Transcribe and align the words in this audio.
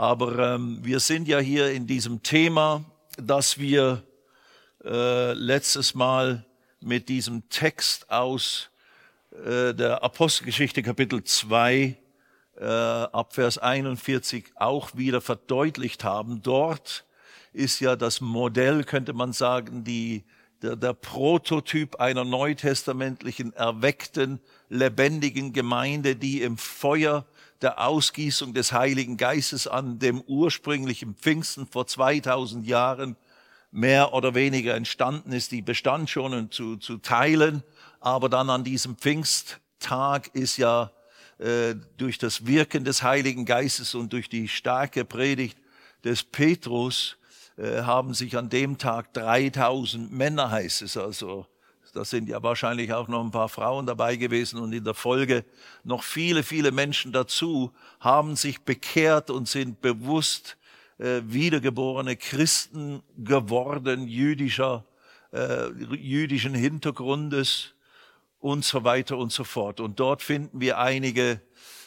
Aber 0.00 0.54
ähm, 0.54 0.78
wir 0.80 0.98
sind 0.98 1.28
ja 1.28 1.40
hier 1.40 1.72
in 1.72 1.86
diesem 1.86 2.22
Thema, 2.22 2.82
dass 3.18 3.58
wir 3.58 4.02
äh, 4.82 5.34
letztes 5.34 5.94
Mal 5.94 6.46
mit 6.80 7.10
diesem 7.10 7.46
Text 7.50 8.10
aus 8.10 8.70
äh, 9.44 9.74
der 9.74 10.02
Apostelgeschichte 10.02 10.82
Kapitel 10.82 11.22
2 11.22 11.98
äh, 12.56 12.64
ab 12.64 13.34
Vers 13.34 13.58
41 13.58 14.52
auch 14.54 14.96
wieder 14.96 15.20
verdeutlicht 15.20 16.02
haben. 16.02 16.40
Dort 16.42 17.04
ist 17.52 17.80
ja 17.80 17.94
das 17.94 18.22
Modell, 18.22 18.84
könnte 18.84 19.12
man 19.12 19.34
sagen, 19.34 19.84
die, 19.84 20.24
der, 20.62 20.76
der 20.76 20.94
Prototyp 20.94 21.96
einer 21.96 22.24
neutestamentlichen, 22.24 23.52
erweckten, 23.52 24.40
lebendigen 24.70 25.52
Gemeinde, 25.52 26.16
die 26.16 26.40
im 26.40 26.56
Feuer 26.56 27.26
der 27.62 27.84
Ausgießung 27.84 28.54
des 28.54 28.72
Heiligen 28.72 29.16
Geistes 29.16 29.66
an 29.66 29.98
dem 29.98 30.20
ursprünglichen 30.22 31.14
Pfingsten 31.14 31.66
vor 31.66 31.86
2000 31.86 32.66
Jahren 32.66 33.16
mehr 33.70 34.12
oder 34.14 34.34
weniger 34.34 34.74
entstanden 34.74 35.32
ist. 35.32 35.52
Die 35.52 35.62
bestand 35.62 36.10
schon 36.10 36.50
zu, 36.50 36.76
zu 36.76 36.98
teilen, 36.98 37.62
aber 38.00 38.28
dann 38.28 38.50
an 38.50 38.64
diesem 38.64 38.96
Pfingsttag 38.96 40.34
ist 40.34 40.56
ja 40.56 40.90
äh, 41.38 41.74
durch 41.96 42.18
das 42.18 42.46
Wirken 42.46 42.84
des 42.84 43.02
Heiligen 43.02 43.44
Geistes 43.44 43.94
und 43.94 44.12
durch 44.12 44.28
die 44.28 44.48
starke 44.48 45.04
Predigt 45.04 45.58
des 46.04 46.22
Petrus 46.22 47.16
äh, 47.56 47.82
haben 47.82 48.14
sich 48.14 48.36
an 48.36 48.48
dem 48.48 48.78
Tag 48.78 49.12
3000 49.14 50.10
Männer, 50.10 50.50
heißt 50.50 50.82
es 50.82 50.96
also, 50.96 51.46
da 51.92 52.04
sind 52.04 52.28
ja 52.28 52.42
wahrscheinlich 52.42 52.92
auch 52.92 53.08
noch 53.08 53.22
ein 53.22 53.30
paar 53.30 53.48
Frauen 53.48 53.86
dabei 53.86 54.16
gewesen 54.16 54.58
und 54.60 54.72
in 54.72 54.84
der 54.84 54.94
Folge 54.94 55.44
noch 55.84 56.02
viele, 56.02 56.42
viele 56.42 56.72
Menschen 56.72 57.12
dazu, 57.12 57.72
haben 57.98 58.36
sich 58.36 58.60
bekehrt 58.62 59.30
und 59.30 59.48
sind 59.48 59.80
bewusst 59.80 60.56
äh, 60.98 61.22
wiedergeborene 61.24 62.16
Christen 62.16 63.02
geworden, 63.18 64.06
jüdischer, 64.06 64.84
äh, 65.32 65.68
jüdischen 65.94 66.54
Hintergrundes 66.54 67.74
und 68.38 68.64
so 68.64 68.84
weiter 68.84 69.16
und 69.16 69.32
so 69.32 69.44
fort. 69.44 69.80
Und 69.80 69.98
dort 69.98 70.22
finden 70.22 70.60
wir 70.60 70.78
einige 70.78 71.40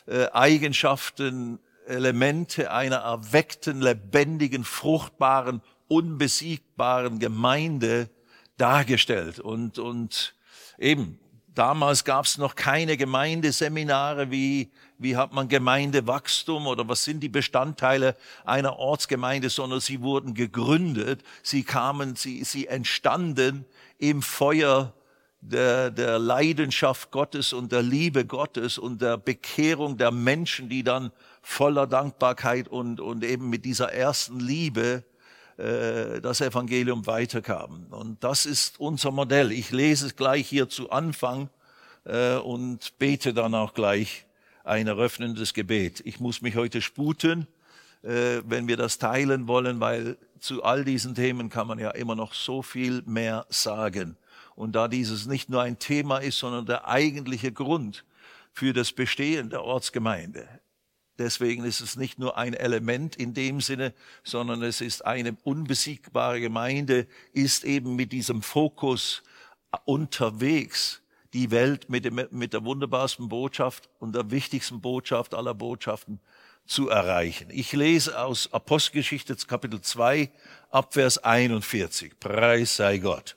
äh, 0.08 0.26
Eigenschaften, 0.32 1.60
Elemente 1.86 2.72
einer 2.72 2.98
erweckten, 2.98 3.82
lebendigen, 3.82 4.64
fruchtbaren, 4.64 5.62
unbesiegbaren 5.88 7.20
Gemeinde 7.20 8.10
dargestellt. 8.58 9.40
Und, 9.40 9.80
und 9.80 10.36
eben, 10.78 11.20
damals 11.56 12.04
gab 12.04 12.26
es 12.26 12.38
noch 12.38 12.56
keine 12.56 12.98
Gemeindeseminare, 12.98 14.32
wie, 14.32 14.72
wie 14.98 15.18
hat 15.18 15.34
man 15.34 15.48
Gemeindewachstum 15.48 16.68
oder 16.68 16.88
was 16.88 17.04
sind 17.04 17.22
die 17.22 17.30
Bestandteile 17.30 18.16
einer 18.46 18.78
Ortsgemeinde, 18.78 19.50
sondern 19.50 19.80
sie 19.80 20.02
wurden 20.02 20.34
gegründet, 20.34 21.24
sie 21.42 21.64
kamen, 21.64 22.16
sie, 22.16 22.44
sie 22.44 22.68
entstanden 22.68 23.66
im 23.98 24.22
Feuer 24.22 24.94
der, 25.42 25.92
der 25.92 26.20
Leidenschaft 26.20 27.12
Gottes 27.12 27.52
und 27.52 27.72
der 27.72 27.82
Liebe 27.82 28.26
Gottes 28.26 28.78
und 28.78 29.02
der 29.02 29.18
Bekehrung 29.18 29.98
der 29.98 30.12
Menschen, 30.12 30.70
die 30.70 30.84
dann 30.84 31.12
voller 31.42 31.86
Dankbarkeit 31.86 32.70
und, 32.70 33.02
und 33.02 33.24
eben 33.24 33.50
mit 33.50 33.66
dieser 33.66 33.92
ersten 33.92 34.40
Liebe 34.40 35.04
das 35.56 36.42
Evangelium 36.42 37.06
weiterkamen. 37.06 37.86
Und 37.92 38.24
das 38.24 38.48
ist 38.48 38.80
unser 38.80 39.12
Modell. 39.12 39.52
Ich 39.52 39.72
lese 39.72 40.08
es 40.08 40.16
gleich 40.16 40.48
hier 40.48 40.68
zu 40.68 40.90
Anfang 40.90 41.50
äh, 42.06 42.36
und 42.36 42.98
bete 42.98 43.34
dann 43.34 43.56
auch 43.56 43.74
gleich 43.74 44.26
ein 44.64 44.88
eröffnendes 44.88 45.54
Gebet. 45.54 46.02
Ich 46.06 46.20
muss 46.20 46.42
mich 46.42 46.56
heute 46.56 46.82
sputen, 46.82 47.48
äh, 48.02 48.42
wenn 48.46 48.68
wir 48.68 48.78
das 48.78 48.98
teilen 48.98 49.48
wollen, 49.48 49.80
weil 49.80 50.18
zu 50.40 50.64
all 50.64 50.84
diesen 50.84 51.16
Themen 51.16 51.50
kann 51.50 51.68
man 51.68 51.80
ja 51.80 51.92
immer 51.92 52.16
noch 52.16 52.34
so 52.34 52.62
viel 52.62 53.02
mehr 53.06 53.46
sagen. 53.50 54.18
Und 54.56 54.74
da 54.74 54.88
dieses 54.88 55.26
nicht 55.26 55.50
nur 55.50 55.62
ein 55.62 55.80
Thema 55.80 56.20
ist, 56.20 56.38
sondern 56.38 56.66
der 56.66 56.88
eigentliche 56.88 57.52
Grund 57.52 58.06
für 58.52 58.74
das 58.74 58.92
Bestehen 58.92 59.50
der 59.50 59.64
Ortsgemeinde. 59.64 60.48
Deswegen 61.20 61.64
ist 61.64 61.82
es 61.82 61.96
nicht 61.96 62.18
nur 62.18 62.38
ein 62.38 62.54
Element 62.54 63.16
in 63.16 63.34
dem 63.34 63.62
Sinne, 63.62 63.94
sondern 64.24 64.64
es 64.64 64.82
ist 64.82 65.06
eine 65.06 65.38
unbesiegbare 65.44 66.42
Gemeinde, 66.42 67.08
ist 67.34 67.64
eben 67.66 67.96
mit 67.96 68.12
diesem 68.12 68.42
Fokus 68.42 69.22
unterwegs, 69.86 71.02
die 71.34 71.52
Welt 71.52 71.90
mit, 71.90 72.06
dem, 72.06 72.28
mit 72.32 72.54
der 72.54 72.64
wunderbarsten 72.66 73.30
Botschaft 73.30 73.90
und 74.00 74.16
der 74.16 74.32
wichtigsten 74.32 74.82
Botschaft 74.82 75.34
aller 75.34 75.54
Botschaften 75.54 76.20
zu 76.66 76.90
erreichen. 76.90 77.48
Ich 77.52 77.74
lese 77.74 78.20
aus 78.20 78.52
Apostelgeschichte 78.54 79.36
Kapitel 79.48 79.82
2 79.82 80.32
Abvers 80.70 81.18
41. 81.20 82.20
Preis 82.20 82.76
sei 82.76 83.00
Gott. 83.00 83.36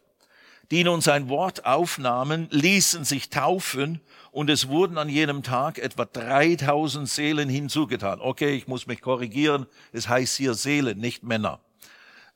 Die 0.70 0.82
nun 0.82 1.00
sein 1.00 1.28
Wort 1.28 1.64
aufnahmen, 1.64 2.48
ließen 2.50 3.04
sich 3.04 3.30
taufen 3.30 4.00
und 4.36 4.50
es 4.50 4.68
wurden 4.68 4.98
an 4.98 5.08
jenem 5.08 5.42
Tag 5.42 5.78
etwa 5.78 6.04
3000 6.04 7.08
Seelen 7.08 7.48
hinzugetan. 7.48 8.20
Okay, 8.20 8.54
ich 8.54 8.68
muss 8.68 8.86
mich 8.86 9.00
korrigieren, 9.00 9.64
es 9.94 10.10
heißt 10.10 10.36
hier 10.36 10.52
Seelen, 10.52 10.98
nicht 10.98 11.22
Männer. 11.22 11.58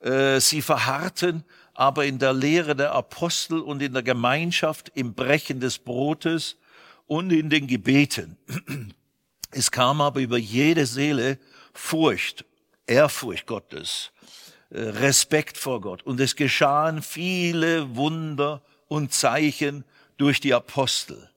Äh, 0.00 0.40
sie 0.40 0.62
verharrten 0.62 1.44
aber 1.74 2.06
in 2.06 2.18
der 2.18 2.32
Lehre 2.32 2.74
der 2.74 2.92
Apostel 2.92 3.60
und 3.60 3.82
in 3.82 3.92
der 3.92 4.02
Gemeinschaft, 4.02 4.90
im 4.94 5.12
Brechen 5.12 5.60
des 5.60 5.76
Brotes 5.76 6.56
und 7.06 7.32
in 7.32 7.50
den 7.50 7.66
Gebeten. 7.66 8.38
Es 9.50 9.70
kam 9.70 10.00
aber 10.00 10.20
über 10.20 10.38
jede 10.38 10.86
Seele 10.86 11.38
Furcht, 11.74 12.46
Ehrfurcht 12.86 13.44
Gottes, 13.44 14.10
äh, 14.70 14.80
Respekt 14.80 15.58
vor 15.58 15.82
Gott. 15.82 16.02
Und 16.04 16.18
es 16.18 16.34
geschahen 16.34 17.02
viele 17.02 17.94
Wunder 17.94 18.62
und 18.88 19.12
Zeichen 19.12 19.84
durch 20.16 20.40
die 20.40 20.54
Apostel. 20.54 21.29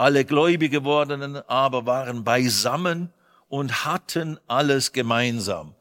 Alle 0.00 0.24
gläubig 0.24 0.72
gewordenen 0.72 1.36
aber 1.46 1.84
waren 1.84 2.24
beisammen 2.24 3.12
und 3.50 3.84
hatten 3.84 4.40
alles 4.46 4.92
gemeinsam. 4.92 5.74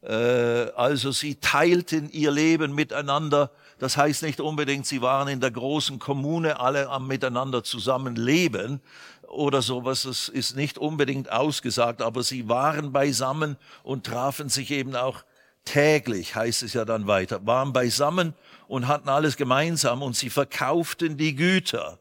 Äh, 0.00 0.70
also 0.74 1.12
sie 1.12 1.34
teilten 1.34 2.08
ihr 2.08 2.30
Leben 2.30 2.74
miteinander. 2.74 3.50
Das 3.78 3.98
heißt 3.98 4.22
nicht 4.22 4.40
unbedingt, 4.40 4.86
sie 4.86 5.02
waren 5.02 5.28
in 5.28 5.40
der 5.40 5.50
großen 5.50 5.98
Kommune 5.98 6.58
alle 6.60 6.88
am 6.88 7.06
miteinander 7.08 7.62
zusammenleben 7.62 8.80
oder 9.26 9.60
sowas. 9.60 10.04
Das 10.04 10.30
ist 10.30 10.56
nicht 10.56 10.78
unbedingt 10.78 11.30
ausgesagt, 11.30 12.00
aber 12.00 12.22
sie 12.22 12.48
waren 12.48 12.90
beisammen 12.94 13.58
und 13.82 14.06
trafen 14.06 14.48
sich 14.48 14.70
eben 14.70 14.96
auch 14.96 15.24
täglich, 15.66 16.34
heißt 16.34 16.62
es 16.62 16.72
ja 16.72 16.86
dann 16.86 17.06
weiter, 17.06 17.46
waren 17.46 17.74
beisammen 17.74 18.32
und 18.66 18.88
hatten 18.88 19.10
alles 19.10 19.36
gemeinsam 19.36 20.00
und 20.02 20.16
sie 20.16 20.30
verkauften 20.30 21.18
die 21.18 21.36
Güter 21.36 21.98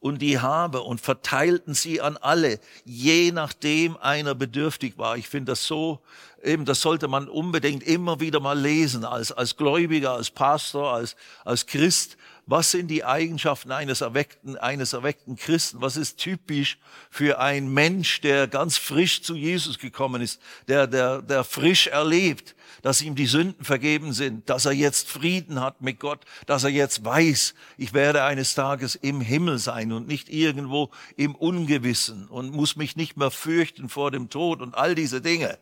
und 0.00 0.22
die 0.22 0.38
Habe 0.40 0.80
und 0.80 1.00
verteilten 1.00 1.74
sie 1.74 2.00
an 2.00 2.16
alle, 2.16 2.58
je 2.84 3.32
nachdem 3.32 3.96
einer 3.98 4.34
bedürftig 4.34 4.96
war. 4.96 5.16
Ich 5.16 5.28
finde 5.28 5.52
das 5.52 5.66
so, 5.66 6.00
eben, 6.42 6.64
das 6.64 6.80
sollte 6.80 7.06
man 7.06 7.28
unbedingt 7.28 7.82
immer 7.82 8.18
wieder 8.18 8.40
mal 8.40 8.58
lesen, 8.58 9.04
als, 9.04 9.30
als 9.30 9.56
Gläubiger, 9.56 10.12
als 10.12 10.30
Pastor, 10.30 10.94
als, 10.94 11.16
als 11.44 11.66
Christ. 11.66 12.16
Was 12.46 12.70
sind 12.70 12.88
die 12.88 13.04
Eigenschaften 13.04 13.70
eines 13.70 14.00
erweckten, 14.00 14.56
eines 14.56 14.92
erweckten 14.92 15.36
Christen? 15.36 15.80
Was 15.80 15.96
ist 15.96 16.18
typisch 16.18 16.78
für 17.10 17.38
einen 17.38 17.72
Mensch, 17.72 18.20
der 18.20 18.48
ganz 18.48 18.76
frisch 18.76 19.22
zu 19.22 19.36
Jesus 19.36 19.78
gekommen 19.78 20.20
ist, 20.20 20.40
der, 20.66 20.86
der, 20.86 21.22
der 21.22 21.44
frisch 21.44 21.86
erlebt, 21.86 22.56
dass 22.82 23.02
ihm 23.02 23.14
die 23.14 23.26
Sünden 23.26 23.64
vergeben 23.64 24.12
sind, 24.12 24.48
dass 24.48 24.64
er 24.64 24.72
jetzt 24.72 25.08
Frieden 25.08 25.60
hat 25.60 25.80
mit 25.80 26.00
Gott, 26.00 26.24
dass 26.46 26.64
er 26.64 26.70
jetzt 26.70 27.04
weiß, 27.04 27.54
ich 27.76 27.92
werde 27.92 28.24
eines 28.24 28.54
Tages 28.54 28.94
im 28.94 29.20
Himmel 29.20 29.58
sein 29.58 29.92
und 29.92 30.08
nicht 30.08 30.28
irgendwo 30.28 30.90
im 31.16 31.34
Ungewissen 31.34 32.26
und 32.28 32.52
muss 32.52 32.76
mich 32.76 32.96
nicht 32.96 33.16
mehr 33.16 33.30
fürchten 33.30 33.88
vor 33.88 34.10
dem 34.10 34.30
Tod 34.30 34.60
und 34.60 34.74
all 34.74 34.94
diese 34.94 35.20
Dinge. 35.20 35.58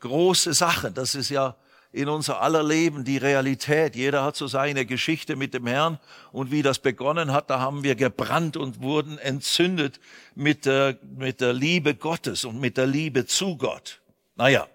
Große 0.00 0.54
Sachen, 0.54 0.94
das 0.94 1.14
ist 1.14 1.30
ja 1.30 1.56
in 1.92 2.08
unser 2.08 2.40
aller 2.40 2.62
Leben 2.62 3.04
die 3.04 3.16
Realität. 3.16 3.96
Jeder 3.96 4.22
hat 4.22 4.36
so 4.36 4.46
seine 4.46 4.86
Geschichte 4.86 5.36
mit 5.36 5.54
dem 5.54 5.66
Herrn 5.66 5.98
und 6.32 6.50
wie 6.50 6.62
das 6.62 6.78
begonnen 6.78 7.32
hat, 7.32 7.50
da 7.50 7.58
haben 7.60 7.82
wir 7.82 7.94
gebrannt 7.96 8.56
und 8.56 8.80
wurden 8.80 9.18
entzündet 9.18 10.00
mit 10.34 10.66
der, 10.66 10.98
mit 11.16 11.40
der 11.40 11.52
Liebe 11.52 11.94
Gottes 11.94 12.44
und 12.44 12.60
mit 12.60 12.76
der 12.76 12.86
Liebe 12.86 13.26
zu 13.26 13.56
Gott. 13.56 14.00
Naja, 14.36 14.68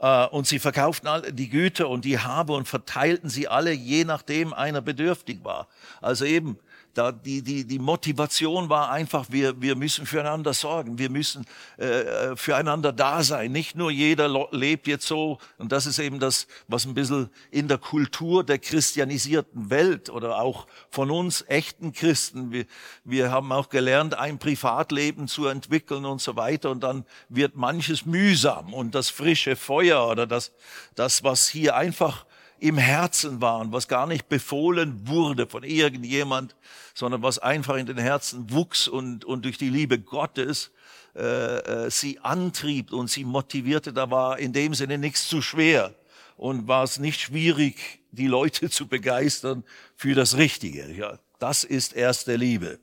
äh, 0.00 0.26
und 0.26 0.46
sie 0.46 0.58
verkauften 0.58 1.08
alle 1.08 1.32
die 1.32 1.48
Güter 1.48 1.88
und 1.88 2.04
die 2.04 2.18
Habe 2.18 2.54
und 2.54 2.66
verteilten 2.66 3.28
sie 3.28 3.46
alle, 3.46 3.72
je 3.72 4.04
nachdem 4.04 4.52
einer 4.52 4.80
bedürftig 4.80 5.44
war. 5.44 5.68
Also 6.00 6.24
eben, 6.24 6.58
da 6.94 7.12
die, 7.12 7.42
die, 7.42 7.64
die 7.64 7.78
Motivation 7.78 8.68
war 8.68 8.90
einfach, 8.90 9.26
wir, 9.30 9.60
wir 9.60 9.76
müssen 9.76 10.06
füreinander 10.06 10.52
sorgen, 10.52 10.98
wir 10.98 11.10
müssen 11.10 11.46
äh, 11.78 11.84
äh 11.84 12.36
füreinander 12.36 12.92
da 12.92 13.22
sein. 13.22 13.52
Nicht 13.52 13.76
nur 13.76 13.90
jeder 13.90 14.48
lebt 14.50 14.86
jetzt 14.86 15.06
so, 15.06 15.38
und 15.58 15.72
das 15.72 15.86
ist 15.86 15.98
eben 15.98 16.18
das, 16.18 16.46
was 16.68 16.84
ein 16.84 16.94
bisschen 16.94 17.30
in 17.50 17.68
der 17.68 17.78
Kultur 17.78 18.44
der 18.44 18.58
christianisierten 18.58 19.70
Welt 19.70 20.10
oder 20.10 20.40
auch 20.40 20.66
von 20.90 21.10
uns 21.10 21.44
echten 21.48 21.92
Christen, 21.92 22.52
wir, 22.52 22.66
wir 23.04 23.30
haben 23.30 23.52
auch 23.52 23.68
gelernt, 23.68 24.14
ein 24.14 24.38
Privatleben 24.38 25.28
zu 25.28 25.46
entwickeln 25.46 26.04
und 26.04 26.20
so 26.20 26.36
weiter, 26.36 26.70
und 26.70 26.82
dann 26.82 27.04
wird 27.28 27.56
manches 27.56 28.06
mühsam. 28.06 28.74
Und 28.74 28.94
das 28.94 29.10
frische 29.10 29.56
Feuer 29.56 30.08
oder 30.08 30.26
das, 30.26 30.52
das 30.94 31.22
was 31.22 31.48
hier 31.48 31.76
einfach 31.76 32.26
im 32.60 32.76
Herzen 32.78 33.40
waren, 33.40 33.72
was 33.72 33.88
gar 33.88 34.06
nicht 34.06 34.28
befohlen 34.28 35.08
wurde 35.08 35.46
von 35.46 35.64
irgendjemand, 35.64 36.54
sondern 36.94 37.22
was 37.22 37.38
einfach 37.38 37.76
in 37.76 37.86
den 37.86 37.98
Herzen 37.98 38.50
wuchs 38.50 38.86
und, 38.86 39.24
und 39.24 39.44
durch 39.44 39.58
die 39.58 39.70
Liebe 39.70 39.98
Gottes 39.98 40.70
äh, 41.16 41.86
äh, 41.86 41.90
sie 41.90 42.20
antrieb 42.20 42.92
und 42.92 43.10
sie 43.10 43.24
motivierte. 43.24 43.92
Da 43.92 44.10
war 44.10 44.38
in 44.38 44.52
dem 44.52 44.74
Sinne 44.74 44.98
nichts 44.98 45.28
zu 45.28 45.42
schwer 45.42 45.94
und 46.36 46.68
war 46.68 46.84
es 46.84 46.98
nicht 46.98 47.20
schwierig, 47.20 48.00
die 48.12 48.26
Leute 48.26 48.70
zu 48.70 48.86
begeistern 48.86 49.64
für 49.96 50.14
das 50.14 50.36
Richtige. 50.36 50.92
Ja, 50.92 51.18
das 51.38 51.64
ist 51.64 51.94
erste 51.94 52.36
Liebe. 52.36 52.78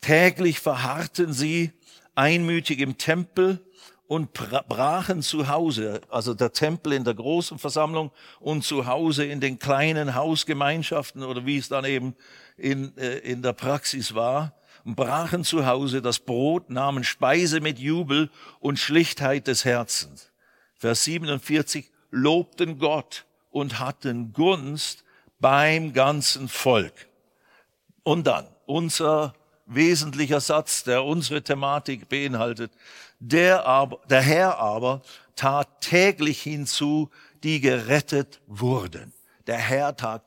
Täglich 0.00 0.60
verharrten 0.60 1.32
sie 1.32 1.72
einmütig 2.14 2.78
im 2.78 2.96
Tempel 2.96 3.60
und 4.06 4.32
brachen 4.32 5.22
zu 5.22 5.48
Hause, 5.48 6.00
also 6.10 6.34
der 6.34 6.52
Tempel 6.52 6.92
in 6.92 7.04
der 7.04 7.14
großen 7.14 7.58
Versammlung 7.58 8.10
und 8.38 8.62
zu 8.62 8.86
Hause 8.86 9.24
in 9.24 9.40
den 9.40 9.58
kleinen 9.58 10.14
Hausgemeinschaften 10.14 11.22
oder 11.22 11.46
wie 11.46 11.56
es 11.56 11.68
dann 11.68 11.84
eben 11.84 12.14
in, 12.56 12.96
äh, 12.98 13.18
in 13.18 13.42
der 13.42 13.54
Praxis 13.54 14.14
war, 14.14 14.54
brachen 14.84 15.44
zu 15.44 15.66
Hause 15.66 16.02
das 16.02 16.18
Brot, 16.18 16.68
nahmen 16.68 17.04
Speise 17.04 17.60
mit 17.60 17.78
Jubel 17.78 18.30
und 18.60 18.78
Schlichtheit 18.78 19.46
des 19.46 19.64
Herzens. 19.64 20.30
Vers 20.74 21.04
47, 21.04 21.90
lobten 22.10 22.78
Gott 22.78 23.24
und 23.50 23.78
hatten 23.78 24.32
Gunst 24.34 25.04
beim 25.40 25.94
ganzen 25.94 26.48
Volk. 26.48 27.08
Und 28.02 28.26
dann 28.26 28.46
unser 28.66 29.34
wesentlicher 29.66 30.40
Satz, 30.40 30.84
der 30.84 31.04
unsere 31.04 31.42
Thematik 31.42 32.08
beinhaltet. 32.08 32.72
Der, 33.18 33.66
aber, 33.66 34.00
der 34.08 34.22
Herr 34.22 34.58
aber 34.58 35.02
tat 35.36 35.80
täglich 35.80 36.42
hinzu, 36.42 37.10
die 37.42 37.60
gerettet 37.60 38.40
wurden. 38.46 39.12
Der 39.46 39.58
Herr 39.58 39.96
tat, 39.96 40.22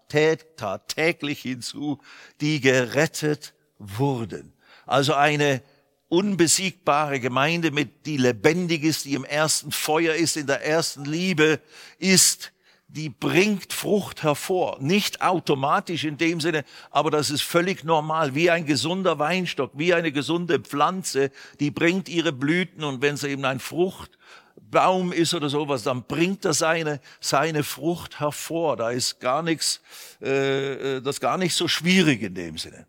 tat 0.58 0.88
täglich 0.90 1.42
hinzu, 1.42 2.00
die 2.42 2.62
gerettet 2.62 3.54
wurden. 3.80 4.54
Also 4.86 5.14
eine 5.14 5.62
unbesiegbare 6.10 7.20
Gemeinde, 7.20 7.72
mit, 7.72 8.06
die 8.06 8.18
lebendig 8.18 8.84
ist, 8.84 9.06
die 9.06 9.14
im 9.14 9.26
ersten 9.26 9.72
Feuer 9.72 10.16
ist, 10.16 10.38
in 10.38 10.48
der 10.48 10.66
ersten 10.66 11.06
Liebe 11.06 11.60
ist, 11.98 12.54
die 12.88 13.10
bringt 13.10 13.74
Frucht 13.74 14.24
hervor. 14.24 14.78
Nicht 14.80 15.22
automatisch 15.22 16.06
in 16.06 16.18
dem 16.18 16.40
Sinne, 16.40 16.64
aber 16.90 17.12
das 17.12 17.30
ist 17.30 17.44
völlig 17.44 17.84
normal. 17.84 18.34
Wie 18.34 18.50
ein 18.50 18.66
gesunder 18.66 19.20
Weinstock, 19.20 19.72
wie 19.76 19.94
eine 19.94 20.12
gesunde 20.12 20.60
Pflanze, 20.60 21.32
die 21.60 21.72
bringt 21.72 22.08
ihre 22.08 22.32
Blüten 22.32 22.84
und 22.84 23.02
wenn 23.02 23.18
sie 23.18 23.30
eben 23.30 23.44
ein 23.44 23.60
Fruchtbaum 23.60 25.12
ist 25.12 25.34
oder 25.34 25.50
sowas, 25.50 25.84
dann 25.84 26.04
bringt 26.04 26.46
er 26.46 26.54
seine, 26.54 27.02
seine 27.20 27.64
Frucht 27.64 28.22
hervor. 28.22 28.78
Da 28.78 28.92
ist 28.92 29.20
gar 29.20 29.44
nichts, 29.44 29.82
äh, 30.22 30.98
äh 30.98 31.02
das 31.02 31.20
gar 31.20 31.38
nicht 31.38 31.56
so 31.56 31.68
schwierig 31.68 32.22
in 32.22 32.36
dem 32.36 32.58
Sinne. 32.58 32.88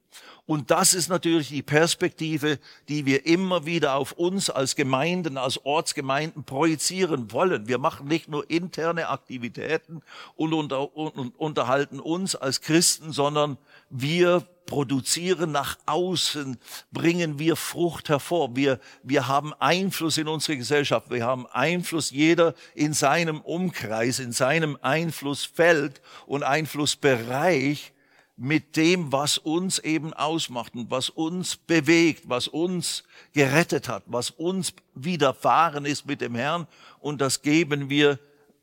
Und 0.48 0.70
das 0.70 0.94
ist 0.94 1.10
natürlich 1.10 1.48
die 1.48 1.60
Perspektive, 1.60 2.58
die 2.88 3.04
wir 3.04 3.26
immer 3.26 3.66
wieder 3.66 3.96
auf 3.96 4.12
uns 4.12 4.48
als 4.48 4.76
Gemeinden, 4.76 5.36
als 5.36 5.62
Ortsgemeinden 5.62 6.44
projizieren 6.44 7.30
wollen. 7.32 7.68
Wir 7.68 7.76
machen 7.76 8.08
nicht 8.08 8.30
nur 8.30 8.48
interne 8.48 9.10
Aktivitäten 9.10 10.00
und, 10.36 10.54
unter, 10.54 10.96
und 10.96 11.38
unterhalten 11.38 12.00
uns 12.00 12.34
als 12.34 12.62
Christen, 12.62 13.12
sondern 13.12 13.58
wir 13.90 14.40
produzieren 14.64 15.52
nach 15.52 15.76
außen, 15.84 16.56
bringen 16.92 17.38
wir 17.38 17.54
Frucht 17.54 18.08
hervor. 18.08 18.56
Wir, 18.56 18.80
wir 19.02 19.28
haben 19.28 19.52
Einfluss 19.52 20.16
in 20.16 20.28
unsere 20.28 20.56
Gesellschaft. 20.56 21.10
Wir 21.10 21.26
haben 21.26 21.46
Einfluss 21.48 22.10
jeder 22.10 22.54
in 22.74 22.94
seinem 22.94 23.42
Umkreis, 23.42 24.18
in 24.18 24.32
seinem 24.32 24.78
Einflussfeld 24.80 26.00
und 26.26 26.42
Einflussbereich 26.42 27.92
mit 28.40 28.76
dem, 28.76 29.10
was 29.10 29.36
uns 29.36 29.80
eben 29.80 30.14
ausmacht 30.14 30.74
und 30.74 30.90
was 30.92 31.10
uns 31.10 31.56
bewegt, 31.56 32.28
was 32.28 32.46
uns 32.46 33.02
gerettet 33.32 33.88
hat, 33.88 34.04
was 34.06 34.30
uns 34.30 34.72
widerfahren 34.94 35.84
ist 35.84 36.06
mit 36.06 36.20
dem 36.20 36.36
Herrn. 36.36 36.68
Und 37.00 37.20
das 37.20 37.42
geben 37.42 37.90
wir 37.90 38.20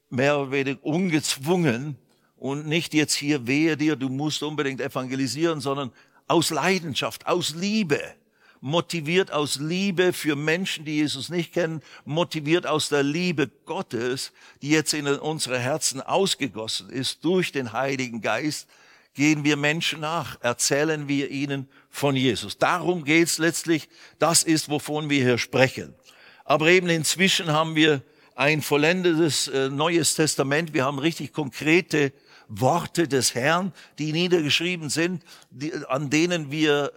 mehr 0.09 0.39
oder 0.39 0.51
weniger 0.51 0.83
ungezwungen. 0.83 1.97
Und 2.37 2.67
nicht 2.67 2.93
jetzt 2.93 3.15
hier 3.15 3.47
wehe 3.47 3.75
dir, 3.75 3.97
du 3.97 4.07
musst 4.07 4.43
unbedingt 4.43 4.79
evangelisieren, 4.79 5.59
sondern 5.59 5.91
aus 6.27 6.51
Leidenschaft, 6.51 7.27
aus 7.27 7.53
Liebe, 7.53 8.01
motiviert 8.61 9.31
aus 9.31 9.57
Liebe 9.57 10.13
für 10.13 10.37
Menschen, 10.37 10.85
die 10.85 10.95
Jesus 10.95 11.27
nicht 11.27 11.53
kennen, 11.53 11.81
motiviert 12.05 12.65
aus 12.65 12.87
der 12.87 13.03
Liebe 13.03 13.51
Gottes, 13.65 14.31
die 14.61 14.69
jetzt 14.69 14.93
in 14.93 15.05
unsere 15.05 15.59
Herzen 15.59 16.01
ausgegossen 16.01 16.89
ist 16.89 17.25
durch 17.25 17.51
den 17.51 17.73
Heiligen 17.73 18.21
Geist, 18.21 18.69
gehen 19.15 19.43
wir 19.43 19.57
Menschen 19.57 20.01
nach, 20.01 20.37
erzählen 20.41 21.07
wir 21.07 21.31
ihnen 21.31 21.67
von 21.89 22.15
Jesus. 22.15 22.57
Darum 22.57 23.03
geht's 23.03 23.39
letztlich. 23.39 23.89
Das 24.19 24.43
ist, 24.43 24.69
wovon 24.69 25.09
wir 25.09 25.23
hier 25.23 25.37
sprechen. 25.37 25.95
Aber 26.43 26.67
eben 26.67 26.89
inzwischen 26.89 27.51
haben 27.51 27.75
wir 27.75 28.01
ein 28.35 28.61
vollendetes 28.61 29.47
äh, 29.47 29.69
Neues 29.69 30.13
Testament. 30.15 30.73
Wir 30.73 30.85
haben 30.85 30.99
richtig 30.99 31.33
konkrete 31.33 32.11
Worte 32.47 33.07
des 33.07 33.33
Herrn, 33.33 33.73
die 33.97 34.11
niedergeschrieben 34.11 34.89
sind, 34.89 35.23
die, 35.49 35.73
an 35.87 36.09
denen 36.09 36.51
wir, 36.51 36.91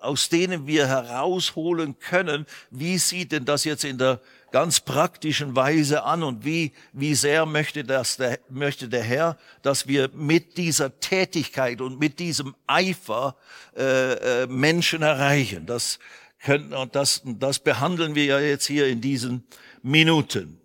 äh, 0.00 0.02
aus 0.02 0.28
denen 0.28 0.66
wir 0.66 0.88
herausholen 0.88 1.98
können, 1.98 2.46
wie 2.70 2.98
sieht 2.98 3.32
denn 3.32 3.44
das 3.44 3.64
jetzt 3.64 3.84
in 3.84 3.98
der 3.98 4.20
ganz 4.50 4.80
praktischen 4.80 5.54
Weise 5.54 6.04
an 6.04 6.22
und 6.22 6.44
wie, 6.44 6.72
wie 6.92 7.14
sehr 7.14 7.46
möchte, 7.46 7.84
das 7.84 8.16
der, 8.16 8.38
möchte 8.48 8.88
der 8.88 9.02
Herr, 9.02 9.36
dass 9.62 9.86
wir 9.86 10.10
mit 10.14 10.56
dieser 10.56 10.98
Tätigkeit 11.00 11.80
und 11.80 11.98
mit 11.98 12.18
diesem 12.18 12.54
Eifer 12.66 13.36
äh, 13.76 14.42
äh, 14.42 14.46
Menschen 14.46 15.02
erreichen. 15.02 15.66
Das, 15.66 15.98
können, 16.42 16.72
und 16.72 16.94
das, 16.94 17.22
das 17.24 17.58
behandeln 17.58 18.14
wir 18.14 18.24
ja 18.24 18.40
jetzt 18.40 18.66
hier 18.66 18.86
in 18.86 19.00
diesen 19.00 19.44
Minuten 19.82 20.60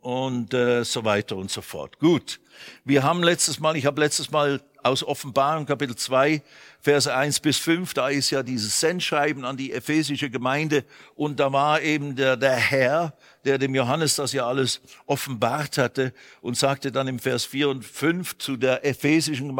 und 0.00 0.52
äh, 0.54 0.84
so 0.84 1.04
weiter 1.04 1.36
und 1.36 1.50
so 1.50 1.62
fort. 1.62 1.98
Gut, 1.98 2.40
wir 2.84 3.02
haben 3.02 3.22
letztes 3.22 3.58
Mal, 3.58 3.76
ich 3.76 3.86
habe 3.86 4.00
letztes 4.00 4.30
Mal 4.30 4.60
aus 4.84 5.02
Offenbarung 5.02 5.66
Kapitel 5.66 5.96
2 5.96 6.42
Verse 6.80 7.12
1 7.12 7.40
bis 7.40 7.58
5, 7.58 7.94
da 7.94 8.08
ist 8.08 8.30
ja 8.30 8.42
dieses 8.42 8.78
Sendschreiben 8.78 9.44
an 9.44 9.56
die 9.56 9.72
ephesische 9.72 10.28
Gemeinde 10.28 10.84
und 11.14 11.40
da 11.40 11.50
war 11.52 11.80
eben 11.80 12.14
der, 12.14 12.36
der 12.36 12.56
Herr, 12.56 13.14
der 13.44 13.58
dem 13.58 13.74
Johannes 13.74 14.16
das 14.16 14.32
ja 14.32 14.46
alles 14.46 14.80
offenbart 15.06 15.78
hatte 15.78 16.12
und 16.40 16.56
sagte 16.56 16.90
dann 16.90 17.08
im 17.08 17.18
Vers 17.18 17.44
4 17.44 17.68
und 17.68 17.84
5 17.84 18.38
zu 18.38 18.56
der 18.56 18.84
ephesischen 18.86 19.56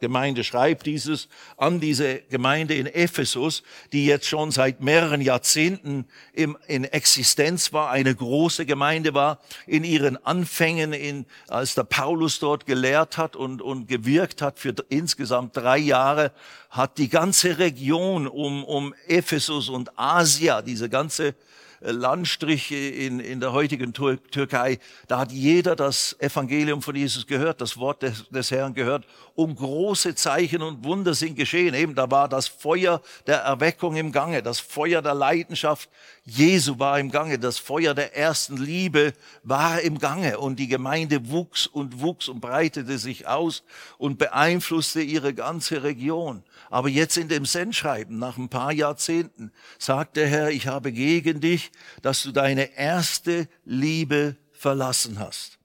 Gemeinde, 0.00 0.44
schreibt 0.44 0.86
dieses 0.86 1.28
an 1.56 1.80
diese 1.80 2.20
Gemeinde 2.30 2.74
in 2.74 2.86
Ephesus, 2.86 3.62
die 3.92 4.06
jetzt 4.06 4.26
schon 4.26 4.50
seit 4.50 4.80
mehreren 4.80 5.20
Jahrzehnten 5.20 6.06
im, 6.32 6.56
in 6.66 6.84
Existenz 6.84 7.72
war, 7.72 7.90
eine 7.90 8.14
große 8.14 8.66
Gemeinde 8.66 9.14
war, 9.14 9.40
in 9.66 9.84
ihren 9.84 10.16
Anfängen, 10.24 10.92
in, 10.92 11.26
als 11.46 11.74
der 11.74 11.84
Paulus 11.84 12.38
dort 12.40 12.66
gelehrt 12.66 13.18
hat 13.18 13.36
und, 13.36 13.62
und 13.62 13.86
gewirkt 13.86 14.42
hat 14.42 14.58
für 14.58 14.74
insgesamt 14.88 15.56
drei 15.56 15.78
Jahre, 15.78 16.32
hat 16.70 16.98
die 16.98 17.08
ganze 17.08 17.58
Region 17.58 18.26
um, 18.26 18.64
um 18.64 18.94
Ephesus 19.06 19.68
und 19.68 19.98
Asia, 19.98 20.62
diese 20.62 20.88
ganze 20.88 21.34
äh, 21.80 21.90
Landstriche 21.90 22.76
in, 22.76 23.20
in 23.20 23.40
der 23.40 23.52
heutigen 23.52 23.92
Türkei, 23.92 24.78
da 25.06 25.18
hat 25.20 25.32
jeder 25.32 25.76
das 25.76 26.16
Evangelium 26.18 26.82
von 26.82 26.94
Jesus 26.94 27.26
gehört, 27.26 27.60
das 27.60 27.76
Wort 27.76 28.02
des, 28.02 28.28
des 28.30 28.50
Herrn 28.50 28.74
gehört 28.74 29.06
und 29.34 29.56
große 29.56 30.14
Zeichen 30.14 30.62
und 30.62 30.84
Wunder 30.84 31.14
sind 31.14 31.36
geschehen. 31.36 31.74
Eben 31.74 31.94
da 31.94 32.10
war 32.10 32.28
das 32.28 32.48
Feuer 32.48 33.00
der 33.26 33.38
Erweckung 33.38 33.96
im 33.96 34.12
Gange, 34.12 34.42
das 34.42 34.60
Feuer 34.60 35.02
der 35.02 35.14
Leidenschaft 35.14 35.88
Jesu 36.30 36.78
war 36.78 37.00
im 37.00 37.10
Gange, 37.10 37.38
das 37.38 37.56
Feuer 37.56 37.94
der 37.94 38.14
ersten 38.14 38.58
Liebe 38.58 39.14
war 39.44 39.80
im 39.80 39.98
Gange 39.98 40.38
und 40.38 40.58
die 40.58 40.68
Gemeinde 40.68 41.30
wuchs 41.30 41.66
und 41.66 42.00
wuchs 42.00 42.28
und 42.28 42.40
breitete 42.40 42.98
sich 42.98 43.26
aus 43.26 43.62
und 43.96 44.18
beeinflusste 44.18 45.00
ihre 45.00 45.32
ganze 45.32 45.82
Region. 45.82 46.42
Aber 46.68 46.90
jetzt 46.90 47.16
in 47.16 47.28
dem 47.28 47.46
Sendschreiben, 47.46 48.18
nach 48.18 48.36
ein 48.36 48.50
paar 48.50 48.72
Jahrzehnten, 48.72 49.52
sagt 49.78 50.16
der 50.18 50.26
Herr, 50.28 50.50
ich 50.50 50.66
habe 50.66 50.92
gegen 50.92 51.40
dich, 51.40 51.70
dass 52.02 52.22
du 52.24 52.30
deine 52.30 52.76
erste 52.76 53.48
Liebe 53.64 54.36
verlassen 54.52 55.18
hast. 55.18 55.58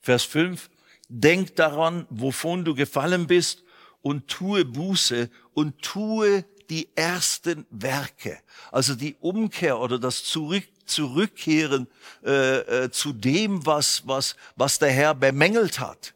Vers 0.00 0.24
5, 0.24 0.70
denk 1.08 1.54
daran, 1.54 2.06
wovon 2.10 2.64
du 2.64 2.74
gefallen 2.74 3.28
bist 3.28 3.62
und 4.02 4.26
tue 4.26 4.64
Buße 4.64 5.30
und 5.54 5.80
tue 5.82 6.44
die 6.70 6.88
ersten 6.94 7.66
Werke. 7.70 8.38
Also 8.70 8.94
die 8.94 9.16
Umkehr 9.20 9.78
oder 9.78 9.98
das 9.98 10.24
Zurück, 10.24 10.64
Zurückkehren 10.86 11.88
äh, 12.24 12.84
äh, 12.84 12.90
zu 12.90 13.12
dem, 13.12 13.64
was, 13.66 14.06
was, 14.06 14.36
was 14.56 14.78
der 14.78 14.90
Herr 14.90 15.14
bemängelt 15.14 15.80
hat. 15.80 16.14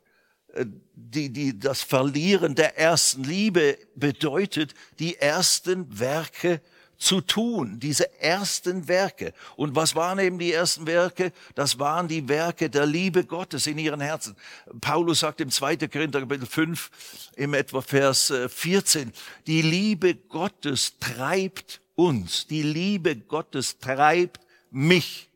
Äh, 0.55 0.67
die, 0.95 1.31
die, 1.31 1.59
das 1.59 1.83
Verlieren 1.83 2.55
der 2.55 2.79
ersten 2.79 3.25
Liebe 3.25 3.77
bedeutet, 3.97 4.75
die 4.99 5.17
ersten 5.17 5.99
Werke 5.99 6.61
zu 6.99 7.21
tun, 7.21 7.81
diese 7.81 8.21
ersten 8.21 8.89
Werke. 8.89 9.33
Und 9.57 9.75
was 9.75 9.95
waren 9.95 10.19
eben 10.19 10.39
die 10.39 10.53
ersten 10.53 10.87
Werke? 10.87 11.33
Das 11.55 11.79
waren 11.79 12.09
die 12.09 12.29
Werke 12.29 12.71
der 12.71 12.87
Liebe 12.87 13.25
Gottes 13.25 13.67
in 13.67 13.79
ihren 13.79 14.01
Herzen. 14.01 14.37
Paulus 14.81 15.21
sagt 15.21 15.41
im 15.41 15.51
2. 15.51 15.77
Korinther 15.89 16.21
Kapitel 16.21 16.47
5, 16.47 16.91
im 17.37 17.55
etwa 17.55 17.81
Vers 17.81 18.33
14, 18.49 19.09
äh, 19.09 19.13
die 19.47 19.63
Liebe 19.63 20.15
Gottes 20.15 20.95
treibt 20.99 21.81
uns, 21.95 22.47
die 22.47 22.63
Liebe 22.63 23.17
Gottes 23.17 23.79
treibt 23.79 24.41
mich. 24.71 25.29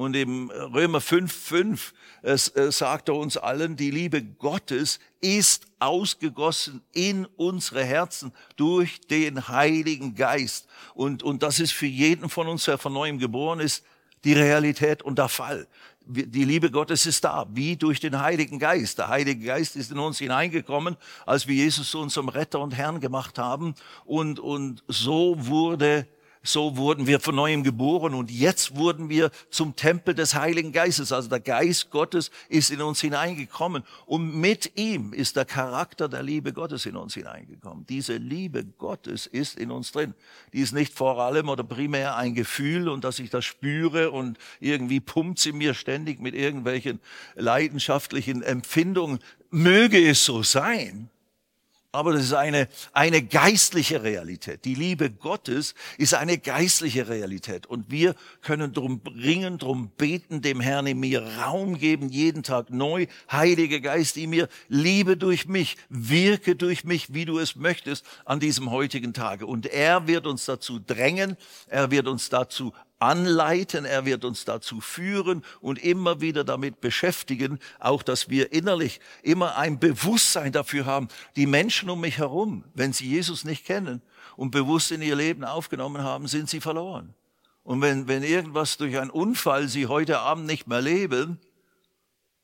Und 0.00 0.16
im 0.16 0.48
Römer 0.48 1.02
5, 1.02 1.30
5 1.30 1.92
es, 2.22 2.48
äh, 2.56 2.72
sagt 2.72 3.10
er 3.10 3.16
uns 3.16 3.36
allen, 3.36 3.76
die 3.76 3.90
Liebe 3.90 4.22
Gottes 4.22 4.98
ist 5.20 5.66
ausgegossen 5.78 6.80
in 6.94 7.26
unsere 7.36 7.84
Herzen 7.84 8.32
durch 8.56 9.02
den 9.02 9.48
Heiligen 9.48 10.14
Geist. 10.14 10.68
Und, 10.94 11.22
und 11.22 11.42
das 11.42 11.60
ist 11.60 11.72
für 11.72 11.84
jeden 11.84 12.30
von 12.30 12.48
uns, 12.48 12.64
der 12.64 12.78
von 12.78 12.94
neuem 12.94 13.18
geboren 13.18 13.60
ist, 13.60 13.84
die 14.24 14.32
Realität 14.32 15.02
und 15.02 15.18
der 15.18 15.28
Fall. 15.28 15.68
Die 16.06 16.44
Liebe 16.46 16.70
Gottes 16.70 17.04
ist 17.04 17.22
da, 17.24 17.46
wie 17.52 17.76
durch 17.76 18.00
den 18.00 18.18
Heiligen 18.18 18.58
Geist. 18.58 18.96
Der 18.96 19.08
Heilige 19.08 19.44
Geist 19.44 19.76
ist 19.76 19.92
in 19.92 19.98
uns 19.98 20.18
hineingekommen, 20.18 20.96
als 21.26 21.46
wir 21.46 21.56
Jesus 21.56 21.90
zu 21.90 22.00
unserem 22.00 22.30
Retter 22.30 22.60
und 22.60 22.74
Herrn 22.74 23.00
gemacht 23.00 23.38
haben. 23.38 23.74
Und, 24.06 24.40
und 24.40 24.82
so 24.88 25.34
wurde 25.36 26.06
so 26.42 26.78
wurden 26.78 27.06
wir 27.06 27.20
von 27.20 27.34
neuem 27.34 27.62
geboren 27.62 28.14
und 28.14 28.30
jetzt 28.30 28.74
wurden 28.76 29.10
wir 29.10 29.30
zum 29.50 29.76
Tempel 29.76 30.14
des 30.14 30.34
Heiligen 30.34 30.72
Geistes. 30.72 31.12
Also 31.12 31.28
der 31.28 31.40
Geist 31.40 31.90
Gottes 31.90 32.30
ist 32.48 32.70
in 32.70 32.80
uns 32.80 33.00
hineingekommen 33.00 33.84
und 34.06 34.34
mit 34.40 34.78
ihm 34.78 35.12
ist 35.12 35.36
der 35.36 35.44
Charakter 35.44 36.08
der 36.08 36.22
Liebe 36.22 36.54
Gottes 36.54 36.86
in 36.86 36.96
uns 36.96 37.12
hineingekommen. 37.12 37.84
Diese 37.86 38.16
Liebe 38.16 38.64
Gottes 38.64 39.26
ist 39.26 39.58
in 39.58 39.70
uns 39.70 39.92
drin. 39.92 40.14
Die 40.54 40.60
ist 40.60 40.72
nicht 40.72 40.94
vor 40.94 41.20
allem 41.20 41.50
oder 41.50 41.62
primär 41.62 42.16
ein 42.16 42.34
Gefühl 42.34 42.88
und 42.88 43.04
dass 43.04 43.18
ich 43.18 43.28
das 43.28 43.44
spüre 43.44 44.10
und 44.10 44.38
irgendwie 44.60 45.00
pumpt 45.00 45.38
sie 45.38 45.52
mir 45.52 45.74
ständig 45.74 46.20
mit 46.20 46.34
irgendwelchen 46.34 47.00
leidenschaftlichen 47.34 48.42
Empfindungen. 48.42 49.18
Möge 49.50 50.08
es 50.08 50.24
so 50.24 50.42
sein. 50.42 51.10
Aber 51.92 52.12
das 52.12 52.22
ist 52.22 52.34
eine, 52.34 52.68
eine 52.92 53.20
geistliche 53.20 54.04
Realität. 54.04 54.64
Die 54.64 54.76
Liebe 54.76 55.10
Gottes 55.10 55.74
ist 55.98 56.14
eine 56.14 56.38
geistliche 56.38 57.08
Realität. 57.08 57.66
Und 57.66 57.90
wir 57.90 58.14
können 58.42 58.72
drum 58.72 59.00
bringen, 59.00 59.58
drum 59.58 59.90
beten, 59.96 60.40
dem 60.40 60.60
Herrn 60.60 60.86
in 60.86 61.00
mir 61.00 61.20
Raum 61.20 61.78
geben, 61.78 62.08
jeden 62.08 62.44
Tag 62.44 62.70
neu. 62.70 63.06
Heilige 63.32 63.80
Geist 63.80 64.16
in 64.16 64.30
mir, 64.30 64.48
liebe 64.68 65.16
durch 65.16 65.48
mich, 65.48 65.76
wirke 65.88 66.54
durch 66.54 66.84
mich, 66.84 67.12
wie 67.12 67.24
du 67.24 67.40
es 67.40 67.56
möchtest, 67.56 68.06
an 68.24 68.38
diesem 68.38 68.70
heutigen 68.70 69.12
Tage. 69.12 69.46
Und 69.46 69.66
er 69.66 70.06
wird 70.06 70.28
uns 70.28 70.44
dazu 70.44 70.78
drängen, 70.78 71.36
er 71.66 71.90
wird 71.90 72.06
uns 72.06 72.28
dazu 72.28 72.72
anleiten, 73.00 73.84
er 73.84 74.04
wird 74.04 74.24
uns 74.24 74.44
dazu 74.44 74.80
führen 74.80 75.44
und 75.60 75.78
immer 75.78 76.20
wieder 76.20 76.44
damit 76.44 76.80
beschäftigen, 76.80 77.58
auch 77.78 78.02
dass 78.02 78.28
wir 78.28 78.52
innerlich 78.52 79.00
immer 79.22 79.56
ein 79.56 79.80
Bewusstsein 79.80 80.52
dafür 80.52 80.86
haben, 80.86 81.08
die 81.34 81.46
Menschen 81.46 81.90
um 81.90 82.00
mich 82.00 82.18
herum, 82.18 82.64
wenn 82.74 82.92
sie 82.92 83.08
Jesus 83.08 83.44
nicht 83.44 83.64
kennen 83.64 84.02
und 84.36 84.50
bewusst 84.50 84.92
in 84.92 85.02
ihr 85.02 85.16
Leben 85.16 85.44
aufgenommen 85.44 86.02
haben, 86.02 86.28
sind 86.28 86.48
sie 86.48 86.60
verloren. 86.60 87.14
Und 87.62 87.80
wenn, 87.82 88.08
wenn 88.08 88.22
irgendwas 88.22 88.76
durch 88.76 88.98
einen 88.98 89.10
Unfall 89.10 89.68
sie 89.68 89.86
heute 89.86 90.20
Abend 90.20 90.46
nicht 90.46 90.66
mehr 90.66 90.80
leben 90.80 91.38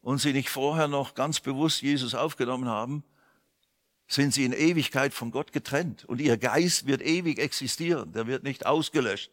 und 0.01 0.19
sie 0.19 0.33
nicht 0.33 0.51
vorher 0.51 0.89
noch 0.89 1.15
ganz 1.15 1.41
bewusst 1.41 1.83
Jesus 1.83 2.15
aufgenommen 2.15 2.69
haben, 2.69 3.05
sind 4.09 4.33
sie 4.33 4.45
in 4.45 4.53
Ewigkeit 4.53 5.13
von 5.13 5.31
Gott 5.31 5.53
getrennt. 5.53 6.05
Und 6.05 6.21
ihr 6.21 6.37
Geist 6.37 6.87
wird 6.87 7.03
ewig 7.03 7.39
existieren, 7.39 8.13
der 8.13 8.27
wird 8.27 8.45
nicht 8.45 8.67
ausgelöscht. 8.67 9.31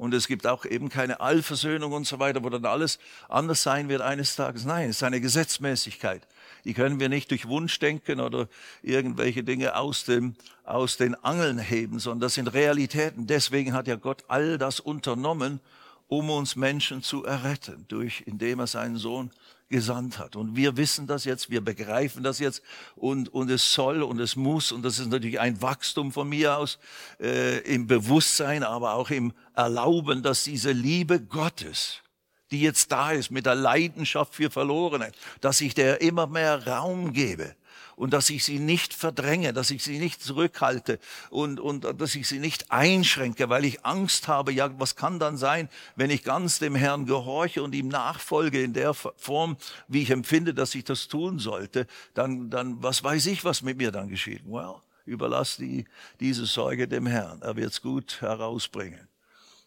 Und 0.00 0.14
es 0.14 0.28
gibt 0.28 0.46
auch 0.46 0.64
eben 0.64 0.88
keine 0.88 1.20
Allversöhnung 1.20 1.92
und 1.92 2.06
so 2.06 2.18
weiter, 2.18 2.42
wo 2.42 2.48
dann 2.48 2.64
alles 2.64 2.98
anders 3.28 3.62
sein 3.62 3.90
wird 3.90 4.00
eines 4.00 4.34
Tages. 4.34 4.64
Nein, 4.64 4.88
es 4.88 4.96
ist 4.96 5.02
eine 5.02 5.20
Gesetzmäßigkeit. 5.20 6.26
Die 6.64 6.72
können 6.72 7.00
wir 7.00 7.10
nicht 7.10 7.30
durch 7.30 7.46
Wunschdenken 7.48 8.18
oder 8.18 8.48
irgendwelche 8.82 9.44
Dinge 9.44 9.76
aus, 9.76 10.06
dem, 10.06 10.36
aus 10.64 10.96
den 10.96 11.22
Angeln 11.22 11.58
heben, 11.58 11.98
sondern 11.98 12.20
das 12.20 12.32
sind 12.32 12.48
Realitäten. 12.48 13.26
Deswegen 13.26 13.74
hat 13.74 13.88
ja 13.88 13.96
Gott 13.96 14.24
all 14.28 14.56
das 14.56 14.80
unternommen, 14.80 15.60
um 16.08 16.30
uns 16.30 16.56
Menschen 16.56 17.02
zu 17.02 17.26
erretten, 17.26 17.84
durch, 17.88 18.22
indem 18.24 18.60
er 18.60 18.68
seinen 18.68 18.96
Sohn 18.96 19.30
gesandt 19.70 20.18
hat. 20.18 20.36
Und 20.36 20.56
wir 20.56 20.76
wissen 20.76 21.06
das 21.06 21.24
jetzt, 21.24 21.48
wir 21.48 21.60
begreifen 21.60 22.22
das 22.22 22.38
jetzt 22.38 22.62
und, 22.96 23.32
und 23.32 23.50
es 23.50 23.72
soll 23.72 24.02
und 24.02 24.20
es 24.20 24.36
muss, 24.36 24.72
und 24.72 24.82
das 24.82 24.98
ist 24.98 25.08
natürlich 25.08 25.40
ein 25.40 25.62
Wachstum 25.62 26.12
von 26.12 26.28
mir 26.28 26.58
aus, 26.58 26.78
äh, 27.20 27.58
im 27.60 27.86
Bewusstsein, 27.86 28.62
aber 28.64 28.94
auch 28.94 29.10
im 29.10 29.32
Erlauben, 29.54 30.22
dass 30.22 30.44
diese 30.44 30.72
Liebe 30.72 31.20
Gottes, 31.20 32.02
die 32.50 32.60
jetzt 32.60 32.90
da 32.90 33.12
ist 33.12 33.30
mit 33.30 33.46
der 33.46 33.54
Leidenschaft 33.54 34.34
für 34.34 34.50
Verlorene, 34.50 35.12
dass 35.40 35.60
ich 35.60 35.74
der 35.74 36.00
immer 36.00 36.26
mehr 36.26 36.66
Raum 36.66 37.12
gebe 37.12 37.54
und 38.00 38.14
dass 38.14 38.30
ich 38.30 38.46
sie 38.46 38.58
nicht 38.58 38.94
verdränge, 38.94 39.52
dass 39.52 39.70
ich 39.70 39.84
sie 39.84 39.98
nicht 39.98 40.22
zurückhalte 40.22 40.98
und, 41.28 41.60
und 41.60 41.84
dass 42.00 42.14
ich 42.14 42.26
sie 42.26 42.38
nicht 42.38 42.72
einschränke, 42.72 43.50
weil 43.50 43.66
ich 43.66 43.84
Angst 43.84 44.26
habe, 44.26 44.52
ja, 44.52 44.70
was 44.80 44.96
kann 44.96 45.18
dann 45.18 45.36
sein, 45.36 45.68
wenn 45.96 46.08
ich 46.08 46.24
ganz 46.24 46.58
dem 46.58 46.74
Herrn 46.74 47.04
gehorche 47.04 47.62
und 47.62 47.74
ihm 47.74 47.88
nachfolge 47.88 48.62
in 48.62 48.72
der 48.72 48.94
Form, 48.94 49.58
wie 49.86 50.00
ich 50.00 50.08
empfinde, 50.08 50.54
dass 50.54 50.74
ich 50.74 50.84
das 50.84 51.08
tun 51.08 51.38
sollte, 51.38 51.86
dann, 52.14 52.48
dann 52.48 52.82
was 52.82 53.04
weiß 53.04 53.26
ich, 53.26 53.44
was 53.44 53.60
mit 53.60 53.76
mir 53.76 53.92
dann 53.92 54.08
geschieht. 54.08 54.44
Well, 54.46 54.76
überlass 55.04 55.58
die, 55.58 55.84
diese 56.20 56.46
Sorge 56.46 56.88
dem 56.88 57.04
Herrn. 57.06 57.42
Er 57.42 57.56
wird's 57.56 57.82
gut 57.82 58.22
herausbringen. 58.22 59.08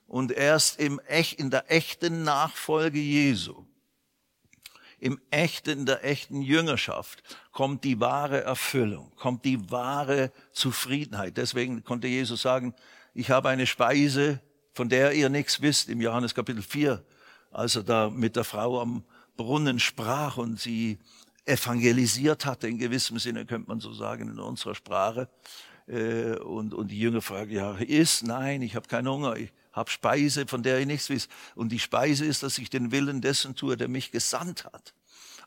Und 0.08 0.32
erst 0.32 0.80
im, 0.80 1.00
in 1.38 1.52
der 1.52 1.72
echten 1.72 2.24
Nachfolge 2.24 2.98
Jesu, 2.98 3.64
im 5.04 5.20
echten, 5.32 5.80
in 5.80 5.86
der 5.86 6.06
echten 6.06 6.42
Jüngerschaft 6.42 7.24
kommt 7.52 7.84
die 7.84 8.00
wahre 8.00 8.42
Erfüllung, 8.44 9.12
kommt 9.18 9.44
die 9.44 9.70
wahre 9.70 10.32
Zufriedenheit. 10.54 11.36
Deswegen 11.36 11.84
konnte 11.84 12.08
Jesus 12.08 12.42
sagen, 12.42 12.74
ich 13.14 13.30
habe 13.30 13.50
eine 13.50 13.68
Speise, 13.68 14.40
von 14.72 14.88
der 14.88 15.12
ihr 15.12 15.28
nichts 15.28 15.62
wisst, 15.62 15.90
im 15.90 16.00
Johannes 16.00 16.34
Kapitel 16.34 16.62
4, 16.62 17.04
als 17.52 17.76
er 17.76 17.84
da 17.84 18.10
mit 18.10 18.38
der 18.38 18.46
Frau 18.46 18.80
am 18.80 19.04
Brunnen 19.36 19.78
sprach 19.78 20.38
und 20.38 20.58
sie 20.58 21.00
evangelisiert 21.44 22.46
hatte, 22.46 22.70
in 22.70 22.78
gewissem 22.78 23.20
Sinne 23.20 23.46
könnte 23.46 23.68
man 23.68 23.82
so 23.82 23.92
sagen, 23.92 24.30
in 24.30 24.40
unserer 24.40 24.74
Sprache. 24.74 25.28
Äh, 25.86 26.38
und, 26.38 26.74
und 26.74 26.92
die 26.92 27.00
Jünger 27.00 27.22
fragen, 27.22 27.52
ja, 27.52 27.74
ist? 27.76 28.24
Nein, 28.24 28.62
ich 28.62 28.78
habe 28.78 28.88
keinen 28.88 29.10
Hunger. 29.10 29.36
Ich, 29.36 29.52
hab 29.74 29.90
Speise, 29.90 30.48
von 30.48 30.64
der 30.64 30.80
ich 30.80 30.86
nichts 30.86 31.10
weiß. 31.10 31.28
Und 31.56 31.70
die 31.70 31.80
Speise 31.80 32.26
ist, 32.26 32.44
dass 32.44 32.58
ich 32.58 32.70
den 32.70 32.92
Willen 32.92 33.22
dessen 33.22 33.56
tue, 33.56 33.76
der 33.76 33.88
mich 33.88 34.12
gesandt 34.12 34.66
hat. 34.66 34.94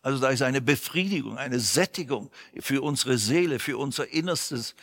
Also 0.02 0.20
da 0.20 0.28
ist 0.28 0.42
eine 0.42 0.60
Befriedigung, 0.60 1.38
eine 1.38 1.58
Sättigung 1.58 2.30
für 2.60 2.82
unsere 2.82 3.18
Seele, 3.18 3.58
für 3.58 3.78
unser 3.78 4.08
innerstes, 4.08 4.74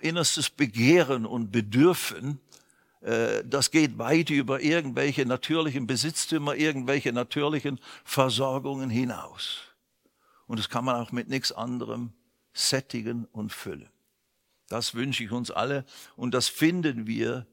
innerstes 0.00 0.50
Begehren 0.50 1.24
und 1.24 1.52
Bedürfen. 1.52 2.40
Äh, 3.00 3.44
das 3.44 3.70
geht 3.70 3.98
weit 3.98 4.30
über 4.30 4.60
irgendwelche 4.60 5.24
natürlichen 5.24 5.86
Besitztümer, 5.86 6.54
irgendwelche 6.54 7.12
natürlichen 7.12 7.80
Versorgungen 8.04 8.90
hinaus. 8.90 9.60
Und 10.46 10.58
das 10.58 10.68
kann 10.68 10.84
man 10.84 10.96
auch 10.96 11.12
mit 11.12 11.28
nichts 11.28 11.52
anderem 11.52 12.12
sättigen 12.52 13.26
und 13.32 13.52
füllen. 13.52 13.88
Das 14.68 14.94
wünsche 14.94 15.24
ich 15.24 15.30
uns 15.30 15.50
alle 15.50 15.84
und 16.16 16.34
das 16.34 16.48
finden 16.48 17.06
wir 17.06 17.46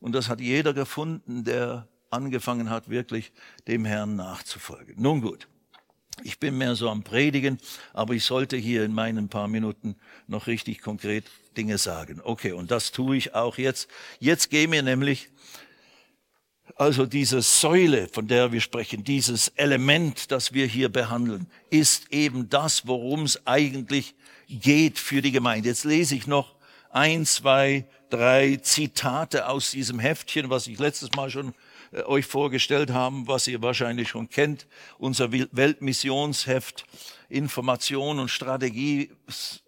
und 0.00 0.12
das 0.12 0.28
hat 0.28 0.40
jeder 0.40 0.72
gefunden, 0.72 1.44
der 1.44 1.88
angefangen 2.10 2.70
hat, 2.70 2.88
wirklich 2.90 3.32
dem 3.68 3.84
Herrn 3.84 4.16
nachzufolgen. 4.16 5.00
Nun 5.00 5.20
gut, 5.20 5.46
ich 6.24 6.38
bin 6.38 6.58
mehr 6.58 6.74
so 6.74 6.90
am 6.90 7.02
Predigen, 7.02 7.58
aber 7.92 8.14
ich 8.14 8.24
sollte 8.24 8.56
hier 8.56 8.84
in 8.84 8.92
meinen 8.92 9.28
paar 9.28 9.48
Minuten 9.48 9.96
noch 10.26 10.46
richtig 10.46 10.80
konkret 10.80 11.24
Dinge 11.56 11.78
sagen. 11.78 12.20
Okay, 12.22 12.52
und 12.52 12.70
das 12.70 12.92
tue 12.92 13.16
ich 13.16 13.34
auch 13.34 13.58
jetzt. 13.58 13.88
Jetzt 14.18 14.50
gehen 14.50 14.72
wir 14.72 14.82
nämlich, 14.82 15.28
also 16.76 17.06
diese 17.06 17.42
Säule, 17.42 18.08
von 18.08 18.26
der 18.26 18.52
wir 18.52 18.60
sprechen, 18.60 19.04
dieses 19.04 19.48
Element, 19.48 20.30
das 20.30 20.52
wir 20.52 20.66
hier 20.66 20.88
behandeln, 20.88 21.46
ist 21.70 22.12
eben 22.12 22.48
das, 22.48 22.86
worum 22.86 23.22
es 23.22 23.46
eigentlich 23.46 24.14
geht 24.48 24.98
für 24.98 25.22
die 25.22 25.32
Gemeinde. 25.32 25.68
Jetzt 25.68 25.84
lese 25.84 26.14
ich 26.16 26.26
noch 26.26 26.56
ein, 26.90 27.24
zwei, 27.24 27.86
drei 28.10 28.56
Zitate 28.56 29.48
aus 29.48 29.70
diesem 29.70 29.98
Heftchen, 29.98 30.50
was 30.50 30.66
ich 30.66 30.78
letztes 30.78 31.12
Mal 31.12 31.30
schon 31.30 31.54
äh, 31.92 32.02
euch 32.02 32.26
vorgestellt 32.26 32.90
haben, 32.90 33.26
was 33.26 33.46
ihr 33.46 33.62
wahrscheinlich 33.62 34.08
schon 34.08 34.28
kennt. 34.28 34.66
Unser 34.98 35.32
Weltmissionsheft 35.32 36.84
Information 37.28 38.18
und 38.18 38.28
Strategie, 38.28 39.12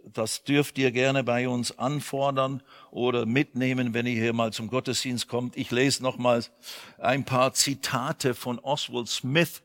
das 0.05 0.43
dürft 0.43 0.79
ihr 0.79 0.91
gerne 0.91 1.23
bei 1.23 1.49
uns 1.49 1.79
anfordern 1.79 2.61
oder 2.91 3.25
mitnehmen, 3.25 3.95
wenn 3.95 4.07
ihr 4.07 4.21
hier 4.21 4.33
mal 4.33 4.53
zum 4.53 4.69
Gottesdienst 4.69 5.29
kommt. 5.29 5.57
Ich 5.57 5.71
lese 5.71 6.03
nochmals 6.03 6.51
ein 6.99 7.25
paar 7.25 7.55
Zitate 7.55 8.35
von 8.35 8.59
Oswald 8.59 9.09
Smith, 9.09 9.63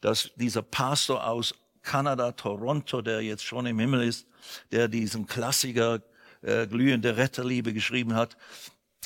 das, 0.00 0.30
dieser 0.36 0.62
Pastor 0.62 1.26
aus 1.26 1.54
Kanada, 1.82 2.32
Toronto, 2.32 3.02
der 3.02 3.20
jetzt 3.20 3.44
schon 3.44 3.66
im 3.66 3.78
Himmel 3.78 4.08
ist, 4.08 4.26
der 4.72 4.88
diesen 4.88 5.26
Klassiker 5.26 6.00
äh, 6.44 6.66
glühende 6.66 7.16
Retterliebe 7.16 7.72
geschrieben 7.72 8.14
hat. 8.14 8.36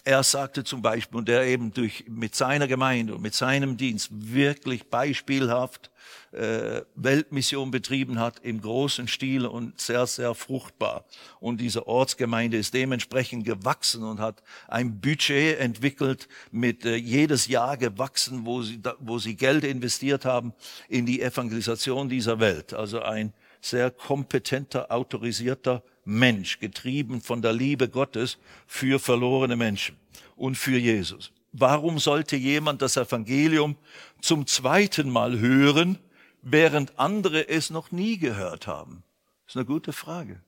Er 0.05 0.23
sagte 0.23 0.65
zum 0.65 0.81
Beispiel, 0.81 1.19
und 1.19 1.29
der 1.29 1.47
eben 1.47 1.73
durch, 1.73 2.05
mit 2.09 2.35
seiner 2.35 2.67
Gemeinde 2.67 3.15
und 3.15 3.21
mit 3.21 3.35
seinem 3.35 3.77
Dienst 3.77 4.09
wirklich 4.11 4.89
beispielhaft 4.89 5.91
äh, 6.33 6.83
Weltmission 6.95 7.71
betrieben 7.71 8.19
hat 8.19 8.39
im 8.41 8.61
großen 8.61 9.09
Stil 9.09 9.45
und 9.45 9.81
sehr, 9.81 10.07
sehr 10.07 10.35
fruchtbar. 10.35 11.05
Und 11.41 11.61
diese 11.61 11.87
Ortsgemeinde 11.87 12.57
ist 12.57 12.75
dementsprechend 12.75 13.45
gewachsen 13.45 14.03
und 14.03 14.21
hat 14.21 14.43
ein 14.67 15.01
Budget 15.01 15.59
entwickelt, 15.59 16.29
mit 16.51 16.85
äh, 16.85 16.97
jedes 16.97 17.47
Jahr 17.47 17.77
gewachsen, 17.77 18.47
wo 18.47 18.63
sie, 18.63 18.81
wo 19.01 19.19
sie 19.19 19.37
Geld 19.37 19.65
investiert 19.65 20.25
haben 20.25 20.55
in 20.89 21.07
die 21.07 21.21
Evangelisation 21.21 22.09
dieser 22.09 22.41
Welt. 22.41 22.73
Also 22.73 23.03
ein 23.03 23.33
sehr 23.61 23.91
kompetenter, 23.91 24.91
autorisierter 24.93 25.83
Mensch, 26.09 26.59
getrieben 26.59 27.21
von 27.21 27.43
der 27.43 27.53
Liebe 27.53 27.89
Gottes 27.89 28.39
für 28.67 28.99
verlorene 28.99 29.57
Menschen 29.57 29.97
und 30.37 30.57
für 30.57 30.79
Jesus. 30.79 31.33
Warum 31.53 31.99
sollte 31.99 32.35
jemand 32.35 32.81
das 32.81 32.97
Evangelium 32.97 33.77
zum 34.23 34.47
zweiten 34.47 35.11
Mal 35.11 35.39
hören, 35.39 35.99
während 36.41 36.99
andere 36.99 37.49
es 37.49 37.69
noch 37.69 37.93
nie 37.93 38.17
gehört 38.17 38.67
haben? 38.67 39.03
Das 39.45 39.53
ist 39.53 39.57
eine 39.57 39.67
gute 39.67 39.93
Frage. 39.93 40.41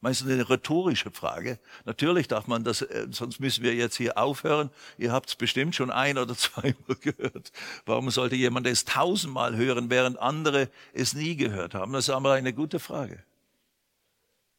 Meistens 0.00 0.30
eine 0.30 0.50
rhetorische 0.50 1.12
Frage. 1.12 1.60
Natürlich 1.84 2.26
darf 2.26 2.48
man 2.48 2.64
das, 2.64 2.82
äh, 2.82 3.06
sonst 3.10 3.38
müssen 3.38 3.62
wir 3.62 3.74
jetzt 3.74 3.96
hier 3.96 4.18
aufhören. 4.18 4.70
Ihr 4.98 5.12
habt 5.12 5.28
es 5.28 5.36
bestimmt 5.36 5.76
schon 5.76 5.92
ein 5.92 6.18
oder 6.18 6.34
zweimal 6.36 6.96
gehört. 7.00 7.52
Warum 7.86 8.10
sollte 8.10 8.34
jemand 8.34 8.66
es 8.66 8.84
tausendmal 8.84 9.56
hören, 9.56 9.88
während 9.88 10.18
andere 10.18 10.68
es 10.92 11.14
nie 11.14 11.36
gehört 11.36 11.74
haben? 11.74 11.92
Das 11.92 12.08
ist 12.08 12.14
aber 12.14 12.32
eine 12.32 12.52
gute 12.52 12.80
Frage. 12.80 13.22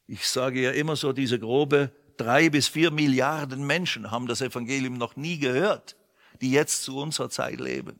Ich 0.06 0.26
sage 0.28 0.60
ja 0.60 0.70
immer 0.70 0.96
so, 0.96 1.12
diese 1.12 1.38
grobe 1.38 1.90
drei 2.16 2.48
bis 2.48 2.68
vier 2.68 2.90
Milliarden 2.90 3.66
Menschen 3.66 4.10
haben 4.10 4.26
das 4.26 4.40
Evangelium 4.40 4.98
noch 4.98 5.16
nie 5.16 5.38
gehört, 5.38 5.96
die 6.40 6.52
jetzt 6.52 6.82
zu 6.82 6.98
unserer 6.98 7.30
Zeit 7.30 7.60
leben. 7.60 7.98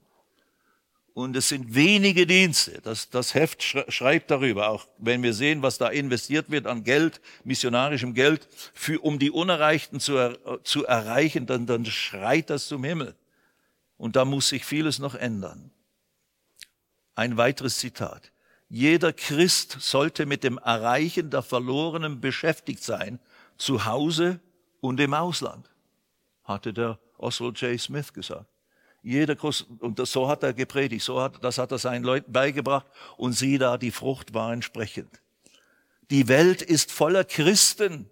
Und 1.17 1.35
es 1.35 1.49
sind 1.49 1.75
wenige 1.75 2.27
Dienste. 2.27 2.83
Das, 2.83 3.09
das 3.09 3.33
Heft 3.33 3.63
schreibt 3.63 4.31
darüber, 4.31 4.69
auch 4.69 4.87
wenn 4.99 5.23
wir 5.23 5.33
sehen, 5.33 5.63
was 5.63 5.79
da 5.79 5.89
investiert 5.89 6.51
wird 6.51 6.67
an 6.67 6.85
Geld, 6.85 7.23
missionarischem 7.43 8.13
Geld, 8.13 8.47
für, 8.75 9.01
um 9.01 9.19
die 9.19 9.31
Unerreichten 9.31 9.99
zu, 9.99 10.15
er, 10.17 10.63
zu 10.63 10.85
erreichen, 10.85 11.47
dann, 11.47 11.65
dann 11.65 11.87
schreit 11.87 12.51
das 12.51 12.67
zum 12.67 12.85
Himmel. 12.85 13.15
Und 13.97 14.15
da 14.15 14.27
muss 14.27 14.51
sich 14.51 14.67
vieles 14.67 14.99
noch 14.99 15.15
ändern. 15.15 15.71
Ein 17.15 17.39
weiteres 17.39 17.79
Zitat. 17.79 18.31
Jeder 18.69 19.13
Christ 19.13 19.77
sollte 19.81 20.27
mit 20.27 20.43
dem 20.43 20.59
Erreichen 20.59 21.31
der 21.31 21.43
Verlorenen 21.43 22.21
beschäftigt 22.21 22.83
sein, 22.83 23.21
zu 23.59 23.85
Hause 23.85 24.41
und 24.81 25.01
im 25.01 25.15
Ausland, 25.15 25.71
hatte 26.45 26.73
der 26.73 26.99
Oswald 27.17 27.61
J. 27.61 27.81
Smith 27.81 28.13
gesagt. 28.13 28.47
Jeder 29.03 29.37
Kurs, 29.37 29.65
und 29.79 29.99
das, 30.01 30.11
so 30.11 30.29
hat 30.29 30.43
er 30.43 30.53
gepredigt, 30.53 31.05
so 31.05 31.21
hat, 31.21 31.43
das 31.43 31.59
hat 31.59 31.71
er 31.71 31.79
seinen 31.79 32.05
Leuten 32.05 32.33
beigebracht 32.33 32.87
und 33.17 33.35
sieh 33.35 33.57
da, 33.57 33.79
die 33.79 33.93
Frucht 33.93 34.35
war 34.35 34.53
entsprechend. 34.53 35.21
Die 36.11 36.27
Welt 36.27 36.61
ist 36.61 36.91
voller 36.91 37.25
Christen, 37.25 38.11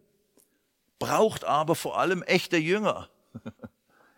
braucht 1.00 1.44
aber 1.44 1.74
vor 1.74 1.98
allem 1.98 2.22
echte 2.22 2.56
Jünger, 2.56 3.08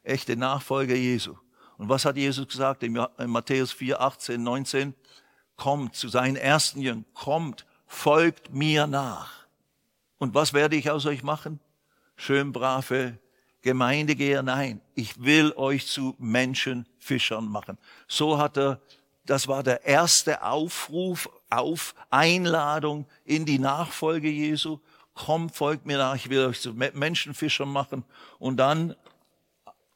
echte 0.03 0.37
Nachfolger 0.37 0.95
Jesu. 0.95 1.37
Und 1.79 1.89
was 1.89 2.05
hat 2.05 2.17
Jesus 2.17 2.47
gesagt 2.47 2.83
in 2.83 2.93
Matthäus 3.27 3.73
4, 3.73 4.01
18, 4.01 4.43
19? 4.43 4.95
Kommt 5.57 5.95
zu 5.95 6.09
seinen 6.09 6.37
ersten 6.37 6.81
Jüngern, 6.81 7.05
kommt, 7.15 7.67
folgt 7.87 8.53
mir 8.53 8.87
nach. 8.87 9.47
Und 10.19 10.35
was 10.35 10.53
werde 10.53 10.77
ich 10.77 10.91
aus 10.91 11.07
euch 11.07 11.23
machen? 11.23 11.61
Schön 12.17 12.53
brave 12.53 13.19
Gemeindegeher, 13.63 14.45
nein, 14.45 14.81
ich 14.95 15.25
will 15.25 15.53
euch 15.57 15.89
zu 15.89 16.15
Menschenfischern 16.19 17.49
machen. 17.49 17.79
So 18.07 18.39
hat 18.39 18.57
er, 18.57 18.81
das 19.25 19.49
war 19.49 19.65
der 19.65 19.85
erste 19.85 20.45
Aufruf 20.45 21.29
auf 21.51 21.97
Einladung 22.11 23.07
in 23.25 23.45
die 23.45 23.59
Nachfolge 23.59 24.29
Jesu. 24.29 24.79
Kommt, 25.15 25.57
folgt 25.57 25.85
mir 25.85 25.99
nach, 25.99 26.15
ich 26.15 26.31
will 26.31 26.47
euch 26.47 26.61
zu 26.61 26.75
Menschenfischern 26.75 27.69
machen. 27.69 28.05
Und 28.39 28.59
dann 28.59 28.95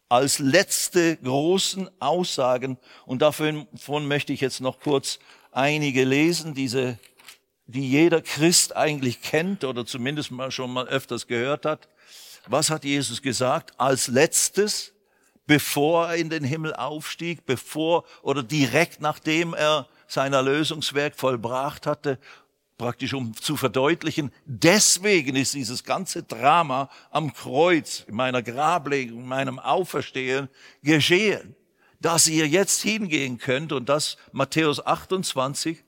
als 0.08 0.40
letzte 0.40 1.16
großen 1.18 1.88
Aussagen, 2.00 2.76
und 3.06 3.22
davon 3.22 3.68
möchte 4.08 4.32
ich 4.32 4.40
jetzt 4.40 4.61
noch 4.61 4.80
kurz 4.80 5.20
einige 5.52 6.04
lesen, 6.04 6.54
diese, 6.54 6.98
die 7.66 7.90
jeder 7.90 8.22
Christ 8.22 8.76
eigentlich 8.76 9.22
kennt 9.22 9.64
oder 9.64 9.86
zumindest 9.86 10.30
mal 10.30 10.50
schon 10.50 10.72
mal 10.72 10.88
öfters 10.88 11.26
gehört 11.26 11.66
hat. 11.66 11.88
Was 12.46 12.70
hat 12.70 12.84
Jesus 12.84 13.22
gesagt 13.22 13.78
als 13.78 14.08
letztes, 14.08 14.92
bevor 15.46 16.08
er 16.08 16.16
in 16.16 16.30
den 16.30 16.44
Himmel 16.44 16.74
aufstieg, 16.74 17.44
bevor 17.46 18.04
oder 18.22 18.42
direkt 18.42 19.00
nachdem 19.00 19.54
er 19.54 19.88
sein 20.06 20.32
Erlösungswerk 20.32 21.14
vollbracht 21.16 21.86
hatte, 21.86 22.18
praktisch 22.78 23.12
um 23.12 23.34
zu 23.34 23.56
verdeutlichen, 23.56 24.32
deswegen 24.46 25.36
ist 25.36 25.54
dieses 25.54 25.84
ganze 25.84 26.22
Drama 26.22 26.88
am 27.10 27.34
Kreuz, 27.34 28.04
in 28.08 28.14
meiner 28.14 28.42
Grablegung, 28.42 29.20
in 29.20 29.26
meinem 29.26 29.58
Auferstehen 29.58 30.48
geschehen, 30.82 31.54
dass 32.00 32.26
ihr 32.26 32.48
jetzt 32.48 32.82
hingehen 32.82 33.38
könnt 33.38 33.72
und 33.72 33.88
das 33.88 34.16
Matthäus 34.32 34.84
28, 34.84 35.84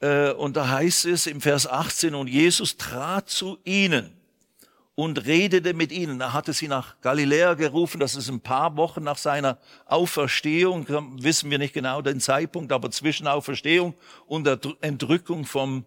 äh, 0.00 0.32
und 0.32 0.56
da 0.56 0.68
heißt 0.68 1.06
es 1.06 1.26
im 1.26 1.40
Vers 1.40 1.66
18, 1.66 2.14
und 2.14 2.28
Jesus 2.28 2.76
trat 2.76 3.30
zu 3.30 3.58
ihnen 3.64 4.12
und 4.96 5.26
redete 5.26 5.74
mit 5.74 5.92
ihnen. 5.92 6.20
Er 6.20 6.32
hatte 6.32 6.52
sie 6.52 6.68
nach 6.68 7.00
Galiläa 7.02 7.54
gerufen, 7.54 8.00
das 8.00 8.16
ist 8.16 8.28
ein 8.28 8.40
paar 8.40 8.76
Wochen 8.76 9.04
nach 9.04 9.18
seiner 9.18 9.58
Auferstehung, 9.84 10.86
wissen 11.22 11.50
wir 11.50 11.58
nicht 11.58 11.74
genau 11.74 12.02
den 12.02 12.20
Zeitpunkt, 12.20 12.72
aber 12.72 12.90
zwischen 12.90 13.26
Auferstehung 13.28 13.94
und 14.26 14.44
der 14.44 14.58
Entrückung 14.80 15.44
vom 15.44 15.84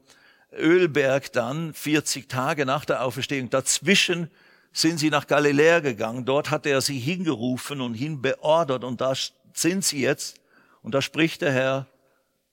Ölberg 0.52 1.32
dann, 1.34 1.74
40 1.74 2.30
Tage 2.30 2.66
nach 2.66 2.86
der 2.86 3.04
Auferstehung, 3.04 3.50
dazwischen 3.50 4.32
sind 4.72 5.00
sie 5.00 5.10
nach 5.10 5.28
Galiläa 5.28 5.80
gegangen. 5.80 6.26
Dort 6.26 6.52
hat 6.52 6.66
er 6.66 6.82
sie 6.82 7.00
hingerufen 7.00 7.82
und 7.82 7.94
hinbeordert 7.94 8.84
und 8.84 9.02
da 9.02 9.14
sind 9.54 9.84
sie 9.84 10.02
jetzt. 10.02 10.40
Und 10.82 10.94
da 10.94 11.02
spricht 11.02 11.42
der 11.42 11.52
Herr 11.52 11.88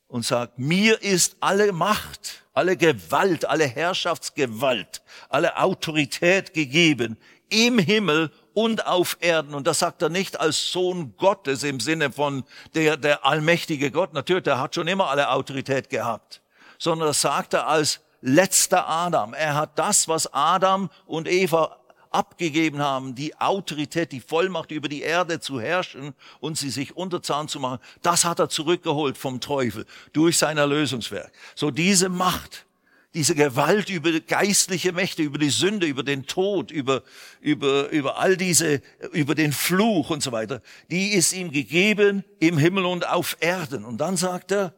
und 0.09 0.25
sagt, 0.25 0.59
mir 0.59 1.03
ist 1.03 1.37
alle 1.41 1.73
Macht 1.73 2.47
alle 2.57 2.79
Gewalt, 2.79 3.45
alle 3.45 3.67
Herrschaftsgewalt, 3.67 5.03
alle 5.29 5.59
Autorität 5.59 6.55
gegeben 6.55 7.19
im 7.51 7.79
Himmel 7.79 8.33
und 8.55 8.87
auf 8.87 9.19
Erden. 9.21 9.55
Und 9.55 9.67
das 9.67 9.81
sagt 9.81 10.01
er 10.01 10.09
nicht 10.09 10.41
als 10.41 10.73
Sohn 10.73 11.15
Gottes 11.19 11.65
im 11.65 11.81
Sinne 11.81 12.11
von 12.11 12.45
der, 12.75 12.97
der 12.97 13.27
allmächtige 13.27 13.91
Gott. 13.91 14.15
Natürlich, 14.15 14.45
der 14.45 14.59
hat 14.59 14.75
schon 14.75 14.89
immer 14.89 15.11
alle 15.11 15.31
Autorität 15.31 15.91
gehabt. 15.91 16.41
Sondern 16.79 17.09
das 17.09 17.21
sagt 17.21 17.53
er 17.53 17.67
als 17.67 18.01
letzter 18.23 18.89
Adam. 18.89 19.35
Er 19.35 19.55
hat 19.55 19.79
das, 19.79 20.09
was 20.09 20.33
Adam 20.33 20.89
und 21.05 21.29
Eva 21.29 21.77
abgegeben 22.17 22.79
haben, 22.79 23.15
die 23.15 23.37
Autorität, 23.39 24.11
die 24.11 24.21
Vollmacht 24.21 24.71
über 24.71 24.89
die 24.89 25.03
Erde 25.03 25.39
zu 25.39 25.61
herrschen 25.61 26.15
und 26.41 26.57
sie 26.57 26.71
sich 26.71 26.97
unterzahn 26.97 27.47
zu 27.47 27.61
machen, 27.61 27.79
das 28.01 28.25
hat 28.25 28.39
er 28.39 28.49
zurückgeholt 28.49 29.19
vom 29.19 29.41
Teufel 29.41 29.85
durch 30.15 30.39
sein 30.39 30.57
Erlösungswerk. 30.57 31.31
So 31.55 31.71
diese 31.71 32.09
Macht, 32.09 32.65
diese 33.13 33.35
Gewalt 33.35 33.91
über 33.91 34.19
geistliche 34.21 34.93
Mächte, 34.93 35.23
über 35.23 35.37
die 35.37 35.51
Sünde, 35.51 35.87
über 35.87 36.03
den 36.03 36.27
Tod, 36.27 36.71
über, 36.71 37.03
über, 37.41 37.91
über 37.91 38.19
all 38.19 38.39
diese, 38.39 38.81
über 39.13 39.35
den 39.35 39.53
Fluch 39.53 40.09
und 40.09 40.23
so 40.23 40.33
weiter, 40.33 40.63
die 40.91 41.09
ist 41.13 41.35
ihm 41.35 41.51
gegeben 41.51 42.25
im 42.41 42.57
Himmel 42.57 42.87
und 42.87 43.07
auf 43.07 43.37
Erden. 43.41 43.85
Und 43.85 43.99
dann 43.99 44.17
sagt 44.17 44.53
er, 44.53 44.75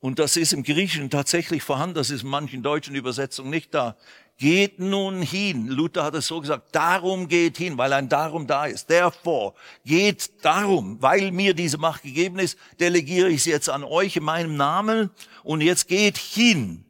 und 0.00 0.18
das 0.18 0.36
ist 0.36 0.52
im 0.52 0.62
Griechischen 0.62 1.08
tatsächlich 1.08 1.62
vorhanden, 1.62 1.94
das 1.94 2.10
ist 2.10 2.22
in 2.22 2.28
manchen 2.28 2.62
deutschen 2.62 2.94
Übersetzungen 2.94 3.48
nicht 3.48 3.72
da, 3.72 3.96
Geht 4.36 4.80
nun 4.80 5.22
hin. 5.22 5.68
Luther 5.68 6.02
hat 6.02 6.14
es 6.14 6.26
so 6.26 6.40
gesagt, 6.40 6.74
darum 6.74 7.28
geht 7.28 7.56
hin, 7.56 7.78
weil 7.78 7.92
ein 7.92 8.08
darum 8.08 8.46
da 8.46 8.66
ist. 8.66 8.86
Therefore, 8.86 9.54
geht 9.84 10.44
darum, 10.44 11.00
weil 11.00 11.30
mir 11.30 11.54
diese 11.54 11.78
Macht 11.78 12.02
gegeben 12.02 12.40
ist, 12.40 12.58
delegiere 12.80 13.28
ich 13.28 13.44
sie 13.44 13.50
jetzt 13.50 13.70
an 13.70 13.84
euch 13.84 14.16
in 14.16 14.24
meinem 14.24 14.56
Namen 14.56 15.10
und 15.44 15.60
jetzt 15.60 15.86
geht 15.86 16.18
hin 16.18 16.84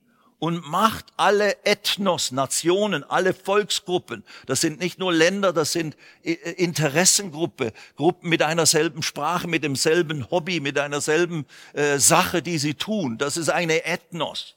und 0.45 0.67
macht 0.69 1.07
alle 1.17 1.65
Ethnos, 1.65 2.31
Nationen, 2.31 3.03
alle 3.05 3.33
Volksgruppen, 3.33 4.25
das 4.45 4.61
sind 4.61 4.79
nicht 4.79 4.99
nur 4.99 5.11
Länder, 5.11 5.55
das 5.55 5.73
sind 5.73 5.97
äh, 6.23 6.33
Interessengruppe, 6.33 7.73
Gruppen 7.97 8.29
mit 8.29 8.43
einer 8.43 8.67
selben 8.67 9.03
Sprache, 9.03 9.49
mit 9.49 9.65
demselben 9.65 10.31
Hobby, 10.31 10.61
mit 10.61 10.79
einer 10.79 11.01
selben 11.01 11.47
äh, 11.73 11.99
Sache, 11.99 12.43
die 12.43 12.59
sie 12.59 12.75
tun. 12.75 13.17
Das 13.17 13.39
ist 13.39 13.49
eine 13.49 13.87
Ethnos. 13.87 14.57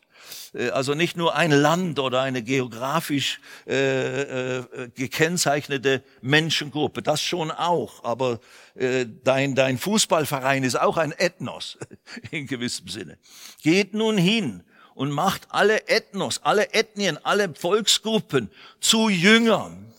Äh, 0.54 0.70
also 0.70 0.94
nicht 0.94 1.18
nur 1.18 1.36
ein 1.36 1.52
Land 1.52 2.00
oder 2.00 2.22
eine 2.22 2.42
geografisch 2.42 3.40
äh, 3.68 4.58
äh, 4.58 4.90
gekennzeichnete 4.96 6.04
Menschengruppe, 6.22 7.02
das 7.02 7.22
schon 7.22 7.52
auch, 7.52 8.04
aber 8.04 8.40
äh, 8.76 9.06
dein, 9.24 9.56
dein 9.56 9.78
Fußballverein 9.78 10.64
ist 10.64 10.80
auch 10.80 10.98
ein 10.98 11.14
Ethnos 11.18 11.78
in 12.32 12.48
gewissem 12.48 12.88
Sinne. 12.88 13.18
Geht 13.62 13.94
nun 13.94 14.18
hin 14.18 14.64
und 14.96 15.12
macht 15.12 15.48
alle 15.50 15.88
Ethnos, 15.88 16.42
alle 16.44 16.74
Ethnien, 16.74 17.24
alle 17.24 17.54
Volksgruppen 17.54 18.50
zu 18.80 19.10
Jüngern. 19.10 19.94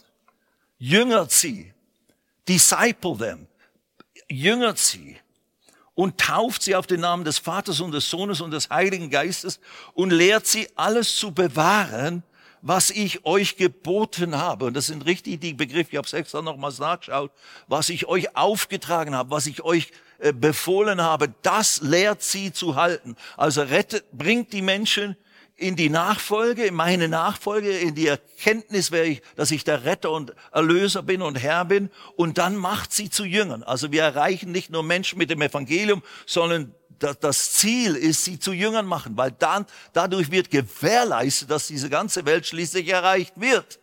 Jüngert 0.79 1.33
sie. 1.33 1.73
Disciple 2.49 3.17
them. 3.17 3.47
Jüngert 4.29 4.79
sie. 4.79 5.19
Und 5.99 6.17
tauft 6.17 6.63
sie 6.63 6.77
auf 6.77 6.87
den 6.87 7.01
Namen 7.01 7.25
des 7.25 7.39
Vaters 7.39 7.81
und 7.81 7.91
des 7.91 8.09
Sohnes 8.09 8.41
und 8.41 8.53
des 8.53 8.71
Heiligen 8.71 9.11
Geistes 9.11 9.59
und 9.95 10.11
lehrt 10.11 10.47
sie 10.47 10.69
alles 10.77 11.17
zu 11.17 11.33
bewahren, 11.33 12.23
was 12.63 12.91
ich 12.91 13.27
euch 13.27 13.57
geboten 13.57 14.37
habe. 14.39 14.67
Und 14.67 14.75
das 14.75 14.87
sind 14.87 15.07
richtig 15.07 15.41
die 15.41 15.55
Begriffe, 15.55 15.91
ich 15.91 15.97
habe 15.97 16.07
es 16.07 16.13
extra 16.13 16.41
nochmals 16.41 16.79
nachgeschaut, 16.79 17.33
was 17.67 17.89
ich 17.89 18.07
euch 18.07 18.37
aufgetragen 18.37 19.17
habe, 19.17 19.33
was 19.33 19.49
ich 19.49 19.63
euch 19.63 19.91
äh, 20.21 20.33
befohlen 20.33 21.03
habe, 21.03 21.35
das 21.43 21.81
lehrt 21.81 22.23
sie 22.23 22.53
zu 22.53 22.77
halten. 22.77 23.17
Also 23.37 23.63
rettet, 23.63 24.05
bringt 24.13 24.53
die 24.53 24.63
Menschen 24.63 25.17
in 25.59 25.75
die 25.75 25.91
Nachfolge, 25.91 26.67
in 26.67 26.75
meine 26.75 27.09
Nachfolge, 27.09 27.77
in 27.77 27.97
die 27.97 28.07
Erkenntnis, 28.07 28.93
dass 29.35 29.51
ich 29.51 29.65
der 29.65 29.85
Retter 29.85 30.13
und 30.13 30.33
Erlöser 30.53 31.03
bin 31.03 31.21
und 31.21 31.35
Herr 31.35 31.65
bin. 31.65 31.91
Und 32.17 32.39
dann 32.39 32.57
macht 32.57 32.93
sie 32.93 33.11
zu 33.11 33.25
Jüngern. 33.25 33.65
Also 33.65 33.91
wir 33.91 34.03
erreichen 34.03 34.53
nicht 34.53 34.71
nur 34.71 34.85
Menschen 34.85 35.19
mit 35.19 35.31
dem 35.31 35.43
Evangelium, 35.43 36.03
sondern 36.27 36.75
das 36.99 37.53
Ziel 37.53 37.97
ist, 37.97 38.25
sie 38.25 38.39
zu 38.39 38.53
Jüngern 38.53 38.87
machen, 38.87 39.17
weil 39.17 39.33
dann, 39.33 39.67
dadurch 39.93 40.31
wird 40.31 40.51
gewährleistet, 40.51 41.51
dass 41.51 41.67
diese 41.67 41.91
ganze 41.91 42.25
Welt 42.25 42.47
schließlich 42.47 42.89
erreicht 42.89 43.35
wird. 43.37 43.81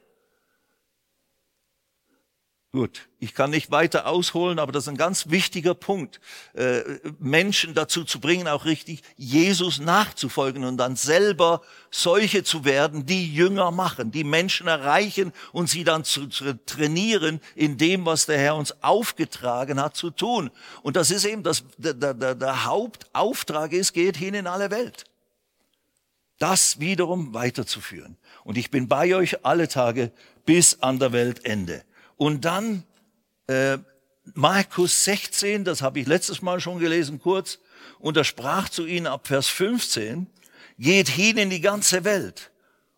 Gut, 2.76 3.08
ich 3.20 3.34
kann 3.34 3.52
nicht 3.52 3.72
weiter 3.72 4.06
ausholen, 4.06 4.60
aber 4.60 4.74
das 4.74 4.84
ist 4.84 4.90
ein 4.90 4.98
ganz 4.98 5.30
wichtiger 5.30 5.74
Punkt, 5.74 6.20
äh, 6.56 6.82
Menschen 7.20 7.74
dazu 7.74 8.04
zu 8.04 8.20
bringen, 8.20 8.50
auch 8.50 8.66
richtig 8.66 9.02
Jesus 9.16 9.80
nachzufolgen 9.80 10.66
und 10.66 10.76
dann 10.76 10.98
selber 10.98 11.62
solche 11.90 12.44
zu 12.44 12.66
werden, 12.66 13.06
die 13.06 13.34
Jünger 13.34 13.72
machen, 13.72 14.12
die 14.12 14.26
Menschen 14.26 14.68
erreichen 14.68 15.32
und 15.54 15.70
sie 15.70 15.86
dann 15.86 16.04
zu, 16.04 16.28
zu 16.28 16.54
trainieren 16.66 17.40
in 17.56 17.78
dem, 17.78 18.06
was 18.06 18.26
der 18.26 18.40
Herr 18.40 18.58
uns 18.58 18.84
aufgetragen 18.84 19.82
hat 19.82 19.96
zu 19.96 20.10
tun. 20.10 20.52
Und 20.84 20.98
das 20.98 21.12
ist 21.12 21.24
eben 21.24 21.44
das, 21.44 21.64
der, 21.78 21.94
der, 21.94 22.36
der 22.36 22.66
Hauptauftrag 22.66 23.72
ist, 23.72 23.94
geht 23.94 24.18
hin 24.18 24.34
in 24.34 24.48
alle 24.48 24.70
Welt. 24.70 25.06
Das 26.40 26.82
wiederum 26.82 27.34
weiterzuführen. 27.34 28.18
Und 28.44 28.58
ich 28.58 28.70
bin 28.70 28.90
bei 28.90 29.16
euch 29.16 29.46
alle 29.46 29.70
Tage 29.70 30.12
bis 30.46 30.82
an 30.82 31.00
der 31.00 31.14
Weltende. 31.14 31.86
Und 32.18 32.46
dann 32.46 32.84
äh, 33.48 33.78
Markus 34.34 35.04
16, 35.04 35.64
das 35.64 35.82
habe 35.82 36.00
ich 36.00 36.08
letztes 36.08 36.42
Mal 36.42 36.60
schon 36.60 36.80
gelesen, 36.80 37.20
kurz, 37.20 37.60
und 38.00 38.18
er 38.18 38.24
sprach 38.24 38.70
zu 38.70 38.86
ihnen 38.86 39.08
ab 39.08 39.28
Vers 39.28 39.48
15, 39.48 40.28
geht 40.78 41.10
hin 41.10 41.38
in 41.38 41.50
die 41.50 41.62
ganze 41.62 42.04
Welt. 42.04 42.52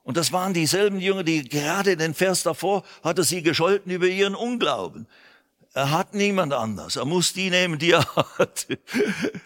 Und 0.03 0.15
das 0.15 0.31
waren 0.31 0.53
dieselben 0.53 0.99
Jünger, 0.99 1.23
die 1.23 1.47
gerade 1.47 1.91
in 1.91 1.99
den 1.99 2.13
Vers 2.13 2.43
davor 2.43 2.83
hatte 3.03 3.23
sie 3.23 3.41
gescholten 3.41 3.91
über 3.91 4.07
ihren 4.07 4.35
Unglauben. 4.35 5.05
Er 5.77 5.91
hat 5.91 6.15
niemand 6.15 6.53
anders. 6.53 6.95
Er 6.95 7.05
muss 7.05 7.33
die 7.33 7.51
nehmen, 7.51 7.77
die 7.77 7.91
er 7.91 8.03
hat. 8.15 8.65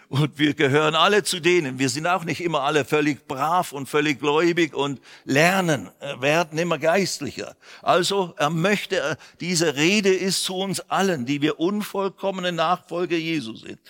Und 0.08 0.38
wir 0.38 0.54
gehören 0.54 0.94
alle 0.94 1.24
zu 1.24 1.40
denen. 1.40 1.78
Wir 1.78 1.90
sind 1.90 2.06
auch 2.06 2.24
nicht 2.24 2.40
immer 2.40 2.62
alle 2.62 2.86
völlig 2.86 3.28
brav 3.28 3.72
und 3.72 3.86
völlig 3.86 4.18
gläubig 4.18 4.72
und 4.72 5.02
lernen, 5.26 5.90
werden 6.20 6.58
immer 6.58 6.78
geistlicher. 6.78 7.54
Also 7.82 8.32
er 8.38 8.48
möchte, 8.48 9.18
diese 9.40 9.76
Rede 9.76 10.08
ist 10.08 10.44
zu 10.44 10.56
uns 10.56 10.80
allen, 10.80 11.26
die 11.26 11.42
wir 11.42 11.60
unvollkommene 11.60 12.52
Nachfolger 12.52 13.18
Jesu 13.18 13.54
sind 13.54 13.80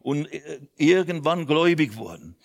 und 0.00 0.30
äh, 0.30 0.60
irgendwann 0.76 1.46
gläubig 1.46 1.96
wurden 1.96 2.36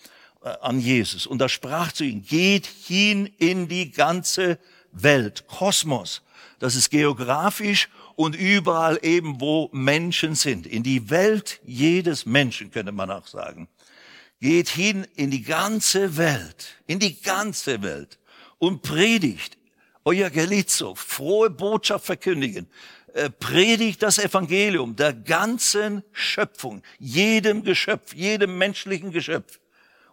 äh, 0.42 0.54
an 0.62 0.80
Jesus. 0.80 1.26
Und 1.26 1.42
er 1.42 1.50
sprach 1.50 1.92
zu 1.92 2.04
ihnen, 2.04 2.24
geht 2.24 2.64
hin 2.64 3.26
in 3.36 3.68
die 3.68 3.90
ganze 3.90 4.58
Welt, 4.90 5.46
Kosmos. 5.48 6.22
Das 6.60 6.76
ist 6.76 6.88
geografisch 6.88 7.90
und 8.16 8.36
überall 8.36 8.98
eben, 9.02 9.40
wo 9.40 9.68
Menschen 9.72 10.34
sind. 10.34 10.66
In 10.66 10.82
die 10.82 11.10
Welt 11.10 11.60
jedes 11.64 12.26
Menschen, 12.26 12.70
könnte 12.70 12.92
man 12.92 13.10
auch 13.10 13.26
sagen. 13.26 13.68
Geht 14.40 14.68
hin 14.68 15.06
in 15.16 15.30
die 15.30 15.42
ganze 15.42 16.16
Welt, 16.16 16.76
in 16.86 16.98
die 16.98 17.20
ganze 17.20 17.82
Welt 17.82 18.18
und 18.58 18.82
predigt 18.82 19.56
euer 20.04 20.30
Gelizo, 20.30 20.94
frohe 20.94 21.50
Botschaft 21.50 22.06
verkündigen. 22.06 22.68
Äh, 23.14 23.30
predigt 23.30 24.02
das 24.02 24.18
Evangelium 24.18 24.96
der 24.96 25.12
ganzen 25.12 26.02
Schöpfung, 26.12 26.82
jedem 26.98 27.62
Geschöpf, 27.62 28.12
jedem 28.12 28.58
menschlichen 28.58 29.12
Geschöpf. 29.12 29.60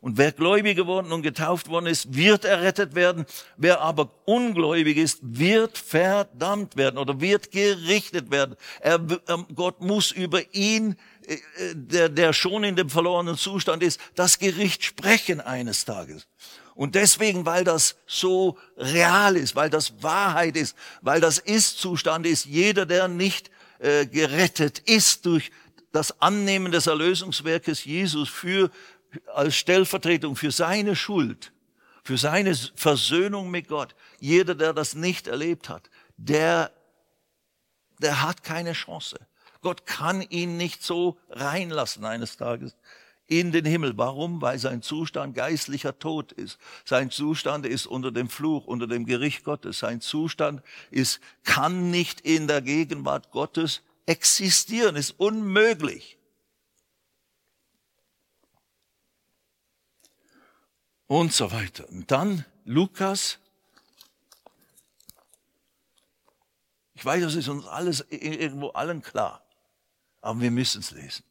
Und 0.01 0.17
wer 0.17 0.31
gläubig 0.31 0.75
geworden 0.75 1.11
und 1.11 1.21
getauft 1.21 1.69
worden 1.69 1.85
ist, 1.85 2.15
wird 2.15 2.43
errettet 2.43 2.95
werden. 2.95 3.25
Wer 3.55 3.81
aber 3.81 4.09
ungläubig 4.25 4.97
ist, 4.97 5.19
wird 5.21 5.77
verdammt 5.77 6.75
werden 6.75 6.97
oder 6.97 7.21
wird 7.21 7.51
gerichtet 7.51 8.31
werden. 8.31 8.55
Er, 8.79 8.99
ähm, 9.27 9.45
Gott 9.53 9.79
muss 9.79 10.09
über 10.09 10.41
ihn, 10.55 10.95
äh, 11.27 11.37
der, 11.75 12.09
der 12.09 12.33
schon 12.33 12.63
in 12.63 12.75
dem 12.75 12.89
verlorenen 12.89 13.37
Zustand 13.37 13.83
ist, 13.83 13.99
das 14.15 14.39
Gericht 14.39 14.83
sprechen 14.83 15.39
eines 15.39 15.85
Tages. 15.85 16.27
Und 16.73 16.95
deswegen, 16.95 17.45
weil 17.45 17.63
das 17.63 17.95
so 18.07 18.57
real 18.77 19.35
ist, 19.35 19.55
weil 19.55 19.69
das 19.69 20.01
Wahrheit 20.01 20.57
ist, 20.57 20.75
weil 21.01 21.21
das 21.21 21.37
Ist-Zustand 21.37 22.25
ist, 22.25 22.45
jeder, 22.45 22.87
der 22.87 23.07
nicht 23.07 23.51
äh, 23.77 24.07
gerettet 24.07 24.79
ist 24.79 25.27
durch 25.27 25.51
das 25.91 26.19
Annehmen 26.21 26.71
des 26.71 26.87
Erlösungswerkes 26.87 27.85
Jesus 27.85 28.29
für 28.29 28.71
als 29.33 29.55
Stellvertretung 29.55 30.35
für 30.35 30.51
seine 30.51 30.95
Schuld, 30.95 31.51
für 32.03 32.17
seine 32.17 32.55
Versöhnung 32.75 33.51
mit 33.51 33.67
Gott. 33.67 33.95
Jeder, 34.19 34.55
der 34.55 34.73
das 34.73 34.95
nicht 34.95 35.27
erlebt 35.27 35.69
hat, 35.69 35.89
der, 36.17 36.71
der 37.99 38.21
hat 38.21 38.43
keine 38.43 38.73
Chance. 38.73 39.19
Gott 39.61 39.85
kann 39.85 40.21
ihn 40.21 40.57
nicht 40.57 40.83
so 40.83 41.17
reinlassen 41.29 42.05
eines 42.05 42.37
Tages 42.37 42.75
in 43.31 43.51
den 43.51 43.63
Himmel. 43.63 43.97
Warum? 43.97 44.41
Weil 44.41 44.59
sein 44.59 44.81
Zustand 44.81 45.35
geistlicher 45.35 45.97
Tod 45.97 46.33
ist. 46.33 46.57
Sein 46.83 47.11
Zustand 47.11 47.65
ist 47.65 47.85
unter 47.87 48.11
dem 48.11 48.27
Fluch, 48.27 48.65
unter 48.67 48.87
dem 48.87 49.05
Gericht 49.05 49.45
Gottes. 49.45 49.79
Sein 49.79 50.01
Zustand 50.01 50.61
ist, 50.89 51.21
kann 51.43 51.91
nicht 51.91 52.21
in 52.21 52.47
der 52.47 52.61
Gegenwart 52.61 53.31
Gottes 53.31 53.83
existieren, 54.05 54.97
ist 54.97 55.11
unmöglich. 55.17 56.17
Und 61.11 61.33
so 61.33 61.51
weiter. 61.51 61.89
Und 61.89 62.09
dann 62.09 62.45
Lukas. 62.63 63.37
Ich 66.93 67.03
weiß, 67.03 67.21
das 67.21 67.35
ist 67.35 67.49
uns 67.49 67.65
alles 67.65 68.05
irgendwo 68.09 68.69
allen 68.69 69.01
klar, 69.01 69.43
aber 70.21 70.39
wir 70.39 70.51
müssen 70.51 70.79
es 70.79 70.91
lesen, 70.91 71.25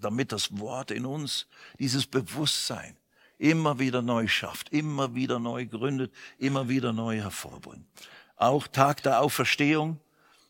damit 0.00 0.32
das 0.32 0.58
Wort 0.58 0.90
in 0.90 1.04
uns 1.04 1.46
dieses 1.78 2.06
Bewusstsein 2.06 2.96
immer 3.36 3.78
wieder 3.78 4.00
neu 4.00 4.28
schafft, 4.28 4.70
immer 4.70 5.14
wieder 5.14 5.38
neu 5.38 5.66
gründet, 5.66 6.10
immer 6.38 6.70
wieder 6.70 6.94
neu 6.94 7.16
hervorbringt. 7.16 7.86
Auch 8.36 8.66
Tag 8.66 9.02
der 9.02 9.20
Auferstehung, 9.20 10.00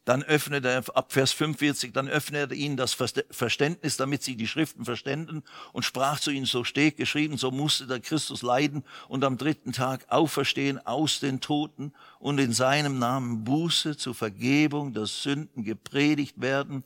dann 0.04 0.22
öffnet 0.24 0.64
er 0.64 0.84
ab 0.96 1.12
Vers 1.12 1.32
45, 1.32 1.92
dann 1.92 2.08
öffnet 2.08 2.50
er 2.50 2.56
ihnen 2.56 2.76
das 2.76 2.94
Verständnis, 2.94 3.96
damit 3.96 4.22
sie 4.22 4.36
die 4.36 4.48
Schriften 4.48 4.84
verständen 4.84 5.44
und 5.72 5.84
sprach 5.84 6.18
zu 6.18 6.30
ihnen, 6.30 6.46
so 6.46 6.64
steht 6.64 6.96
geschrieben, 6.96 7.38
so 7.38 7.52
musste 7.52 7.86
der 7.86 8.00
Christus 8.00 8.42
leiden 8.42 8.84
und 9.08 9.22
am 9.22 9.38
dritten 9.38 9.72
Tag 9.72 10.04
auferstehen 10.08 10.84
aus 10.84 11.20
den 11.20 11.40
Toten 11.40 11.92
und 12.18 12.38
in 12.38 12.52
seinem 12.52 12.98
Namen 12.98 13.44
Buße 13.44 13.96
zur 13.96 14.14
Vergebung 14.14 14.92
der 14.92 15.06
Sünden 15.06 15.62
gepredigt 15.62 16.40
werden, 16.40 16.82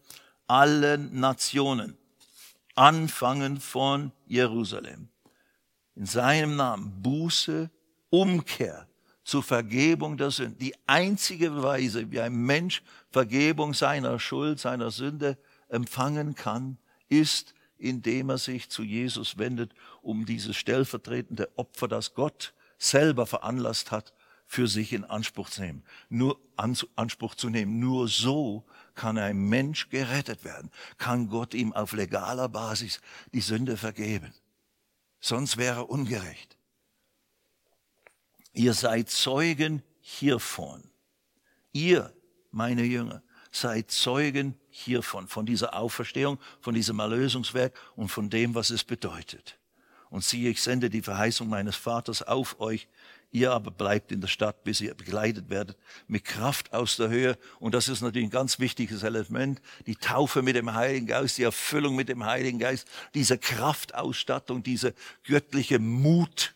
allen 0.47 1.19
Nationen, 1.19 1.97
anfangen 2.75 3.61
von 3.61 4.13
Jerusalem. 4.27 5.09
In 5.95 6.05
seinem 6.05 6.57
Namen 6.57 7.03
Buße, 7.03 7.71
Umkehr 8.11 8.87
zur 9.27 9.43
Vergebung 9.43 10.17
der 10.17 10.31
Sünden. 10.31 10.59
Die 10.59 10.75
einzige 10.87 11.61
Weise, 11.61 12.13
wie 12.13 12.21
ein 12.21 12.37
Mensch 12.37 12.83
Vergebung 13.11 13.75
seiner 13.75 14.21
Schuld, 14.21 14.61
seiner 14.61 14.93
Sünde 14.93 15.37
empfangen 15.69 16.37
kann, 16.37 16.79
ist, 17.09 17.53
indem 17.77 18.31
er 18.31 18.39
sich 18.39 18.71
zu 18.71 18.85
Jesus 18.85 19.37
wendet, 19.37 19.75
um 20.01 20.27
dieses 20.27 20.57
stellvertretende 20.57 21.51
Opfer, 21.57 21.89
das 21.89 22.15
Gott 22.15 22.55
selber 22.79 23.27
veranlasst 23.27 23.91
hat, 23.91 24.15
für 24.47 24.69
sich 24.69 24.93
in 24.93 25.03
Anspruch 25.03 25.51
zu 25.51 25.61
nehmen. 25.61 25.83
Nur 26.09 26.39
Anspruch 26.55 27.35
zu 27.35 27.51
nehmen. 27.51 27.81
Nur 27.81 28.07
so 28.07 28.65
kann 28.95 29.19
ein 29.19 29.37
Mensch 29.37 29.89
gerettet 29.89 30.45
werden. 30.45 30.71
Kann 30.99 31.29
Gott 31.29 31.53
ihm 31.53 31.73
auf 31.73 31.93
legaler 31.95 32.49
Basis 32.49 33.01
die 33.33 33.41
Sünde 33.41 33.77
vergeben. 33.77 34.33
Sonst 35.19 35.57
wäre 35.57 35.81
er 35.81 35.91
ungerecht. 35.91 36.56
Ihr 38.57 38.73
seid 38.73 39.11
Zeugen 39.11 39.83
hiervon. 40.01 40.83
Ihr, 41.73 42.13
meine 42.51 42.85
Jünger, 42.85 43.23
seid 43.53 43.91
Zeugen 43.91 44.59
hiervon, 44.71 45.29
von 45.29 45.45
dieser 45.45 45.75
Auferstehung, 45.75 46.39
von 46.61 46.75
diesem 46.75 46.99
Erlösungswerk 46.99 47.79
und 47.97 48.09
von 48.09 48.31
dem, 48.31 48.55
was 48.55 48.71
es 48.71 48.83
bedeutet. 48.83 49.59
Und 50.09 50.25
siehe, 50.25 50.51
ich 50.51 50.63
sende 50.63 50.89
die 50.89 51.03
Verheißung 51.03 51.49
meines 51.49 51.77
Vaters 51.77 52.23
auf 52.23 52.59
euch, 52.59 52.89
Ihr 53.33 53.53
aber 53.53 53.71
bleibt 53.71 54.13
in 54.13 54.23
der 54.23 54.29
Stadt, 54.29 54.65
bis 54.65 54.81
ihr 54.81 54.95
begleitet 54.95 55.51
werdet 55.51 55.77
mit 56.07 56.25
Kraft 56.25 56.73
aus 56.73 56.97
der 56.97 57.11
Höhe. 57.11 57.37
Und 57.59 57.75
das 57.75 57.89
ist 57.89 58.01
natürlich 58.01 58.29
ein 58.29 58.31
ganz 58.31 58.61
wichtiges 58.61 59.03
Element. 59.03 59.61
Die 59.87 59.97
Taufe 59.97 60.41
mit 60.41 60.57
dem 60.57 60.73
Heiligen 60.73 61.07
Geist, 61.07 61.37
die 61.37 61.43
Erfüllung 61.43 61.97
mit 61.97 62.09
dem 62.09 62.25
Heiligen 62.25 62.59
Geist, 62.59 62.89
diese 63.15 63.37
Kraftausstattung, 63.37 64.63
diese 64.63 64.95
göttliche 65.25 65.79
Mut. 65.79 66.55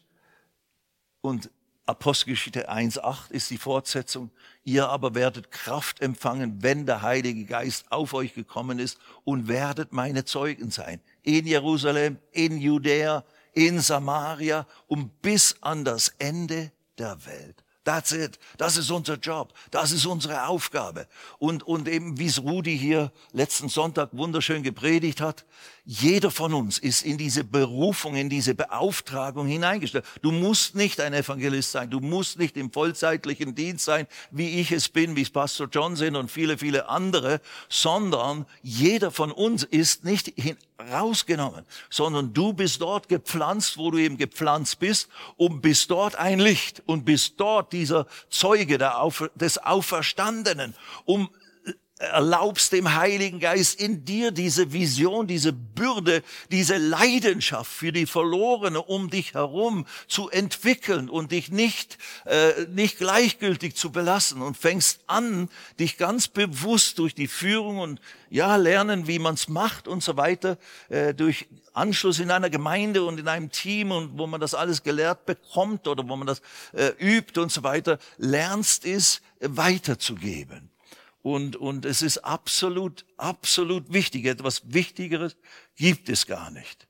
Und 1.21 1.51
Apostelgeschichte 1.87 2.71
1.8 2.71 3.31
ist 3.31 3.51
die 3.51 3.59
Fortsetzung. 3.59 4.31
Ihr 4.65 4.89
aber 4.89 5.15
werdet 5.15 5.51
Kraft 5.51 6.01
empfangen, 6.01 6.63
wenn 6.63 6.87
der 6.87 7.03
Heilige 7.03 7.45
Geist 7.45 7.91
auf 7.91 8.15
euch 8.15 8.35
gekommen 8.35 8.79
ist 8.79 8.99
und 9.25 9.49
werdet 9.49 9.93
meine 9.93 10.25
Zeugen 10.25 10.71
sein. 10.71 11.01
In 11.23 11.47
Jerusalem, 11.47 12.19
in 12.33 12.59
Judäa, 12.59 13.25
in 13.53 13.81
Samaria 13.81 14.67
und 14.87 15.23
bis 15.23 15.57
an 15.63 15.85
das 15.85 16.09
Ende 16.19 16.71
der 16.99 17.25
Welt. 17.27 17.65
That's 17.83 18.13
it. 18.13 18.39
Das 18.59 18.77
ist 18.77 18.91
unser 18.91 19.15
Job. 19.15 19.55
Das 19.71 19.91
ist 19.91 20.05
unsere 20.05 20.47
Aufgabe. 20.47 21.07
Und, 21.39 21.63
und 21.63 21.89
eben, 21.89 22.19
wie 22.19 22.27
es 22.27 22.43
Rudi 22.43 22.79
hier 22.79 23.11
letzten 23.33 23.71
Sonntag 23.71 24.11
wunderschön 24.13 24.63
gepredigt 24.63 25.23
hat, 25.23 25.47
jeder 25.87 26.31
von 26.31 26.53
uns 26.53 26.77
ist 26.77 27.03
in 27.03 27.17
diese 27.17 27.43
Berufung, 27.43 28.17
in 28.17 28.29
diese 28.29 28.55
Beauftragung 28.55 29.47
hineingestellt. 29.47 30.05
Du 30.21 30.31
musst 30.31 30.75
nicht 30.75 31.01
ein 31.01 31.15
Evangelist 31.15 31.73
sein. 31.73 31.89
Du 31.89 32.01
musst 32.01 32.39
nicht 32.39 32.59
im 32.59 32.71
vollzeitlichen 32.71 33.55
Dienst 33.55 33.87
sein, 33.87 34.07
wie 34.31 34.61
ich 34.61 34.73
es 34.73 34.91
bin, 34.91 35.17
wie 35.17 35.23
es 35.23 35.31
Pastor 35.31 35.67
Johnson 35.73 36.17
und 36.17 36.31
viele, 36.31 36.59
viele 36.59 36.89
andere, 36.89 37.41
sondern 37.71 38.45
jeder 38.63 39.11
von 39.11 39.33
uns 39.33 39.65
ist 39.65 40.05
nicht 40.05 40.35
rausgenommen, 40.89 41.65
sondern 41.89 42.33
du 42.33 42.53
bist 42.53 42.81
dort 42.81 43.09
gepflanzt, 43.09 43.77
wo 43.77 43.91
du 43.91 43.99
eben 43.99 44.17
gepflanzt 44.17 44.79
bist 44.79 45.09
und 45.37 45.61
bist 45.61 45.91
dort 45.91 46.17
ein 46.17 46.39
Licht 46.39 46.83
und 46.87 47.05
bist 47.05 47.35
dort 47.39 47.73
dieser 47.73 48.07
Zeuge 48.29 48.79
des 49.35 49.59
Auferstandenen, 49.59 50.75
um 51.05 51.31
erlaubst 52.01 52.73
dem 52.73 52.95
Heiligen 52.95 53.41
Geist 53.41 53.79
in 53.79 54.07
dir 54.07 54.31
diese 54.31 54.73
Vision, 54.73 55.27
diese 55.27 55.53
Bürde, 55.53 56.23
diese 56.51 56.79
Leidenschaft 56.79 57.71
für 57.71 57.93
die 57.93 58.07
Verlorene 58.07 58.81
um 58.81 59.11
dich 59.11 59.35
herum 59.35 59.87
zu 60.09 60.31
entwickeln 60.31 61.11
und 61.11 61.31
dich 61.31 61.51
nicht, 61.51 61.99
äh, 62.25 62.65
nicht 62.71 62.97
gleichgültig 62.97 63.77
zu 63.77 63.93
belassen 63.93 64.41
und 64.41 64.57
fängst 64.57 65.01
an, 65.09 65.51
dich 65.79 65.99
ganz 65.99 66.29
bewusst 66.29 66.99
durch 66.99 67.15
die 67.15 67.29
Führung 67.29 67.79
und 67.79 68.01
ja, 68.31 68.57
lernen, 68.57 69.07
wie 69.07 69.19
man 69.19 69.35
es 69.35 69.49
macht 69.49 69.87
und 69.87 70.03
so 70.03 70.17
weiter, 70.17 70.57
äh, 70.89 71.13
durch 71.13 71.49
Anschluss 71.75 72.19
in 72.19 72.31
einer 72.31 72.49
Gemeinde 72.49 73.05
und 73.05 73.21
in 73.21 73.29
einem 73.29 73.51
Team 73.51 73.93
und 73.93 74.19
wo 74.19 74.27
man 74.27 74.41
das 74.41 74.55
alles 74.55 74.83
gelehrt 74.83 75.27
bekommt 75.27 75.87
oder 75.87 76.09
wo 76.09 76.17
man 76.17 76.27
das 76.27 76.41
äh, 76.73 76.93
übt 76.99 77.39
und 77.39 77.53
so 77.53 77.63
weiter, 77.63 77.99
lernst 78.17 78.87
es 78.87 79.21
weiterzugeben. 79.41 80.71
Und, 81.23 81.57
und 81.57 81.85
es 81.85 82.03
ist 82.03 82.19
absolut, 82.19 83.05
absolut 83.17 83.93
wichtig. 83.93 84.25
Etwas 84.25 84.73
Wichtigeres 84.73 85.37
gibt 85.77 86.09
es 86.09 86.27
gar 86.27 86.51
nicht. 86.51 86.89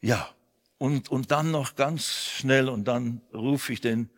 Ja, 0.00 0.28
und, 0.78 1.08
und 1.08 1.30
dann 1.30 1.50
noch 1.50 1.74
ganz 1.74 2.06
schnell, 2.06 2.68
und 2.68 2.86
dann 2.86 3.20
rufe 3.32 3.72
ich 3.72 3.80
den 3.80 4.10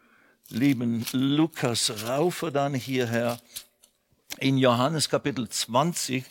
lieben 0.48 1.06
Lukas 1.12 2.04
Raufer 2.06 2.50
dann 2.50 2.74
hierher 2.74 3.40
in 4.38 4.58
Johannes 4.58 5.08
Kapitel 5.08 5.48
20, 5.48 6.24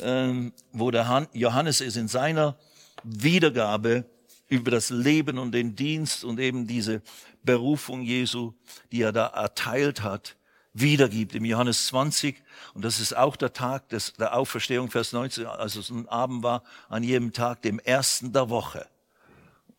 ähm, 0.00 0.52
wo 0.72 0.90
der 0.90 1.28
Johannes 1.32 1.80
ist 1.80 1.96
in 1.96 2.08
seiner 2.08 2.56
Wiedergabe 3.02 4.04
über 4.48 4.70
das 4.70 4.90
Leben 4.90 5.38
und 5.38 5.52
den 5.52 5.76
Dienst 5.76 6.24
und 6.24 6.38
eben 6.38 6.66
diese 6.66 7.02
Berufung 7.42 8.02
Jesu, 8.02 8.52
die 8.90 9.02
er 9.02 9.12
da 9.12 9.26
erteilt 9.26 10.02
hat, 10.02 10.36
wiedergibt 10.74 11.34
im 11.34 11.44
Johannes 11.44 11.86
20. 11.86 12.42
Und 12.74 12.84
das 12.84 13.00
ist 13.00 13.16
auch 13.16 13.36
der 13.36 13.52
Tag 13.52 13.88
des, 13.90 14.14
der 14.14 14.36
Auferstehung, 14.36 14.90
Vers 14.90 15.12
19, 15.12 15.46
also 15.46 15.80
es 15.80 15.90
ein 15.90 16.08
Abend 16.08 16.42
war, 16.42 16.62
an 16.88 17.02
jedem 17.02 17.32
Tag, 17.32 17.62
dem 17.62 17.78
ersten 17.78 18.32
der 18.32 18.48
Woche. 18.48 18.86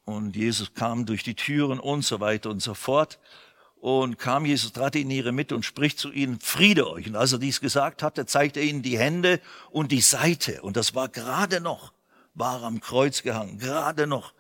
Und 0.06 0.36
Jesus 0.36 0.73
kam 0.73 1.06
durch 1.06 1.23
die 1.23 1.36
Türen 1.36 1.79
und 1.79 2.03
so 2.03 2.19
weiter 2.19 2.49
und 2.49 2.62
so 2.62 2.73
fort. 2.73 3.19
Und 3.75 4.17
kam 4.17 4.45
Jesus, 4.45 4.71
trat 4.71 4.95
in 4.95 5.12
ihre 5.12 5.34
Mitte 5.34 5.56
und 5.56 5.65
spricht 5.65 5.99
zu 5.99 6.12
ihnen, 6.12 6.39
Friede 6.39 6.89
euch. 6.89 7.08
Und 7.08 7.17
als 7.17 7.34
er 7.34 7.39
dies 7.39 7.60
gesagt 7.60 8.01
hatte, 8.01 8.25
zeigte 8.25 8.62
er 8.62 8.65
ihnen 8.65 8.82
die 8.82 8.97
Hände 8.97 9.41
und 9.71 9.91
die 9.91 10.01
Seite. 10.01 10.62
Und 10.62 10.77
das 10.77 10.95
war 10.95 11.10
gerade 11.10 11.60
noch, 11.60 11.91
war 12.34 12.63
am 12.63 12.79
Kreuz 12.79 13.23
gehangen. 13.23 13.60
Gerade 13.60 14.08
noch 14.08 14.34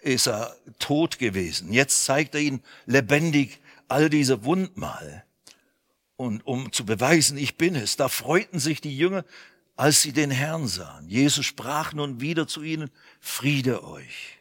ist 0.00 0.28
er 0.28 0.56
tot 0.78 1.18
gewesen. 1.18 1.74
Jetzt 1.74 2.06
zeigt 2.06 2.34
er 2.34 2.40
ihnen 2.40 2.62
lebendig 2.86 3.60
all 3.88 4.08
diese 4.08 4.44
Wundmale 4.44 5.25
und 6.16 6.46
um 6.46 6.72
zu 6.72 6.84
beweisen, 6.86 7.36
ich 7.36 7.56
bin 7.56 7.74
es. 7.74 7.96
Da 7.96 8.08
freuten 8.08 8.58
sich 8.58 8.80
die 8.80 8.96
Jünger, 8.96 9.24
als 9.76 10.02
sie 10.02 10.12
den 10.12 10.30
Herrn 10.30 10.66
sahen. 10.66 11.08
Jesus 11.08 11.44
sprach 11.44 11.92
nun 11.92 12.20
wieder 12.20 12.46
zu 12.48 12.62
ihnen, 12.62 12.90
Friede 13.20 13.84
euch. 13.84 14.38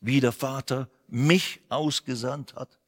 Wie 0.00 0.20
der 0.20 0.32
Vater 0.32 0.88
mich 1.06 1.60
ausgesandt 1.68 2.54
hat, 2.54 2.78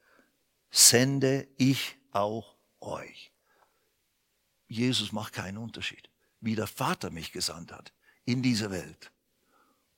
sende 0.69 1.47
ich 1.57 1.97
auch 2.11 2.55
euch. 2.79 3.31
Jesus 4.67 5.11
macht 5.11 5.33
keinen 5.33 5.57
Unterschied. 5.57 6.09
Wie 6.39 6.55
der 6.55 6.67
Vater 6.67 7.09
mich 7.11 7.31
gesandt 7.31 7.71
hat 7.71 7.93
in 8.25 8.41
diese 8.41 8.71
Welt, 8.71 9.11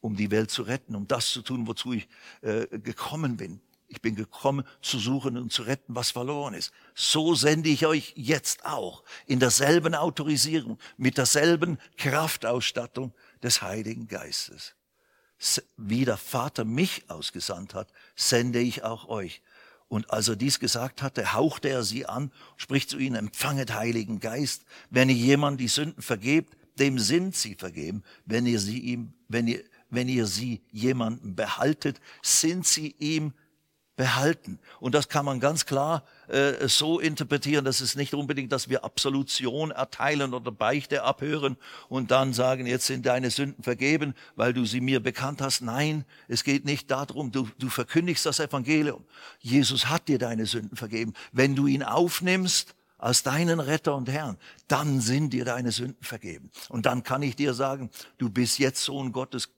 um 0.02 0.16
die 0.16 0.32
Welt 0.32 0.52
zu 0.52 0.64
retten, 0.64 0.96
um 0.96 1.08
das 1.08 1.30
zu 1.30 1.42
tun, 1.42 1.68
wozu 1.68 1.94
ich 1.94 2.08
äh, 2.42 2.68
gekommen 2.80 3.38
bin, 3.38 3.62
ich 3.94 4.02
bin 4.02 4.16
gekommen, 4.16 4.66
zu 4.82 4.98
suchen 4.98 5.38
und 5.38 5.54
zu 5.54 5.62
retten, 5.62 5.96
was 5.96 6.10
verloren 6.10 6.56
ist. 6.56 6.74
So 6.96 7.36
sende 7.36 7.70
ich 7.70 7.86
euch 7.86 8.14
jetzt 8.16 8.66
auch 8.66 9.04
in 9.28 9.40
derselben 9.40 9.94
Autorisierung, 9.94 10.80
mit 10.98 11.18
derselben 11.18 11.78
Kraftausstattung 11.98 13.14
des 13.44 13.62
Heiligen 13.62 14.08
Geistes. 14.08 14.74
Wie 15.78 16.06
der 16.06 16.18
Vater 16.18 16.66
mich 16.66 17.10
ausgesandt 17.10 17.76
hat, 17.76 17.90
sende 18.16 18.60
ich 18.60 18.84
auch 18.84 19.08
euch. 19.10 19.42
Und 19.90 20.10
als 20.10 20.28
er 20.28 20.36
dies 20.36 20.60
gesagt 20.60 21.04
hatte, 21.04 21.34
hauchte 21.34 21.70
er 21.70 21.84
sie 21.84 22.08
an, 22.08 22.32
spricht 22.58 22.90
zu 22.90 22.98
ihnen, 22.98 23.16
empfanget 23.16 23.76
Heiligen 23.76 24.20
Geist. 24.20 24.66
Wenn 24.90 25.10
ihr 25.10 25.16
jemand 25.16 25.62
die 25.62 25.68
Sünden 25.68 26.02
vergebt, 26.02 26.58
dem 26.80 26.98
sind 26.98 27.36
sie 27.36 27.54
vergeben. 27.54 28.02
Wenn 28.26 28.48
ihr 28.48 28.60
sie 28.60 28.80
ihm, 28.80 29.14
wenn 29.28 29.48
ihr, 29.48 29.64
wenn 29.92 30.10
ihr 30.10 30.26
sie 30.26 30.64
jemanden 30.72 31.36
behaltet, 31.36 32.02
sind 32.24 32.66
sie 32.66 32.96
ihm 32.98 33.34
behalten. 33.96 34.60
Und 34.80 34.96
das 34.96 35.08
kann 35.08 35.26
man 35.26 35.40
ganz 35.40 35.66
klar 35.66 36.04
äh, 36.28 36.68
so 36.68 37.00
interpretieren, 37.00 37.64
dass 37.64 37.80
es 37.82 37.96
nicht 37.96 38.14
unbedingt, 38.14 38.52
dass 38.52 38.70
wir 38.70 38.84
Absolution 38.84 39.72
erteilen 39.72 40.34
oder 40.34 40.52
Beichte 40.52 41.04
abhören 41.04 41.58
und 41.90 42.12
dann 42.12 42.34
sagen, 42.34 42.66
jetzt 42.66 42.88
sind 42.88 43.06
deine 43.06 43.30
Sünden 43.30 43.64
vergeben, 43.64 44.14
weil 44.36 44.54
du 44.54 44.66
sie 44.66 44.82
mir 44.82 45.00
bekannt 45.00 45.42
hast. 45.42 45.62
Nein, 45.62 46.06
es 46.28 46.44
geht 46.44 46.66
nicht 46.66 46.90
darum, 46.90 47.32
du, 47.32 47.48
du 47.60 47.70
verkündigst 47.70 48.26
das 48.26 48.40
Evangelium. 48.40 49.04
Jesus 49.40 49.88
hat 49.88 50.08
dir 50.08 50.18
deine 50.18 50.46
Sünden 50.46 50.76
vergeben. 50.76 51.14
Wenn 51.32 51.56
du 51.56 51.68
ihn 51.68 51.84
aufnimmst, 51.84 52.76
als 53.04 53.22
deinen 53.22 53.60
Retter 53.60 53.98
und 53.98 54.10
Herrn, 54.10 54.38
dann 54.70 55.02
sind 55.02 55.34
dir 55.34 55.44
deine 55.44 55.74
Sünden 55.74 56.02
vergeben. 56.06 56.50
Und 56.70 56.86
dann 56.86 57.04
kann 57.04 57.22
ich 57.22 57.36
dir 57.36 57.54
sagen, 57.54 57.90
du 58.18 58.30
bist 58.30 58.60
jetzt 58.60 58.82
Sohn 58.82 59.12
Gottes 59.12 59.50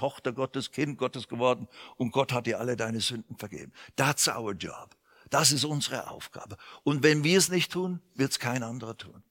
Tochter 0.00 0.32
Gottes, 0.32 0.72
Kind 0.72 0.96
Gottes 0.96 1.28
geworden 1.28 1.68
und 1.98 2.10
Gott 2.10 2.32
hat 2.32 2.46
dir 2.46 2.58
alle 2.58 2.74
deine 2.74 3.02
Sünden 3.02 3.36
vergeben. 3.36 3.70
That's 3.96 4.28
our 4.28 4.54
job. 4.54 4.96
Das 5.28 5.52
ist 5.52 5.64
unsere 5.64 6.10
Aufgabe. 6.10 6.56
Und 6.84 7.02
wenn 7.02 7.22
wir 7.22 7.36
es 7.36 7.50
nicht 7.50 7.70
tun, 7.70 8.00
wird 8.14 8.30
es 8.30 8.38
kein 8.38 8.62
anderer 8.62 8.96
tun. 8.96 9.22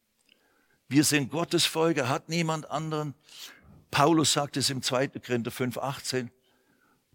Wir 0.87 1.03
sind 1.03 1.31
Gottes 1.31 1.65
Folge, 1.65 2.07
hat 2.07 2.29
niemand 2.29 2.69
anderen. 2.69 3.15
Paulus 3.89 4.33
sagt 4.33 4.57
es 4.57 4.69
im 4.69 4.83
2. 4.83 5.07
Korinther 5.07 5.49
5, 5.49 5.79
18. 5.79 6.29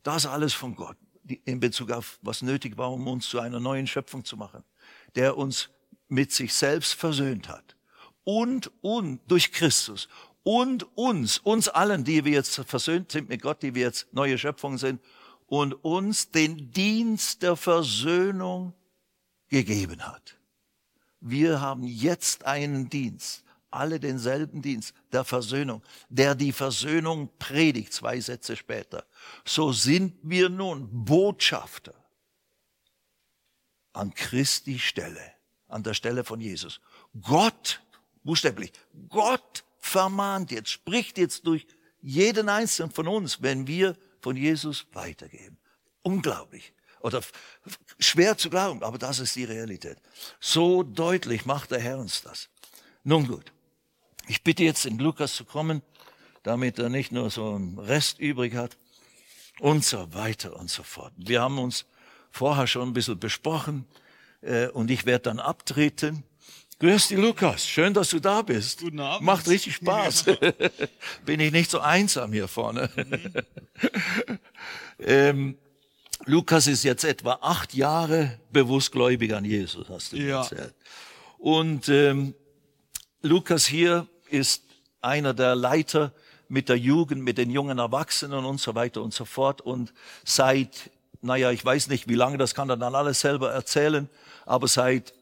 Das 0.02 0.26
alles 0.26 0.52
von 0.52 0.74
Gott 0.74 0.96
in 1.44 1.60
Bezug 1.60 1.92
auf, 1.92 2.18
was 2.22 2.42
nötig 2.42 2.76
war, 2.76 2.90
um 2.90 3.06
uns 3.06 3.28
zu 3.28 3.38
einer 3.38 3.60
neuen 3.60 3.86
Schöpfung 3.86 4.24
zu 4.24 4.36
machen, 4.36 4.64
der 5.14 5.36
uns 5.36 5.70
mit 6.08 6.32
sich 6.32 6.52
selbst 6.52 6.94
versöhnt 6.94 7.48
hat 7.48 7.76
und, 8.24 8.72
und 8.82 9.20
durch 9.28 9.52
Christus 9.52 10.08
und 10.44 10.86
uns, 10.96 11.38
uns 11.38 11.68
allen, 11.68 12.04
die 12.04 12.24
wir 12.24 12.32
jetzt 12.32 12.54
versöhnt 12.66 13.10
sind 13.10 13.28
mit 13.28 13.42
Gott, 13.42 13.62
die 13.62 13.74
wir 13.74 13.82
jetzt 13.82 14.12
neue 14.12 14.38
Schöpfung 14.38 14.78
sind, 14.78 15.02
und 15.46 15.72
uns 15.72 16.30
den 16.30 16.70
Dienst 16.70 17.42
der 17.42 17.56
Versöhnung 17.56 18.74
gegeben 19.48 20.06
hat. 20.06 20.36
Wir 21.20 21.60
haben 21.60 21.82
jetzt 21.82 22.44
einen 22.44 22.90
Dienst, 22.90 23.44
alle 23.70 23.98
denselben 23.98 24.62
Dienst 24.62 24.94
der 25.12 25.24
Versöhnung, 25.24 25.82
der 26.08 26.34
die 26.34 26.52
Versöhnung 26.52 27.30
predigt, 27.38 27.92
zwei 27.92 28.20
Sätze 28.20 28.56
später. 28.56 29.06
So 29.44 29.72
sind 29.72 30.14
wir 30.22 30.48
nun 30.48 31.04
Botschafter 31.04 31.94
an 33.94 34.12
Christi 34.12 34.78
Stelle, 34.78 35.32
an 35.68 35.82
der 35.82 35.94
Stelle 35.94 36.24
von 36.24 36.40
Jesus. 36.40 36.80
Gott, 37.22 37.80
buchstäblich, 38.22 38.72
Gott 39.08 39.64
vermahnt 39.94 40.50
jetzt, 40.50 40.70
spricht 40.70 41.18
jetzt 41.18 41.46
durch 41.46 41.68
jeden 42.02 42.48
einzelnen 42.48 42.90
von 42.90 43.06
uns, 43.06 43.42
wenn 43.42 43.68
wir 43.68 43.96
von 44.20 44.36
Jesus 44.36 44.86
weitergeben. 44.92 45.56
Unglaublich. 46.02 46.72
Oder 47.00 47.22
schwer 48.00 48.36
zu 48.36 48.50
glauben, 48.50 48.82
aber 48.82 48.98
das 48.98 49.20
ist 49.20 49.36
die 49.36 49.44
Realität. 49.44 49.98
So 50.40 50.82
deutlich 50.82 51.46
macht 51.46 51.70
der 51.70 51.78
Herr 51.78 51.98
uns 51.98 52.22
das. 52.22 52.48
Nun 53.04 53.28
gut. 53.28 53.52
Ich 54.26 54.42
bitte 54.42 54.64
jetzt 54.64 54.84
den 54.84 54.98
Lukas 54.98 55.36
zu 55.36 55.44
kommen, 55.44 55.80
damit 56.42 56.80
er 56.80 56.88
nicht 56.88 57.12
nur 57.12 57.30
so 57.30 57.54
einen 57.54 57.78
Rest 57.78 58.18
übrig 58.18 58.54
hat 58.56 58.76
und 59.60 59.84
so 59.84 60.12
weiter 60.12 60.56
und 60.56 60.70
so 60.70 60.82
fort. 60.82 61.12
Wir 61.16 61.40
haben 61.40 61.60
uns 61.60 61.86
vorher 62.32 62.66
schon 62.66 62.88
ein 62.88 62.94
bisschen 62.94 63.20
besprochen 63.20 63.86
äh, 64.40 64.66
und 64.70 64.90
ich 64.90 65.06
werde 65.06 65.24
dann 65.30 65.38
abtreten. 65.38 66.24
Grüß 66.80 67.08
dich, 67.08 67.18
Lukas. 67.18 67.66
Schön, 67.66 67.94
dass 67.94 68.10
du 68.10 68.18
da 68.18 68.42
bist. 68.42 68.80
Guten 68.80 69.00
Abend. 69.00 69.24
Macht 69.24 69.48
richtig 69.48 69.76
Spaß. 69.76 70.24
Bin 71.24 71.38
ich 71.38 71.52
nicht 71.52 71.70
so 71.70 71.78
einsam 71.78 72.32
hier 72.32 72.48
vorne. 72.48 72.90
Mhm. 72.96 74.38
ähm, 74.98 75.58
Lukas 76.24 76.66
ist 76.66 76.82
jetzt 76.82 77.04
etwa 77.04 77.38
acht 77.42 77.74
Jahre 77.74 78.38
bewusstgläubig 78.50 79.34
an 79.34 79.44
Jesus, 79.44 79.88
hast 79.88 80.12
du 80.12 80.16
ja. 80.16 80.40
erzählt. 80.42 80.74
Und 81.38 81.88
ähm, 81.88 82.34
Lukas 83.22 83.66
hier 83.66 84.08
ist 84.30 84.64
einer 85.00 85.32
der 85.32 85.54
Leiter 85.54 86.12
mit 86.48 86.68
der 86.68 86.78
Jugend, 86.78 87.22
mit 87.22 87.38
den 87.38 87.50
jungen 87.50 87.78
Erwachsenen 87.78 88.44
und 88.44 88.60
so 88.60 88.74
weiter 88.74 89.00
und 89.02 89.14
so 89.14 89.24
fort. 89.24 89.60
Und 89.60 89.92
seit, 90.24 90.90
naja, 91.20 91.50
ich 91.50 91.64
weiß 91.64 91.88
nicht, 91.88 92.08
wie 92.08 92.14
lange, 92.14 92.38
das 92.38 92.54
kann 92.54 92.68
er 92.68 92.76
dann 92.76 92.94
alles 92.94 93.20
selber 93.20 93.52
erzählen, 93.52 94.08
aber 94.44 94.66
seit 94.66 95.14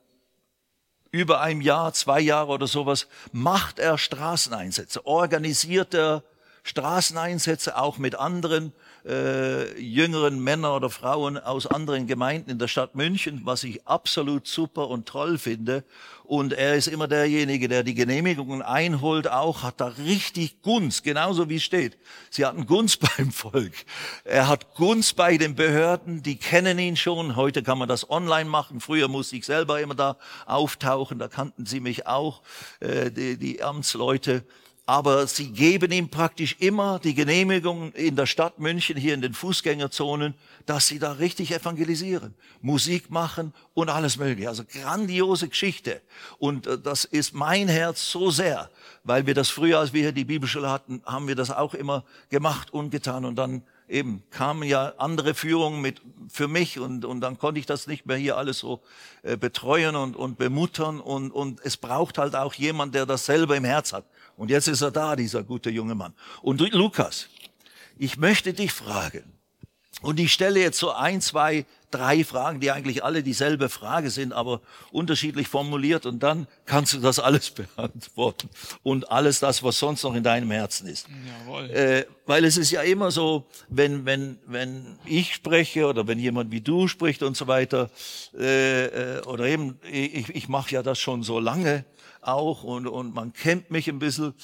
über 1.12 1.42
einem 1.42 1.60
Jahr, 1.60 1.92
zwei 1.92 2.20
Jahre 2.20 2.52
oder 2.52 2.66
sowas, 2.66 3.06
macht 3.32 3.78
er 3.78 3.98
Straßeneinsätze, 3.98 5.06
organisiert 5.06 5.94
er 5.94 6.24
Straßeneinsätze 6.64 7.76
auch 7.76 7.98
mit 7.98 8.14
anderen 8.14 8.72
äh, 9.04 9.78
jüngeren 9.80 10.42
Männer 10.42 10.76
oder 10.76 10.90
Frauen 10.90 11.36
aus 11.36 11.66
anderen 11.66 12.06
Gemeinden 12.06 12.50
in 12.50 12.58
der 12.58 12.68
Stadt 12.68 12.94
München, 12.94 13.42
was 13.44 13.64
ich 13.64 13.86
absolut 13.86 14.46
super 14.46 14.88
und 14.88 15.06
toll 15.06 15.38
finde. 15.38 15.84
Und 16.32 16.54
er 16.54 16.76
ist 16.76 16.86
immer 16.86 17.08
derjenige, 17.08 17.68
der 17.68 17.82
die 17.82 17.92
Genehmigungen 17.92 18.62
einholt, 18.62 19.28
auch 19.28 19.62
hat 19.62 19.82
da 19.82 19.88
richtig 19.88 20.62
Gunst, 20.62 21.04
genauso 21.04 21.50
wie 21.50 21.56
es 21.56 21.62
steht. 21.62 21.98
Sie 22.30 22.46
hatten 22.46 22.64
Gunst 22.64 23.00
beim 23.18 23.30
Volk. 23.30 23.74
Er 24.24 24.48
hat 24.48 24.74
Gunst 24.74 25.14
bei 25.14 25.36
den 25.36 25.54
Behörden, 25.54 26.22
die 26.22 26.36
kennen 26.36 26.78
ihn 26.78 26.96
schon. 26.96 27.36
Heute 27.36 27.62
kann 27.62 27.76
man 27.76 27.86
das 27.86 28.08
online 28.08 28.48
machen. 28.48 28.80
Früher 28.80 29.08
musste 29.08 29.36
ich 29.36 29.44
selber 29.44 29.82
immer 29.82 29.94
da 29.94 30.16
auftauchen, 30.46 31.18
da 31.18 31.28
kannten 31.28 31.66
sie 31.66 31.80
mich 31.80 32.06
auch, 32.06 32.40
äh, 32.80 33.10
die, 33.10 33.36
die 33.36 33.62
Amtsleute 33.62 34.42
aber 34.92 35.26
sie 35.26 35.50
geben 35.52 35.90
ihm 35.90 36.10
praktisch 36.10 36.56
immer 36.58 36.98
die 36.98 37.14
Genehmigung 37.14 37.92
in 37.92 38.14
der 38.14 38.26
Stadt 38.26 38.58
München, 38.58 38.94
hier 38.94 39.14
in 39.14 39.22
den 39.22 39.32
Fußgängerzonen, 39.32 40.34
dass 40.66 40.86
sie 40.86 40.98
da 40.98 41.12
richtig 41.12 41.50
evangelisieren, 41.50 42.34
Musik 42.60 43.10
machen 43.10 43.54
und 43.72 43.88
alles 43.88 44.18
Mögliche. 44.18 44.50
Also 44.50 44.64
grandiose 44.70 45.48
Geschichte. 45.48 46.02
Und 46.36 46.66
äh, 46.66 46.78
das 46.78 47.06
ist 47.06 47.32
mein 47.32 47.68
Herz 47.68 48.10
so 48.10 48.30
sehr, 48.30 48.68
weil 49.02 49.26
wir 49.26 49.32
das 49.32 49.48
früher, 49.48 49.78
als 49.78 49.94
wir 49.94 50.02
hier 50.02 50.12
die 50.12 50.26
Bibelschule 50.26 50.68
hatten, 50.68 51.00
haben 51.06 51.26
wir 51.26 51.36
das 51.36 51.50
auch 51.50 51.72
immer 51.72 52.04
gemacht 52.28 52.70
und 52.70 52.90
getan. 52.90 53.24
Und 53.24 53.36
dann 53.36 53.62
eben 53.88 54.22
kamen 54.28 54.62
ja 54.68 54.92
andere 54.98 55.32
Führungen 55.32 55.80
mit 55.80 56.02
für 56.28 56.48
mich 56.48 56.78
und, 56.78 57.06
und 57.06 57.22
dann 57.22 57.38
konnte 57.38 57.58
ich 57.58 57.66
das 57.66 57.86
nicht 57.86 58.04
mehr 58.04 58.18
hier 58.18 58.36
alles 58.36 58.58
so 58.58 58.82
äh, 59.22 59.38
betreuen 59.38 59.96
und, 59.96 60.16
und 60.16 60.36
bemuttern. 60.36 61.00
Und, 61.00 61.30
und 61.30 61.60
es 61.64 61.78
braucht 61.78 62.18
halt 62.18 62.36
auch 62.36 62.52
jemand, 62.52 62.94
der 62.94 63.06
das 63.06 63.24
selber 63.24 63.56
im 63.56 63.64
Herz 63.64 63.94
hat. 63.94 64.04
Und 64.36 64.50
jetzt 64.50 64.68
ist 64.68 64.80
er 64.80 64.90
da, 64.90 65.16
dieser 65.16 65.42
gute 65.42 65.70
junge 65.70 65.94
Mann. 65.94 66.14
Und 66.42 66.60
Lukas, 66.72 67.28
ich 67.98 68.16
möchte 68.16 68.52
dich 68.52 68.72
fragen, 68.72 69.24
und 70.02 70.18
ich 70.18 70.32
stelle 70.32 70.60
jetzt 70.60 70.78
so 70.78 70.90
ein, 70.90 71.20
zwei, 71.20 71.64
drei 71.92 72.24
Fragen, 72.24 72.58
die 72.58 72.72
eigentlich 72.72 73.04
alle 73.04 73.22
dieselbe 73.22 73.68
Frage 73.68 74.10
sind, 74.10 74.32
aber 74.32 74.60
unterschiedlich 74.90 75.46
formuliert. 75.46 76.06
Und 76.06 76.22
dann 76.24 76.48
kannst 76.66 76.94
du 76.94 76.98
das 76.98 77.20
alles 77.20 77.50
beantworten. 77.76 78.48
Und 78.82 79.12
alles 79.12 79.38
das, 79.38 79.62
was 79.62 79.78
sonst 79.78 80.02
noch 80.02 80.14
in 80.14 80.24
deinem 80.24 80.50
Herzen 80.50 80.88
ist. 80.88 81.06
Jawohl. 81.46 81.70
Äh, 81.70 82.06
weil 82.26 82.44
es 82.44 82.56
ist 82.56 82.72
ja 82.72 82.82
immer 82.82 83.12
so, 83.12 83.46
wenn, 83.68 84.04
wenn, 84.04 84.38
wenn 84.46 84.98
ich 85.04 85.34
spreche 85.34 85.86
oder 85.86 86.08
wenn 86.08 86.18
jemand 86.18 86.50
wie 86.50 86.60
du 86.60 86.88
spricht 86.88 87.22
und 87.22 87.36
so 87.36 87.46
weiter, 87.46 87.88
äh, 88.36 88.86
äh 88.86 89.22
oder 89.22 89.44
eben, 89.44 89.78
ich, 89.88 90.30
ich 90.30 90.48
mache 90.48 90.72
ja 90.72 90.82
das 90.82 90.98
schon 90.98 91.22
so 91.22 91.38
lange, 91.38 91.84
auch 92.22 92.62
und, 92.62 92.86
und 92.86 93.14
man 93.14 93.32
kennt 93.32 93.70
mich 93.70 93.88
ein 93.88 93.98
bisschen, 93.98 94.34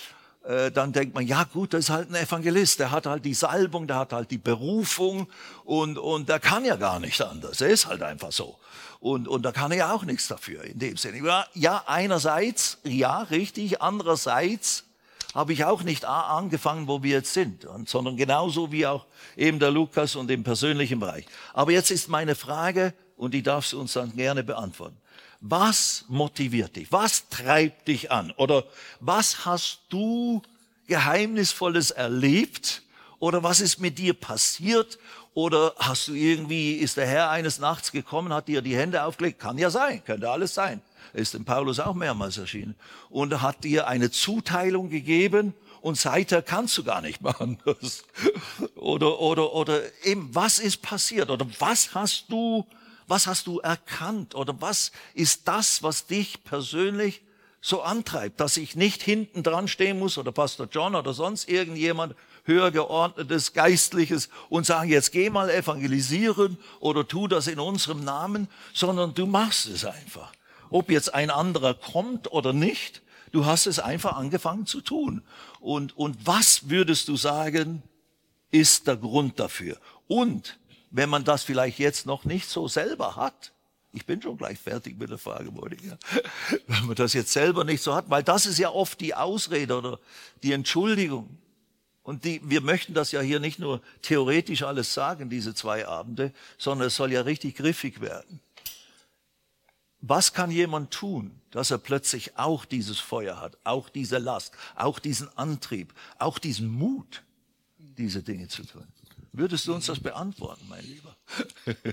äh, 0.45 0.71
dann 0.71 0.93
denkt 0.93 1.15
man, 1.15 1.27
ja 1.27 1.45
gut, 1.45 1.73
das 1.73 1.85
ist 1.85 1.91
halt 1.91 2.11
ein 2.11 2.15
Evangelist, 2.15 2.81
der 2.81 2.91
hat 2.91 3.07
halt 3.07 3.25
die 3.25 3.35
Salbung, 3.35 3.87
der 3.87 3.97
hat 3.97 4.13
halt 4.13 4.31
die 4.31 4.39
Berufung 4.39 5.29
und, 5.65 5.99
und 5.99 6.29
der 6.29 6.41
kann 6.41 6.65
ja 6.65 6.77
gar 6.77 7.01
nicht 7.01 7.21
anders, 7.23 7.61
er 7.61 7.69
ist 7.69 7.87
halt 7.87 8.03
einfach 8.03 8.33
so. 8.33 8.59
Und, 9.01 9.29
und 9.29 9.43
da 9.43 9.53
kann 9.53 9.71
er 9.71 9.79
ja 9.79 9.93
auch 9.93 10.03
nichts 10.03 10.27
dafür 10.27 10.65
in 10.65 10.81
dem 10.81 10.97
Sinne. 10.97 11.25
Ja, 11.25 11.47
ja 11.55 11.85
einerseits, 11.87 12.79
ja, 12.83 13.23
richtig, 13.23 13.81
andererseits 13.81 14.85
habe 15.35 15.53
ich 15.53 15.65
auch 15.65 15.85
nicht 15.85 16.05
angefangen, 16.05 16.89
wo 16.89 17.03
wir 17.03 17.13
jetzt 17.13 17.33
sind, 17.33 17.67
sondern 17.87 18.17
genauso 18.17 18.73
wie 18.73 18.87
auch 18.87 19.07
eben 19.37 19.61
der 19.61 19.71
Lukas 19.71 20.17
und 20.17 20.31
im 20.31 20.43
persönlichen 20.43 20.99
Bereich. 20.99 21.27
Aber 21.53 21.71
jetzt 21.71 21.93
ist 21.93 22.09
meine 22.09 22.35
Frage, 22.35 22.93
und 23.17 23.35
die 23.35 23.43
darfst 23.43 23.73
du 23.73 23.81
uns 23.81 23.93
dann 23.93 24.15
gerne 24.17 24.43
beantworten. 24.43 24.97
Was 25.41 26.05
motiviert 26.09 26.77
dich? 26.77 26.91
Was 26.91 27.29
treibt 27.29 27.87
dich 27.89 28.11
an? 28.11 28.33
Oder 28.33 28.65
was 29.01 29.45
hast 29.45 29.81
du 29.89 30.43
Geheimnisvolles 30.89 31.93
erlebt? 31.93 32.83
Oder 33.21 33.43
was 33.43 33.61
ist 33.61 33.79
mit 33.79 33.99
dir 33.99 34.15
passiert? 34.15 34.99
Oder 35.35 35.75
hast 35.79 36.09
du 36.09 36.15
irgendwie, 36.15 36.73
ist 36.73 36.97
der 36.97 37.07
Herr 37.07 37.31
eines 37.31 37.61
Nachts 37.61 37.93
gekommen, 37.93 38.33
hat 38.33 38.49
dir 38.49 38.63
die 38.63 38.77
Hände 38.77 39.05
aufgelegt? 39.05 39.39
Kann 39.39 39.59
ja 39.59 39.71
sein, 39.71 40.05
könnte 40.05 40.29
alles 40.29 40.55
sein. 40.55 40.83
Ist 41.13 41.35
dem 41.35 41.45
Paulus 41.45 41.79
auch 41.79 41.95
mehrmals 41.95 42.39
erschienen. 42.39 42.75
Und 43.09 43.41
hat 43.41 43.63
dir 43.63 43.87
eine 43.87 44.11
Zuteilung 44.11 44.91
gegeben 44.91 45.55
und 45.81 45.97
seither 45.97 46.43
kannst 46.43 46.77
du 46.79 46.85
gar 46.85 47.01
nicht 47.01 47.25
anders. 47.25 48.03
Oder, 48.75 49.21
oder, 49.21 49.53
oder 49.55 49.81
eben, 50.05 50.35
was 50.35 50.59
ist 50.59 50.83
passiert? 50.83 51.31
Oder 51.31 51.47
was 51.59 51.95
hast 51.95 52.27
du 52.29 52.67
was 53.09 53.27
hast 53.27 53.47
du 53.47 53.59
erkannt 53.59 54.35
oder 54.35 54.61
was 54.61 54.93
ist 55.15 55.49
das, 55.49 55.83
was 55.83 56.07
dich 56.07 56.45
persönlich 56.45 57.23
so 57.61 57.83
antreibt, 57.83 58.41
dass 58.41 58.57
ich 58.57 58.77
nicht 58.77 59.03
hinten 59.03 59.43
dran 59.43 59.67
stehen 59.67 59.99
muss 59.99 60.17
oder 60.17 60.31
Pastor 60.31 60.69
John 60.71 60.95
oder 60.95 61.13
sonst 61.13 61.49
irgendjemand 61.49 62.15
höher 62.45 62.71
geordnetes, 62.71 63.53
geistliches 63.53 64.29
und 64.49 64.65
sagen, 64.65 64.91
jetzt 64.91 65.13
geh 65.13 65.29
mal 65.29 65.51
evangelisieren 65.51 66.57
oder 66.81 67.07
tu 67.07 67.27
das 67.27 67.47
in 67.47 67.59
unserem 67.59 68.05
Namen, 68.05 68.49
sondern 68.73 69.15
du 69.15 69.27
machst 69.27 69.67
es 69.67 69.85
einfach. 69.85 70.33
Ob 70.71 70.91
jetzt 70.91 71.15
ein 71.15 71.31
anderer 71.31 71.75
kommt 71.75 72.31
oder 72.31 72.53
nicht, 72.53 73.03
du 73.33 73.45
hast 73.45 73.67
es 73.67 73.79
einfach 73.79 74.17
angefangen 74.17 74.67
zu 74.67 74.81
tun. 74.81 75.23
Und, 75.61 75.97
und 75.97 76.27
was 76.27 76.71
würdest 76.71 77.09
du 77.09 77.17
sagen, 77.17 77.83
ist 78.51 78.87
der 78.87 78.97
Grund 78.97 79.41
dafür? 79.41 79.79
Und 80.07 80.59
wenn 80.91 81.09
man 81.09 81.25
das 81.25 81.43
vielleicht 81.43 81.79
jetzt 81.79 82.07
noch 82.07 82.25
nicht 82.25 82.49
so 82.49 82.69
selber 82.69 83.17
hat, 83.17 83.53
ich 83.93 84.05
bin 84.05 84.21
schon 84.21 84.37
gleich 84.37 84.59
fertig 84.59 84.99
mit 84.99 85.11
der 85.11 85.19
Frage, 85.19 85.51
Monika. 85.51 85.99
Wenn 86.67 86.87
man 86.87 86.95
das 86.95 87.15
jetzt 87.15 87.33
selber 87.33 87.65
nicht 87.65 87.83
so 87.83 87.95
hat, 87.95 88.11
weil 88.11 88.23
das 88.23 88.45
ist 88.45 88.59
ja 88.59 88.71
oft 88.71 89.01
die 89.01 89.15
Ausrede 89.15 89.79
oder 89.79 89.99
die 90.43 90.53
Entschuldigung. 90.53 91.39
Und 92.03 92.25
die, 92.25 92.41
wir 92.45 92.61
möchten 92.61 92.95
das 92.95 93.13
ja 93.13 93.21
hier 93.21 93.41
nicht 93.41 93.59
nur 93.59 93.83
theoretisch 94.03 94.63
alles 94.63 94.95
sagen, 94.95 95.31
diese 95.31 95.55
zwei 95.55 95.87
Abende, 95.87 96.33
sondern 96.59 96.89
es 96.89 96.97
soll 96.97 97.13
ja 97.13 97.23
richtig 97.23 97.57
griffig 97.57 98.01
werden. 98.01 98.41
Was 100.01 100.33
kann 100.33 100.51
jemand 100.51 100.91
tun, 100.91 101.41
dass 101.51 101.71
er 101.71 101.79
plötzlich 101.79 102.39
auch 102.39 102.65
dieses 102.65 102.99
Feuer 102.99 103.41
hat, 103.41 103.59
auch 103.65 103.89
diese 103.89 104.19
Last, 104.19 104.53
auch 104.77 104.99
diesen 104.99 105.29
Antrieb, 105.37 105.93
auch 106.19 106.39
diesen 106.39 106.69
Mut, 106.69 107.25
diese 107.79 108.23
Dinge 108.23 108.49
zu 108.49 108.65
tun? 108.65 108.87
Würdest 109.39 109.69
du 109.69 109.75
uns 109.75 109.87
das 109.87 110.01
beantworten, 110.01 110.67
mein 110.69 110.85
Lieber? 110.85 111.15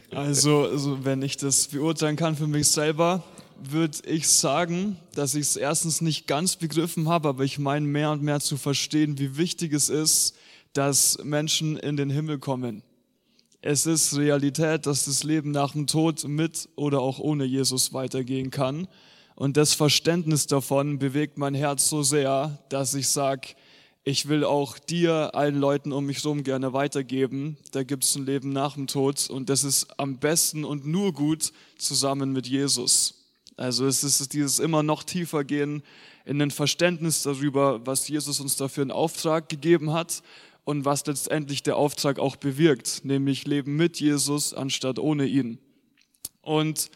Also, 0.15 0.63
also 0.63 1.05
wenn 1.05 1.21
ich 1.21 1.37
das 1.37 1.67
beurteilen 1.67 2.15
kann 2.15 2.35
für 2.35 2.47
mich 2.47 2.67
selber, 2.69 3.23
würde 3.63 3.99
ich 4.07 4.27
sagen, 4.27 4.97
dass 5.13 5.35
ich 5.35 5.41
es 5.41 5.55
erstens 5.55 6.01
nicht 6.01 6.25
ganz 6.25 6.55
begriffen 6.55 7.07
habe, 7.07 7.29
aber 7.29 7.43
ich 7.43 7.59
meine 7.59 7.85
mehr 7.85 8.09
und 8.09 8.23
mehr 8.23 8.39
zu 8.39 8.57
verstehen, 8.57 9.19
wie 9.19 9.37
wichtig 9.37 9.73
es 9.73 9.89
ist, 9.89 10.35
dass 10.73 11.19
Menschen 11.23 11.77
in 11.77 11.97
den 11.97 12.09
Himmel 12.09 12.39
kommen. 12.39 12.81
Es 13.61 13.85
ist 13.85 14.17
Realität, 14.17 14.87
dass 14.87 15.05
das 15.05 15.23
Leben 15.23 15.51
nach 15.51 15.73
dem 15.73 15.85
Tod 15.85 16.27
mit 16.27 16.67
oder 16.75 17.01
auch 17.01 17.19
ohne 17.19 17.45
Jesus 17.45 17.93
weitergehen 17.93 18.49
kann. 18.49 18.87
Und 19.35 19.55
das 19.55 19.75
Verständnis 19.75 20.47
davon 20.47 20.97
bewegt 20.97 21.37
mein 21.37 21.53
Herz 21.53 21.89
so 21.89 22.01
sehr, 22.01 22.57
dass 22.69 22.95
ich 22.95 23.07
sage, 23.07 23.49
ich 24.07 24.27
will 24.27 24.43
auch 24.43 24.77
dir, 24.77 25.33
allen 25.33 25.59
Leuten 25.59 25.91
um 25.91 26.05
mich 26.05 26.23
herum 26.23 26.43
gerne 26.43 26.73
weitergeben. 26.73 27.57
Da 27.71 27.81
gibt 27.81 28.03
es 28.03 28.15
ein 28.15 28.27
Leben 28.27 28.53
nach 28.53 28.75
dem 28.75 28.85
Tod 28.85 29.27
und 29.31 29.49
das 29.49 29.63
ist 29.63 29.99
am 29.99 30.19
besten 30.19 30.63
und 30.63 30.85
nur 30.85 31.11
gut 31.11 31.51
zusammen 31.79 32.31
mit 32.31 32.47
Jesus. 32.47 33.15
Also 33.57 33.87
es 33.87 34.03
ist 34.03 34.33
dieses 34.33 34.59
immer 34.59 34.83
noch 34.83 35.03
tiefer 35.03 35.43
gehen 35.43 35.81
in 36.23 36.39
ein 36.39 36.51
Verständnis 36.51 37.23
darüber, 37.23 37.83
was 37.87 38.07
Jesus 38.07 38.39
uns 38.39 38.55
dafür 38.55 38.83
in 38.83 38.91
Auftrag 38.91 39.49
gegeben 39.49 39.91
hat 39.91 40.21
und 40.65 40.85
was 40.85 41.03
letztendlich 41.07 41.63
der 41.63 41.75
Auftrag 41.75 42.19
auch 42.19 42.35
bewirkt, 42.35 43.01
nämlich 43.05 43.47
Leben 43.47 43.75
mit 43.75 43.99
Jesus 43.99 44.53
anstatt 44.53 44.99
ohne 44.99 45.25
ihn. 45.25 45.57
Und 46.43 46.91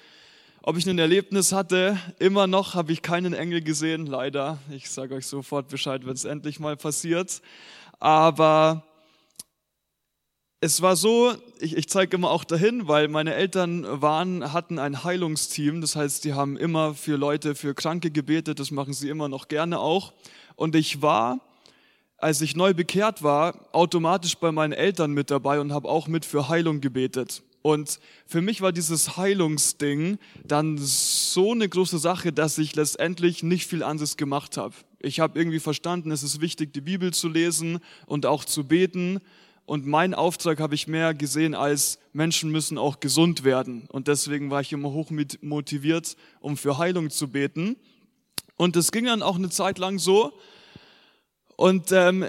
ob 0.61 0.77
ich 0.77 0.85
ein 0.87 0.99
Erlebnis 0.99 1.51
hatte, 1.51 1.97
immer 2.19 2.47
noch 2.47 2.75
habe 2.75 2.91
ich 2.91 3.01
keinen 3.01 3.33
Engel 3.33 3.61
gesehen, 3.61 4.05
leider. 4.05 4.59
Ich 4.69 4.89
sage 4.89 5.15
euch 5.15 5.25
sofort 5.25 5.67
Bescheid, 5.69 6.05
wenn 6.05 6.13
es 6.13 6.25
endlich 6.25 6.59
mal 6.59 6.77
passiert. 6.77 7.41
Aber 7.99 8.83
es 10.61 10.81
war 10.81 10.95
so, 10.95 11.33
ich, 11.59 11.77
ich 11.77 11.87
zeige 11.89 12.17
immer 12.17 12.31
auch 12.31 12.43
dahin, 12.43 12.87
weil 12.87 13.07
meine 13.07 13.33
Eltern 13.33 13.85
waren, 14.01 14.51
hatten 14.51 14.79
ein 14.79 15.03
Heilungsteam. 15.03 15.81
Das 15.81 15.95
heißt, 15.95 16.25
die 16.25 16.33
haben 16.33 16.57
immer 16.57 16.93
für 16.93 17.15
Leute, 17.15 17.55
für 17.55 17.73
Kranke 17.73 18.11
gebetet. 18.11 18.59
Das 18.59 18.71
machen 18.71 18.93
sie 18.93 19.09
immer 19.09 19.29
noch 19.29 19.47
gerne 19.47 19.79
auch. 19.79 20.13
Und 20.55 20.75
ich 20.75 21.01
war 21.01 21.39
als 22.21 22.41
ich 22.41 22.55
neu 22.55 22.73
bekehrt 22.73 23.23
war, 23.23 23.55
automatisch 23.71 24.35
bei 24.35 24.51
meinen 24.51 24.73
Eltern 24.73 25.11
mit 25.11 25.31
dabei 25.31 25.59
und 25.59 25.71
habe 25.71 25.87
auch 25.87 26.07
mit 26.07 26.25
für 26.25 26.49
Heilung 26.49 26.81
gebetet. 26.81 27.43
Und 27.61 27.99
für 28.25 28.41
mich 28.41 28.61
war 28.61 28.71
dieses 28.71 29.17
Heilungsding 29.17 30.17
dann 30.45 30.77
so 30.77 31.51
eine 31.51 31.67
große 31.67 31.99
Sache, 31.99 32.31
dass 32.31 32.57
ich 32.57 32.75
letztendlich 32.75 33.43
nicht 33.43 33.67
viel 33.67 33.83
anderes 33.83 34.17
gemacht 34.17 34.57
habe. 34.57 34.75
Ich 34.99 35.19
habe 35.19 35.37
irgendwie 35.37 35.59
verstanden, 35.59 36.11
es 36.11 36.23
ist 36.23 36.41
wichtig, 36.41 36.73
die 36.73 36.81
Bibel 36.81 37.13
zu 37.13 37.27
lesen 37.27 37.79
und 38.05 38.25
auch 38.25 38.45
zu 38.45 38.65
beten. 38.65 39.19
Und 39.65 39.85
mein 39.85 40.13
Auftrag 40.13 40.59
habe 40.59 40.73
ich 40.73 40.87
mehr 40.87 41.13
gesehen 41.13 41.53
als 41.53 41.99
Menschen 42.13 42.49
müssen 42.49 42.77
auch 42.77 42.99
gesund 42.99 43.43
werden. 43.43 43.87
Und 43.89 44.07
deswegen 44.07 44.49
war 44.49 44.61
ich 44.61 44.73
immer 44.73 44.91
hoch 44.91 45.11
motiviert, 45.41 46.15
um 46.39 46.57
für 46.57 46.77
Heilung 46.77 47.09
zu 47.09 47.27
beten. 47.27 47.75
Und 48.55 48.75
es 48.75 48.91
ging 48.91 49.05
dann 49.05 49.21
auch 49.21 49.35
eine 49.35 49.49
Zeit 49.49 49.77
lang 49.77 49.99
so, 49.99 50.33
und 51.59 51.91
ähm, 51.91 52.25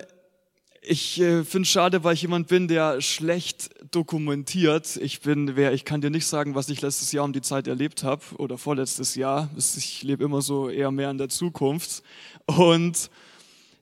ich 0.83 1.21
äh, 1.21 1.45
finde 1.45 1.67
es 1.67 1.69
schade, 1.69 2.05
weil 2.05 2.15
ich 2.15 2.23
jemand 2.23 2.49
bin, 2.49 2.67
der 2.67 3.01
schlecht 3.01 3.71
dokumentiert. 3.91 4.97
Ich 4.97 5.21
bin, 5.21 5.57
wer, 5.57 5.73
ich 5.73 5.85
kann 5.85 6.01
dir 6.01 6.11
nicht 6.11 6.27
sagen, 6.27 6.55
was 6.55 6.69
ich 6.71 6.81
letztes 6.81 7.13
Jahr 7.13 7.25
um 7.25 7.33
die 7.33 7.43
Zeit 7.43 7.67
erlebt 7.67 8.03
habe 8.03 8.23
oder 8.39 8.57
vorletztes 8.57 9.15
Jahr. 9.15 9.51
Ich 9.57 10.03
lebe 10.03 10.25
immer 10.25 10.41
so 10.41 10.71
eher 10.71 10.91
mehr 10.91 11.11
in 11.11 11.19
der 11.19 11.29
Zukunft. 11.29 12.03
Und 12.47 13.11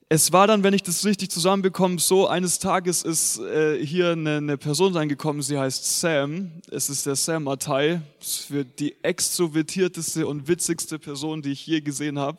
es 0.08 0.32
war 0.32 0.46
dann, 0.46 0.62
wenn 0.64 0.74
ich 0.74 0.82
das 0.82 1.04
richtig 1.04 1.30
zusammenbekomme, 1.30 1.98
so 1.98 2.26
eines 2.26 2.58
Tages 2.58 3.02
ist 3.02 3.38
äh, 3.40 3.84
hier 3.84 4.12
eine, 4.12 4.38
eine 4.38 4.56
Person 4.56 4.96
reingekommen, 4.96 5.42
sie 5.42 5.58
heißt 5.58 6.00
Sam. 6.00 6.50
Es 6.70 6.88
ist 6.88 7.06
der 7.06 7.14
Sam 7.14 7.44
Mattei, 7.44 8.00
für 8.18 8.64
die 8.64 8.96
extrovertierteste 9.04 10.26
und 10.26 10.48
witzigste 10.48 10.98
Person, 10.98 11.42
die 11.42 11.52
ich 11.52 11.66
je 11.66 11.80
gesehen 11.80 12.18
habe. 12.18 12.38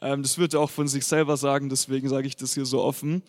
Ähm, 0.00 0.22
das 0.22 0.38
wird 0.38 0.54
er 0.54 0.60
auch 0.60 0.70
von 0.70 0.88
sich 0.88 1.04
selber 1.04 1.36
sagen, 1.36 1.68
deswegen 1.68 2.08
sage 2.08 2.28
ich 2.28 2.36
das 2.36 2.54
hier 2.54 2.64
so 2.64 2.80
offen. 2.80 3.22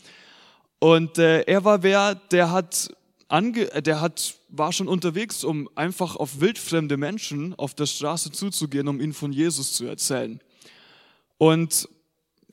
Und 0.84 1.20
äh, 1.20 1.42
er 1.42 1.64
war 1.64 1.84
wer, 1.84 2.16
der 2.16 2.52
hat, 2.52 2.92
ange 3.28 3.72
äh, 3.72 3.84
der 3.84 4.02
hat, 4.02 4.34
war 4.50 4.74
schon 4.74 4.88
unterwegs, 4.88 5.44
um 5.44 5.70
einfach 5.76 6.16
auf 6.16 6.42
wildfremde 6.42 6.98
Menschen 6.98 7.54
auf 7.54 7.76
der 7.76 7.86
Straße 7.86 8.32
zuzugehen, 8.32 8.88
um 8.88 9.00
ihnen 9.00 9.14
von 9.14 9.32
Jesus 9.32 9.74
zu 9.74 9.86
erzählen. 9.86 10.40
Und 11.38 11.88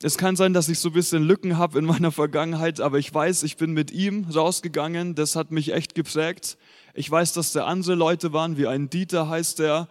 es 0.03 0.19
kann 0.19 0.35
sein, 0.35 0.53
dass 0.53 0.69
ich 0.69 0.77
so 0.77 0.89
ein 0.89 0.93
bisschen 0.93 1.23
Lücken 1.23 1.57
habe 1.57 1.79
in 1.79 1.85
meiner 1.93 2.11
Vergangenheit, 2.11 2.81
aber 2.81 2.99
ich 2.99 3.11
weiß, 3.11 3.41
ich 3.41 3.57
bin 3.57 3.71
mit 3.71 3.89
ihm 3.89 4.25
rausgegangen. 4.25 5.15
Das 5.15 5.35
hat 5.35 5.49
mich 5.49 5.73
echt 5.73 5.95
geprägt. 5.95 6.59
Ich 6.93 7.09
weiß, 7.09 7.33
dass 7.33 7.51
da 7.51 7.65
andere 7.65 7.95
Leute 7.95 8.31
waren, 8.31 8.57
wie 8.57 8.67
ein 8.67 8.91
Dieter 8.91 9.27
heißt 9.27 9.57
der, 9.57 9.87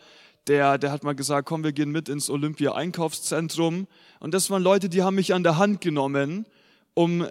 der, 0.47 0.79
der 0.79 0.93
hat 0.93 1.03
mal 1.03 1.17
gesagt, 1.17 1.49
komm, 1.49 1.65
wir 1.65 1.73
gehen 1.73 1.91
mit 1.91 2.09
ins 2.09 2.31
Olympia-Einkaufszentrum. 2.31 3.89
Und 4.21 4.33
das 4.33 4.49
waren 4.49 4.63
Leute, 4.63 4.89
die 4.89 5.03
haben 5.03 5.17
mich 5.17 5.35
an 5.35 5.43
der 5.43 5.59
Hand 5.59 5.81
genommen, 5.81 6.47
um, 6.95 7.27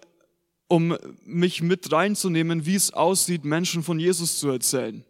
um 0.67 0.97
mich 1.23 1.61
mit 1.61 1.91
reinzunehmen, 1.91 2.65
wie 2.65 2.75
es 2.75 2.93
aussieht, 2.93 3.45
Menschen 3.45 3.83
von 3.83 3.99
Jesus 3.99 4.39
zu 4.39 4.49
erzählen. 4.49 5.03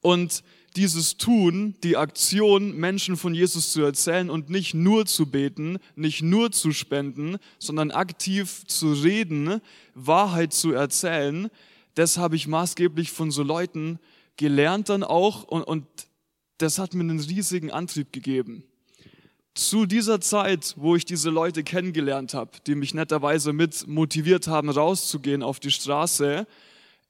Und 0.00 0.42
dieses 0.76 1.16
Tun, 1.16 1.74
die 1.82 1.96
Aktion, 1.96 2.76
Menschen 2.76 3.16
von 3.16 3.34
Jesus 3.34 3.72
zu 3.72 3.82
erzählen 3.82 4.30
und 4.30 4.50
nicht 4.50 4.72
nur 4.72 5.04
zu 5.06 5.26
beten, 5.26 5.78
nicht 5.96 6.22
nur 6.22 6.52
zu 6.52 6.72
spenden, 6.72 7.38
sondern 7.58 7.90
aktiv 7.90 8.64
zu 8.66 8.92
reden, 8.92 9.60
Wahrheit 9.94 10.52
zu 10.52 10.72
erzählen, 10.72 11.50
das 11.94 12.18
habe 12.18 12.36
ich 12.36 12.46
maßgeblich 12.46 13.10
von 13.10 13.30
so 13.30 13.42
Leuten 13.42 13.98
gelernt 14.36 14.88
dann 14.88 15.02
auch 15.02 15.42
und, 15.44 15.64
und 15.64 15.86
das 16.58 16.78
hat 16.78 16.94
mir 16.94 17.00
einen 17.00 17.20
riesigen 17.20 17.70
Antrieb 17.70 18.12
gegeben. 18.12 18.64
Zu 19.60 19.84
dieser 19.84 20.22
Zeit, 20.22 20.72
wo 20.78 20.96
ich 20.96 21.04
diese 21.04 21.28
Leute 21.28 21.62
kennengelernt 21.62 22.32
habe, 22.32 22.52
die 22.66 22.74
mich 22.74 22.94
netterweise 22.94 23.52
mit 23.52 23.86
motiviert 23.86 24.48
haben, 24.48 24.70
rauszugehen 24.70 25.42
auf 25.42 25.60
die 25.60 25.70
Straße, 25.70 26.46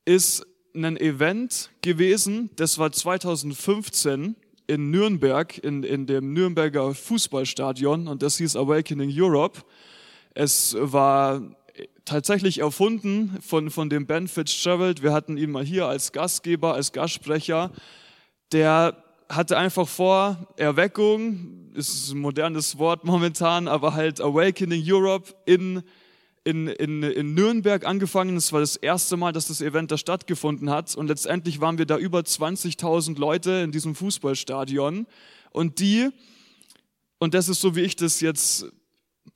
ist 0.05 0.45
ein 0.75 0.97
Event 0.97 1.71
gewesen, 1.81 2.51
das 2.57 2.77
war 2.79 2.91
2015 2.91 4.35
in 4.67 4.91
Nürnberg, 4.91 5.59
in, 5.59 5.85
in 5.85 6.07
dem 6.09 6.33
Nürnberger 6.33 6.93
Fußballstadion 6.93 8.09
und 8.09 8.21
das 8.21 8.39
hieß 8.39 8.57
Awakening 8.57 9.13
Europe. 9.15 9.61
Es 10.35 10.77
war 10.77 11.43
tatsächlich 12.05 12.59
erfunden 12.59 13.39
von, 13.41 13.71
von 13.71 13.89
dem 13.89 14.07
Ben 14.07 14.27
Fitzgerald. 14.27 15.05
Wir 15.05 15.13
hatten 15.13 15.37
ihn 15.37 15.53
mal 15.53 15.65
hier 15.65 15.87
als 15.87 16.11
Gastgeber, 16.11 16.75
als 16.75 16.91
Gastsprecher. 16.91 17.71
Der 18.51 19.05
hatte 19.31 19.57
einfach 19.57 19.89
vor, 19.89 20.49
Erweckung, 20.57 21.71
ist 21.75 22.11
ein 22.11 22.19
modernes 22.19 22.79
Wort 22.79 23.05
momentan, 23.05 23.69
aber 23.69 23.95
halt 23.95 24.21
Awakening 24.21 24.83
Europe 24.85 25.33
in, 25.47 25.83
in, 26.43 26.67
in, 26.67 27.05
in 27.05 27.35
Nürnberg 27.35 27.87
angefangen. 27.87 28.37
Es 28.37 28.53
war 28.53 28.59
das 28.59 28.75
erste 28.75 29.17
Mal, 29.17 29.33
dass 29.33 29.47
das 29.47 29.61
Event 29.61 29.93
da 29.93 29.97
stattgefunden 29.97 30.69
hat. 30.69 30.97
Und 30.97 31.07
letztendlich 31.07 31.61
waren 31.61 31.79
wir 31.79 31.87
da 31.87 31.97
über 31.97 32.21
20.000 32.21 33.19
Leute 33.19 33.53
in 33.53 33.71
diesem 33.71 33.95
Fußballstadion. 33.95 35.07
Und 35.53 35.79
die, 35.79 36.11
und 37.19 37.35
das 37.35 37.49
ist 37.49 37.61
so, 37.61 37.77
wie 37.77 37.83
ich 37.83 37.95
das 37.95 38.21
jetzt 38.21 38.67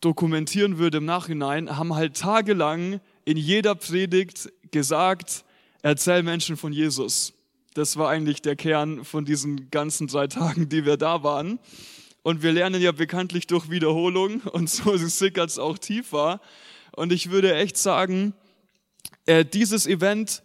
dokumentieren 0.01 0.78
würde 0.78 0.99
im 0.99 1.05
Nachhinein, 1.05 1.76
haben 1.76 1.95
halt 1.95 2.16
tagelang 2.16 3.01
in 3.24 3.36
jeder 3.36 3.76
Predigt 3.76 4.53
gesagt, 4.72 5.45
erzähl 5.82 6.24
Menschen 6.24 6.57
von 6.57 6.72
Jesus. 6.72 7.32
Das 7.75 7.97
war 7.97 8.09
eigentlich 8.09 8.41
der 8.41 8.55
Kern 8.55 9.05
von 9.05 9.25
diesen 9.25 9.68
ganzen 9.70 10.07
drei 10.07 10.29
Tagen, 10.29 10.68
die 10.68 10.85
wir 10.85 10.97
da 10.97 11.25
waren. 11.25 11.59
Und 12.22 12.41
wir 12.41 12.53
lernen 12.53 12.81
ja 12.81 12.93
bekanntlich 12.93 13.49
durch 13.49 13.68
Wiederholung 13.68 14.43
und 14.43 14.70
so 14.70 14.97
sickert 14.97 15.51
es 15.51 15.59
auch 15.59 15.77
tiefer. 15.77 16.41
Und 16.93 17.12
ich 17.12 17.33
würde 17.33 17.53
echt 17.57 17.77
sagen, 17.77 18.33
äh, 19.27 19.45
dieses 19.45 19.89
Event, 19.89 20.45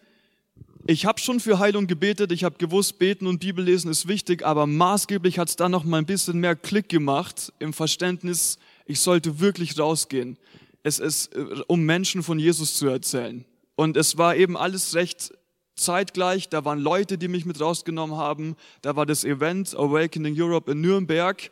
ich 0.88 1.06
habe 1.06 1.20
schon 1.20 1.40
für 1.40 1.60
Heilung 1.60 1.86
gebetet, 1.86 2.32
ich 2.32 2.44
habe 2.44 2.58
gewusst, 2.58 2.98
beten 2.98 3.28
und 3.28 3.42
Bibellesen 3.42 3.92
ist 3.92 4.08
wichtig, 4.08 4.44
aber 4.44 4.66
maßgeblich 4.66 5.38
hat 5.38 5.50
es 5.50 5.56
dann 5.56 5.72
noch 5.72 5.84
mal 5.84 6.00
ein 6.00 6.08
bisschen 6.08 6.40
mehr 6.40 6.56
Klick 6.56 6.90
gemacht 6.90 7.54
im 7.60 7.74
Verständnis, 7.74 8.58
ich 8.88 9.02
sollte 9.02 9.40
wirklich 9.40 9.78
rausgehen. 9.78 10.38
Es 10.82 10.98
ist, 10.98 11.36
äh, 11.36 11.46
um 11.68 11.86
Menschen 11.86 12.24
von 12.24 12.40
Jesus 12.40 12.74
zu 12.74 12.88
erzählen. 12.88 13.46
Und 13.76 13.98
es 13.98 14.18
war 14.18 14.36
eben 14.36 14.58
alles 14.58 14.96
recht 14.96 15.32
zeitgleich, 15.80 16.50
da 16.50 16.66
waren 16.66 16.80
Leute, 16.80 17.18
die 17.18 17.28
mich 17.28 17.46
mit 17.46 17.60
rausgenommen 17.60 18.18
haben, 18.18 18.56
da 18.82 18.96
war 18.96 19.06
das 19.06 19.24
Event 19.24 19.76
Awakening 19.76 20.36
Europe 20.40 20.72
in 20.72 20.82
Nürnberg. 20.82 21.52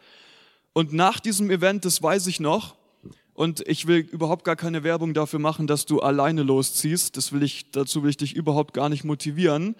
Und 0.73 0.93
nach 0.93 1.19
diesem 1.19 1.49
Event, 1.49 1.85
das 1.85 2.03
weiß 2.03 2.27
ich 2.27 2.39
noch, 2.39 2.75
und 3.37 3.67
ich 3.67 3.85
will 3.85 3.99
überhaupt 3.99 4.45
gar 4.45 4.55
keine 4.55 4.83
Werbung 4.83 5.13
dafür 5.13 5.37
machen, 5.37 5.67
dass 5.67 5.85
du 5.85 5.99
alleine 5.99 6.41
losziehst. 6.41 7.17
Das 7.17 7.31
will 7.31 7.43
ich, 7.43 7.69
dazu 7.69 8.01
will 8.01 8.09
ich 8.09 8.17
dich 8.17 8.35
überhaupt 8.35 8.73
gar 8.73 8.89
nicht 8.89 9.03
motivieren. 9.03 9.75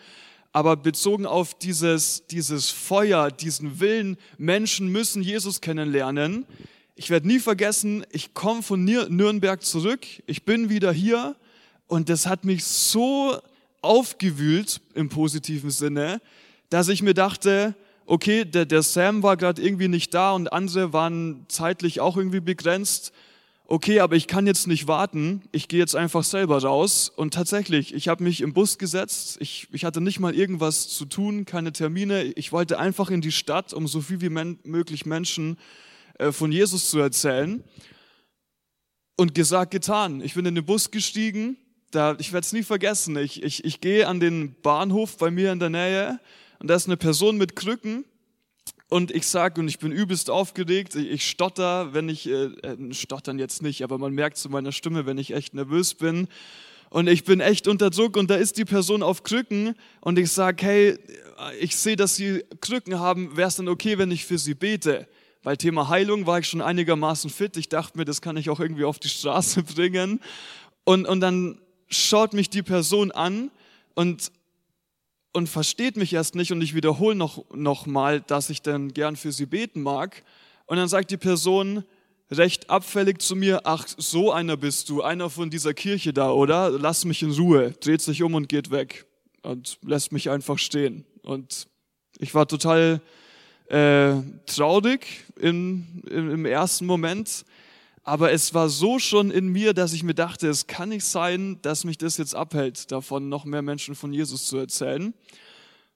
Aber 0.52 0.76
bezogen 0.76 1.26
auf 1.26 1.56
dieses, 1.56 2.28
dieses 2.28 2.70
Feuer, 2.70 3.32
diesen 3.32 3.80
Willen, 3.80 4.18
Menschen 4.38 4.92
müssen 4.92 5.24
Jesus 5.24 5.60
kennenlernen. 5.60 6.46
Ich 6.94 7.10
werde 7.10 7.28
nie 7.28 7.40
vergessen, 7.40 8.06
ich 8.12 8.36
komme 8.36 8.62
von 8.62 8.84
Nürnberg 8.84 9.64
zurück, 9.64 10.06
ich 10.28 10.46
bin 10.46 10.70
wieder 10.70 10.92
hier 10.92 11.36
und 11.88 12.10
das 12.10 12.28
hat 12.28 12.44
mich 12.46 12.64
so 12.64 13.40
aufgewühlt 13.82 14.82
im 14.94 15.10
positiven 15.10 15.70
Sinne, 15.70 16.22
dass 16.70 16.90
ich 16.90 17.02
mir 17.02 17.14
dachte, 17.14 17.76
okay, 18.06 18.46
der, 18.46 18.66
der 18.66 18.84
Sam 18.84 19.22
war 19.22 19.38
gerade 19.38 19.62
irgendwie 19.62 19.88
nicht 19.90 20.14
da 20.14 20.32
und 20.32 20.52
andere 20.52 20.94
waren 20.94 21.46
zeitlich 21.50 22.00
auch 22.00 22.18
irgendwie 22.18 22.40
begrenzt. 22.40 23.12
okay, 23.70 24.00
aber 24.00 24.16
ich 24.16 24.28
kann 24.28 24.48
jetzt 24.48 24.66
nicht 24.66 24.88
warten, 24.88 25.42
ich 25.52 25.68
gehe 25.68 25.80
jetzt 25.80 25.96
einfach 25.96 26.24
selber 26.24 26.62
raus. 26.62 27.12
Und 27.14 27.34
tatsächlich, 27.34 27.94
ich 27.94 28.08
habe 28.08 28.24
mich 28.24 28.40
im 28.40 28.54
Bus 28.54 28.78
gesetzt, 28.78 29.38
ich, 29.42 29.68
ich 29.74 29.84
hatte 29.84 30.00
nicht 30.00 30.22
mal 30.22 30.34
irgendwas 30.34 30.88
zu 30.88 31.06
tun, 31.06 31.44
keine 31.44 31.74
Termine, 31.74 32.24
ich 32.24 32.54
wollte 32.54 32.80
einfach 32.80 33.10
in 33.10 33.20
die 33.20 33.34
Stadt, 33.34 33.74
um 33.74 33.86
so 33.88 34.00
viel 34.00 34.22
wie 34.22 34.30
men 34.30 34.58
möglich 34.64 35.06
Menschen 35.06 35.58
äh, 36.18 36.32
von 36.32 36.52
Jesus 36.52 36.90
zu 36.90 37.00
erzählen. 37.00 37.64
Und 39.20 39.34
gesagt, 39.34 39.72
getan. 39.72 40.22
Ich 40.22 40.36
bin 40.36 40.46
in 40.46 40.56
den 40.56 40.66
Bus 40.66 40.92
gestiegen, 40.92 41.58
da, 41.92 42.16
ich 42.20 42.34
werde 42.34 42.46
es 42.46 42.54
nie 42.54 42.64
vergessen, 42.64 43.18
ich, 43.18 43.44
ich, 43.44 43.64
ich 43.64 43.82
gehe 43.82 44.08
an 44.08 44.20
den 44.20 44.56
Bahnhof 44.62 45.18
bei 45.18 45.32
mir 45.32 45.52
in 45.52 45.60
der 45.60 45.70
Nähe 45.70 46.20
und 46.60 46.70
da 46.70 46.76
ist 46.76 46.88
eine 46.88 46.98
Person 46.98 47.38
mit 47.38 47.56
Krücken 47.56 48.06
und 48.90 49.12
ich 49.12 49.28
sage, 49.28 49.60
und 49.60 49.68
ich 49.68 49.80
bin 49.80 49.92
übelst 49.92 50.30
aufgeregt, 50.30 50.96
ich, 50.96 51.10
ich 51.10 51.30
stotter, 51.30 51.94
wenn 51.94 52.08
ich, 52.08 52.28
äh, 52.28 52.46
äh, 52.46 52.94
stottern 52.94 53.38
jetzt 53.38 53.62
nicht, 53.62 53.84
aber 53.84 53.98
man 53.98 54.14
merkt 54.14 54.38
zu 54.38 54.50
meiner 54.50 54.72
Stimme, 54.72 55.06
wenn 55.06 55.18
ich 55.18 55.34
echt 55.34 55.54
nervös 55.54 55.94
bin. 55.94 56.28
Und 56.90 57.08
ich 57.08 57.26
bin 57.26 57.42
echt 57.42 57.68
unter 57.68 57.90
Druck 57.90 58.16
und 58.16 58.30
da 58.30 58.36
ist 58.36 58.58
die 58.58 58.64
Person 58.64 59.04
auf 59.04 59.24
Krücken 59.24 59.76
und 60.00 60.18
ich 60.18 60.32
sage, 60.32 60.66
hey, 60.66 61.00
ich 61.60 61.76
sehe, 61.76 61.98
dass 61.98 62.16
sie 62.16 62.46
Krücken 62.62 62.98
haben, 62.98 63.36
wäre 63.36 63.50
es 63.50 63.58
dann 63.58 63.68
okay, 63.68 63.98
wenn 63.98 64.10
ich 64.10 64.26
für 64.26 64.38
sie 64.38 64.54
bete? 64.54 65.06
Bei 65.44 65.58
Thema 65.58 65.90
Heilung 65.90 66.26
war 66.26 66.40
ich 66.40 66.48
schon 66.48 66.62
einigermaßen 66.62 67.30
fit. 67.30 67.58
Ich 67.58 67.68
dachte 67.68 67.98
mir, 67.98 68.06
das 68.06 68.22
kann 68.22 68.38
ich 68.38 68.50
auch 68.50 68.62
irgendwie 68.62 68.86
auf 68.86 69.00
die 69.00 69.10
Straße 69.10 69.64
bringen. 69.76 70.22
Und, 70.86 71.06
und 71.06 71.20
dann 71.20 71.60
schaut 71.88 72.34
mich 72.34 72.50
die 72.50 72.64
Person 72.64 73.12
an 73.12 73.52
und 73.96 74.32
und 75.38 75.48
versteht 75.48 75.98
mich 75.98 76.14
erst 76.14 76.34
nicht 76.34 76.52
und 76.52 76.64
ich 76.64 76.74
wiederhole 76.74 77.14
noch, 77.14 77.46
noch 77.54 77.86
mal, 77.86 78.22
dass 78.22 78.50
ich 78.50 78.64
dann 78.64 78.92
gern 78.92 79.16
für 79.16 79.32
sie 79.32 79.46
beten 79.46 79.84
mag. 79.84 80.24
Und 80.66 80.78
dann 80.78 80.88
sagt 80.88 81.12
die 81.12 81.18
Person 81.18 81.84
recht 82.32 82.72
abfällig 82.72 83.22
zu 83.22 83.36
mir, 83.36 83.62
ach, 83.66 83.86
so 83.98 84.32
einer 84.32 84.58
bist 84.58 84.90
du, 84.90 85.04
einer 85.04 85.30
von 85.30 85.52
dieser 85.52 85.76
Kirche 85.76 86.12
da, 86.12 86.32
oder? 86.32 86.72
Lass 86.72 87.06
mich 87.06 87.22
in 87.22 87.32
Ruhe, 87.32 87.72
dreht 87.80 88.02
sich 88.02 88.24
um 88.24 88.34
und 88.34 88.50
geht 88.50 88.72
weg 88.72 89.06
und 89.44 89.78
lässt 89.84 90.12
mich 90.12 90.32
einfach 90.32 90.58
stehen. 90.58 91.06
Und 91.22 91.68
ich 92.18 92.34
war 92.34 92.48
total 92.48 93.00
äh, 93.68 94.16
traurig 94.48 95.06
in, 95.40 96.04
in, 96.10 96.32
im 96.32 96.46
ersten 96.46 96.88
Moment, 96.88 97.46
aber 98.08 98.32
es 98.32 98.54
war 98.54 98.70
so 98.70 99.00
schon 99.00 99.32
in 99.32 99.50
mir, 99.50 99.74
dass 99.74 99.92
ich 99.92 100.02
mir 100.02 100.14
dachte, 100.14 100.48
es 100.48 100.66
kann 100.66 100.88
nicht 100.88 101.04
sein, 101.04 101.60
dass 101.62 101.84
mich 101.84 101.98
das 101.98 102.16
jetzt 102.16 102.36
abhält, 102.36 102.90
davon 102.90 103.28
noch 103.28 103.44
mehr 103.44 103.62
Menschen 103.62 103.96
von 103.96 104.14
Jesus 104.14 104.46
zu 104.46 104.56
erzählen. 104.56 105.14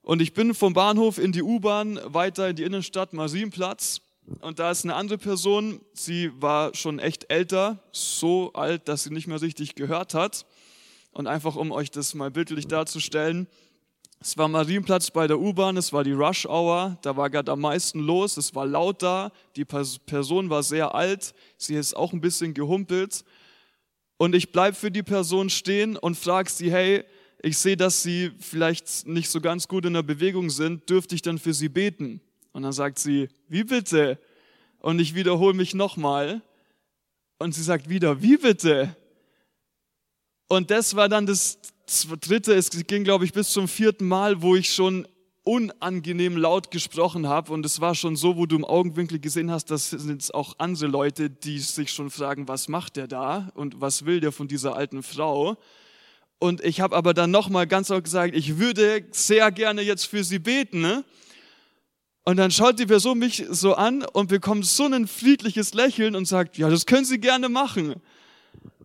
Und 0.02 0.20
ich 0.20 0.34
bin 0.34 0.52
vom 0.52 0.74
Bahnhof 0.74 1.16
in 1.16 1.32
die 1.32 1.42
U-Bahn 1.42 1.98
weiter 2.04 2.50
in 2.50 2.56
die 2.56 2.64
Innenstadt, 2.64 3.14
Marienplatz. 3.14 4.02
Und 4.42 4.58
da 4.58 4.70
ist 4.70 4.84
eine 4.84 4.94
andere 4.94 5.16
Person, 5.16 5.80
sie 5.94 6.30
war 6.38 6.74
schon 6.74 6.98
echt 6.98 7.32
älter, 7.32 7.82
so 7.92 8.52
alt, 8.52 8.88
dass 8.88 9.04
sie 9.04 9.10
nicht 9.10 9.26
mehr 9.26 9.40
richtig 9.40 9.74
gehört 9.74 10.12
hat. 10.12 10.44
Und 11.12 11.26
einfach 11.26 11.56
um 11.56 11.72
euch 11.72 11.90
das 11.90 12.12
mal 12.12 12.30
bildlich 12.30 12.68
darzustellen, 12.68 13.46
es 14.24 14.38
war 14.38 14.46
Marienplatz 14.46 15.10
bei 15.10 15.26
der 15.26 15.40
U-Bahn, 15.40 15.76
es 15.76 15.92
war 15.92 16.04
die 16.04 16.12
Rush 16.12 16.46
Hour, 16.46 16.96
da 17.02 17.16
war 17.16 17.28
gerade 17.28 17.50
am 17.50 17.60
meisten 17.60 17.98
los, 17.98 18.36
es 18.36 18.54
war 18.54 18.66
laut 18.66 19.02
da, 19.02 19.32
die 19.56 19.64
Person 19.64 20.48
war 20.48 20.62
sehr 20.62 20.94
alt, 20.94 21.34
sie 21.56 21.74
ist 21.74 21.96
auch 21.96 22.12
ein 22.12 22.20
bisschen 22.20 22.54
gehumpelt. 22.54 23.24
Und 24.18 24.36
ich 24.36 24.52
bleib 24.52 24.76
für 24.76 24.92
die 24.92 25.02
Person 25.02 25.50
stehen 25.50 25.96
und 25.96 26.16
frage 26.16 26.48
sie, 26.48 26.70
hey, 26.70 27.02
ich 27.42 27.58
sehe, 27.58 27.76
dass 27.76 28.04
sie 28.04 28.30
vielleicht 28.38 29.08
nicht 29.08 29.28
so 29.28 29.40
ganz 29.40 29.66
gut 29.66 29.84
in 29.86 29.94
der 29.94 30.04
Bewegung 30.04 30.50
sind, 30.50 30.88
dürfte 30.88 31.16
ich 31.16 31.22
dann 31.22 31.38
für 31.40 31.52
sie 31.52 31.68
beten? 31.68 32.20
Und 32.52 32.62
dann 32.62 32.72
sagt 32.72 33.00
sie, 33.00 33.28
wie 33.48 33.64
bitte? 33.64 34.20
Und 34.78 35.00
ich 35.00 35.16
wiederhole 35.16 35.54
mich 35.54 35.74
nochmal. 35.74 36.42
Und 37.40 37.56
sie 37.56 37.62
sagt 37.64 37.88
wieder, 37.88 38.22
wie 38.22 38.36
bitte? 38.36 38.94
Und 40.48 40.70
das 40.70 40.94
war 40.94 41.08
dann 41.08 41.26
das 41.26 41.58
dritte, 42.20 42.54
es 42.54 42.70
ging, 42.70 43.04
glaube 43.04 43.24
ich, 43.24 43.32
bis 43.32 43.50
zum 43.50 43.68
vierten 43.68 44.06
Mal, 44.06 44.42
wo 44.42 44.56
ich 44.56 44.72
schon 44.72 45.06
unangenehm 45.44 46.36
laut 46.36 46.70
gesprochen 46.70 47.26
habe. 47.26 47.52
Und 47.52 47.66
es 47.66 47.80
war 47.80 47.94
schon 47.94 48.16
so, 48.16 48.36
wo 48.36 48.46
du 48.46 48.56
im 48.56 48.64
Augenwinkel 48.64 49.18
gesehen 49.18 49.50
hast, 49.50 49.70
das 49.70 49.90
sind 49.90 50.32
auch 50.34 50.54
andere 50.58 50.86
Leute, 50.86 51.30
die 51.30 51.58
sich 51.58 51.92
schon 51.92 52.10
fragen, 52.10 52.48
was 52.48 52.68
macht 52.68 52.96
der 52.96 53.08
da 53.08 53.50
und 53.54 53.80
was 53.80 54.04
will 54.04 54.20
der 54.20 54.32
von 54.32 54.48
dieser 54.48 54.76
alten 54.76 55.02
Frau. 55.02 55.56
Und 56.38 56.62
ich 56.64 56.80
habe 56.80 56.96
aber 56.96 57.14
dann 57.14 57.30
nochmal 57.30 57.66
ganz 57.66 57.88
laut 57.88 58.04
gesagt, 58.04 58.34
ich 58.34 58.58
würde 58.58 59.04
sehr 59.10 59.50
gerne 59.52 59.82
jetzt 59.82 60.06
für 60.06 60.24
sie 60.24 60.38
beten. 60.38 60.80
Ne? 60.80 61.04
Und 62.24 62.36
dann 62.36 62.50
schaut 62.50 62.78
die 62.78 62.86
Person 62.86 63.18
mich 63.18 63.44
so 63.50 63.74
an 63.74 64.04
und 64.04 64.28
bekommt 64.28 64.64
so 64.66 64.84
ein 64.86 65.06
friedliches 65.08 65.74
Lächeln 65.74 66.14
und 66.14 66.26
sagt, 66.26 66.56
ja, 66.56 66.68
das 66.68 66.86
können 66.86 67.04
Sie 67.04 67.18
gerne 67.18 67.48
machen. 67.48 67.96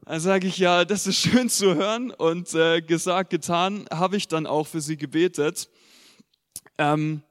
Dann 0.08 0.22
sage 0.22 0.48
ich, 0.48 0.58
ja, 0.58 0.86
das 0.86 1.06
ist 1.06 1.18
schön 1.18 1.50
zu 1.50 1.76
hören 1.76 2.12
und 2.12 2.54
äh, 2.54 2.82
gesagt, 2.82 3.30
getan, 3.30 3.86
habe 3.92 4.16
ich 4.16 4.30
dann 4.30 4.48
auch 4.48 4.66
für 4.66 4.80
sie 4.80 4.96
gebetet. 4.96 5.68
Ähm, 6.78 7.24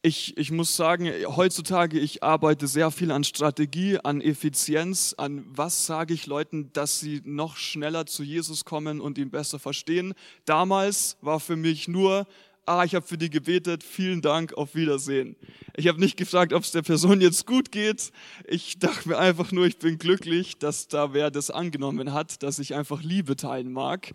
ich, 0.00 0.38
ich 0.38 0.52
muss 0.52 0.76
sagen, 0.76 1.10
heutzutage, 1.26 1.98
ich 1.98 2.22
arbeite 2.22 2.68
sehr 2.68 2.92
viel 2.92 3.10
an 3.10 3.24
Strategie, 3.24 3.98
an 3.98 4.20
Effizienz, 4.20 5.16
an 5.18 5.44
was 5.48 5.86
sage 5.86 6.14
ich 6.14 6.26
Leuten, 6.26 6.72
dass 6.72 7.00
sie 7.00 7.20
noch 7.24 7.56
schneller 7.56 8.06
zu 8.06 8.22
Jesus 8.22 8.64
kommen 8.64 9.00
und 9.00 9.18
ihn 9.18 9.30
besser 9.30 9.58
verstehen. 9.58 10.14
Damals 10.44 11.16
war 11.20 11.40
für 11.40 11.56
mich 11.56 11.88
nur, 11.88 12.28
ah, 12.66 12.84
ich 12.84 12.94
habe 12.94 13.06
für 13.06 13.18
die 13.18 13.30
gebetet, 13.30 13.82
vielen 13.82 14.22
Dank, 14.22 14.54
auf 14.54 14.74
Wiedersehen. 14.74 15.36
Ich 15.76 15.88
habe 15.88 16.00
nicht 16.00 16.16
gefragt, 16.16 16.52
ob 16.52 16.62
es 16.62 16.72
der 16.72 16.82
Person 16.82 17.20
jetzt 17.20 17.46
gut 17.46 17.72
geht. 17.72 18.12
Ich 18.46 18.78
dachte 18.78 19.08
mir 19.08 19.18
einfach 19.18 19.52
nur, 19.52 19.66
ich 19.66 19.78
bin 19.78 19.98
glücklich, 19.98 20.58
dass 20.58 20.88
da 20.88 21.12
wer 21.12 21.30
das 21.30 21.50
angenommen 21.50 22.12
hat, 22.12 22.42
dass 22.42 22.58
ich 22.58 22.74
einfach 22.74 23.02
Liebe 23.02 23.36
teilen 23.36 23.72
mag. 23.72 24.12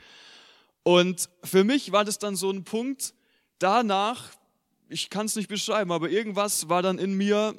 Und 0.83 1.29
für 1.43 1.63
mich 1.63 1.91
war 1.91 2.05
das 2.05 2.17
dann 2.17 2.35
so 2.35 2.49
ein 2.49 2.63
Punkt, 2.63 3.13
danach, 3.59 4.31
ich 4.87 5.09
kann 5.09 5.25
es 5.25 5.35
nicht 5.35 5.49
beschreiben, 5.49 5.91
aber 5.91 6.09
irgendwas 6.09 6.69
war 6.69 6.81
dann 6.81 6.97
in 6.97 7.13
mir, 7.13 7.53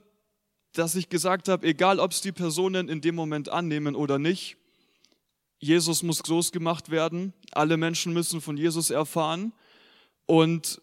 dass 0.72 0.94
ich 0.94 1.08
gesagt 1.08 1.48
habe, 1.48 1.66
egal 1.66 2.00
ob 2.00 2.12
es 2.12 2.20
die 2.20 2.32
Personen 2.32 2.88
in 2.88 3.00
dem 3.00 3.14
Moment 3.14 3.48
annehmen 3.48 3.94
oder 3.94 4.18
nicht, 4.18 4.56
Jesus 5.58 6.02
muss 6.02 6.22
groß 6.22 6.52
gemacht 6.52 6.90
werden, 6.90 7.34
alle 7.52 7.76
Menschen 7.76 8.14
müssen 8.14 8.40
von 8.40 8.56
Jesus 8.56 8.90
erfahren 8.90 9.52
und 10.30 10.80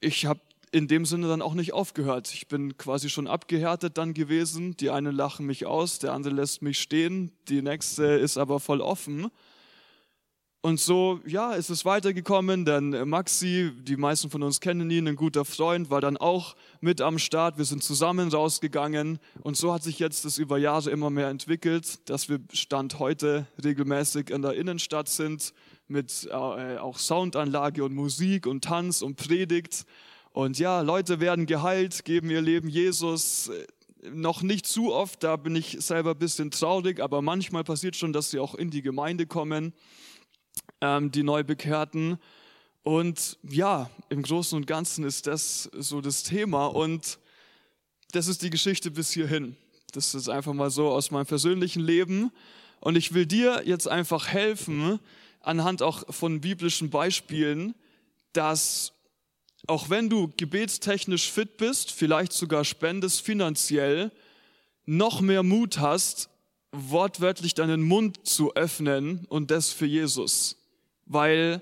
ich 0.00 0.26
habe 0.26 0.40
in 0.72 0.86
dem 0.86 1.06
Sinne 1.06 1.26
dann 1.26 1.40
auch 1.40 1.54
nicht 1.54 1.72
aufgehört. 1.72 2.34
Ich 2.34 2.48
bin 2.48 2.76
quasi 2.76 3.08
schon 3.08 3.26
abgehärtet 3.26 3.96
dann 3.96 4.12
gewesen. 4.12 4.76
Die 4.76 4.90
einen 4.90 5.16
lachen 5.16 5.46
mich 5.46 5.64
aus, 5.64 6.00
der 6.00 6.12
andere 6.12 6.34
lässt 6.34 6.60
mich 6.60 6.78
stehen, 6.78 7.32
die 7.48 7.62
nächste 7.62 8.04
ist 8.04 8.36
aber 8.36 8.60
voll 8.60 8.82
offen. 8.82 9.30
Und 10.60 10.80
so, 10.80 11.20
ja, 11.26 11.54
ist 11.54 11.70
es 11.70 11.86
weitergekommen, 11.86 12.66
denn 12.66 13.08
Maxi, 13.08 13.72
die 13.74 13.96
meisten 13.96 14.28
von 14.28 14.42
uns 14.42 14.60
kennen 14.60 14.90
ihn, 14.90 15.08
ein 15.08 15.16
guter 15.16 15.46
Freund, 15.46 15.88
war 15.88 16.02
dann 16.02 16.18
auch 16.18 16.54
mit 16.82 17.00
am 17.00 17.18
Start. 17.18 17.56
Wir 17.56 17.64
sind 17.64 17.82
zusammen 17.82 18.28
rausgegangen 18.28 19.18
und 19.42 19.56
so 19.56 19.72
hat 19.72 19.82
sich 19.82 19.98
jetzt 19.98 20.26
das 20.26 20.36
über 20.36 20.58
Jahre 20.58 20.90
immer 20.90 21.08
mehr 21.08 21.30
entwickelt, 21.30 22.08
dass 22.10 22.28
wir 22.28 22.38
Stand 22.52 22.98
heute 22.98 23.46
regelmäßig 23.64 24.28
in 24.28 24.42
der 24.42 24.52
Innenstadt 24.52 25.08
sind 25.08 25.54
mit 25.92 26.28
äh, 26.30 26.32
auch 26.32 26.98
Soundanlage 26.98 27.84
und 27.84 27.94
Musik 27.94 28.46
und 28.46 28.64
Tanz 28.64 29.02
und 29.02 29.16
Predigt. 29.16 29.84
Und 30.32 30.58
ja, 30.58 30.80
Leute 30.80 31.20
werden 31.20 31.46
geheilt, 31.46 32.04
geben 32.04 32.30
ihr 32.30 32.40
Leben 32.40 32.68
Jesus. 32.68 33.50
Noch 34.10 34.42
nicht 34.42 34.66
zu 34.66 34.92
oft, 34.92 35.22
da 35.22 35.36
bin 35.36 35.54
ich 35.54 35.76
selber 35.80 36.12
ein 36.12 36.18
bisschen 36.18 36.50
traurig, 36.50 37.00
aber 37.00 37.22
manchmal 37.22 37.62
passiert 37.62 37.94
schon, 37.94 38.12
dass 38.12 38.30
sie 38.30 38.40
auch 38.40 38.54
in 38.54 38.70
die 38.70 38.82
Gemeinde 38.82 39.26
kommen, 39.26 39.74
ähm, 40.80 41.12
die 41.12 41.22
Neubekehrten. 41.22 42.18
Und 42.82 43.38
ja, 43.48 43.90
im 44.08 44.22
Großen 44.22 44.56
und 44.56 44.66
Ganzen 44.66 45.04
ist 45.04 45.28
das 45.28 45.70
so 45.78 46.00
das 46.00 46.24
Thema. 46.24 46.66
Und 46.66 47.20
das 48.10 48.26
ist 48.26 48.42
die 48.42 48.50
Geschichte 48.50 48.90
bis 48.90 49.12
hierhin. 49.12 49.56
Das 49.92 50.14
ist 50.14 50.28
einfach 50.28 50.54
mal 50.54 50.70
so 50.70 50.88
aus 50.88 51.10
meinem 51.10 51.26
persönlichen 51.26 51.82
Leben. 51.82 52.32
Und 52.80 52.96
ich 52.96 53.14
will 53.14 53.26
dir 53.26 53.62
jetzt 53.64 53.86
einfach 53.86 54.26
helfen, 54.26 54.98
anhand 55.42 55.82
auch 55.82 56.12
von 56.12 56.40
biblischen 56.40 56.90
Beispielen, 56.90 57.74
dass 58.32 58.92
auch 59.66 59.90
wenn 59.90 60.10
du 60.10 60.32
gebetstechnisch 60.36 61.30
fit 61.30 61.56
bist, 61.56 61.92
vielleicht 61.92 62.32
sogar 62.32 62.64
spendest 62.64 63.20
finanziell, 63.20 64.10
noch 64.86 65.20
mehr 65.20 65.42
Mut 65.42 65.78
hast, 65.78 66.28
wortwörtlich 66.72 67.54
deinen 67.54 67.82
Mund 67.82 68.26
zu 68.26 68.54
öffnen 68.54 69.24
und 69.28 69.50
das 69.50 69.70
für 69.70 69.86
Jesus. 69.86 70.56
Weil 71.06 71.60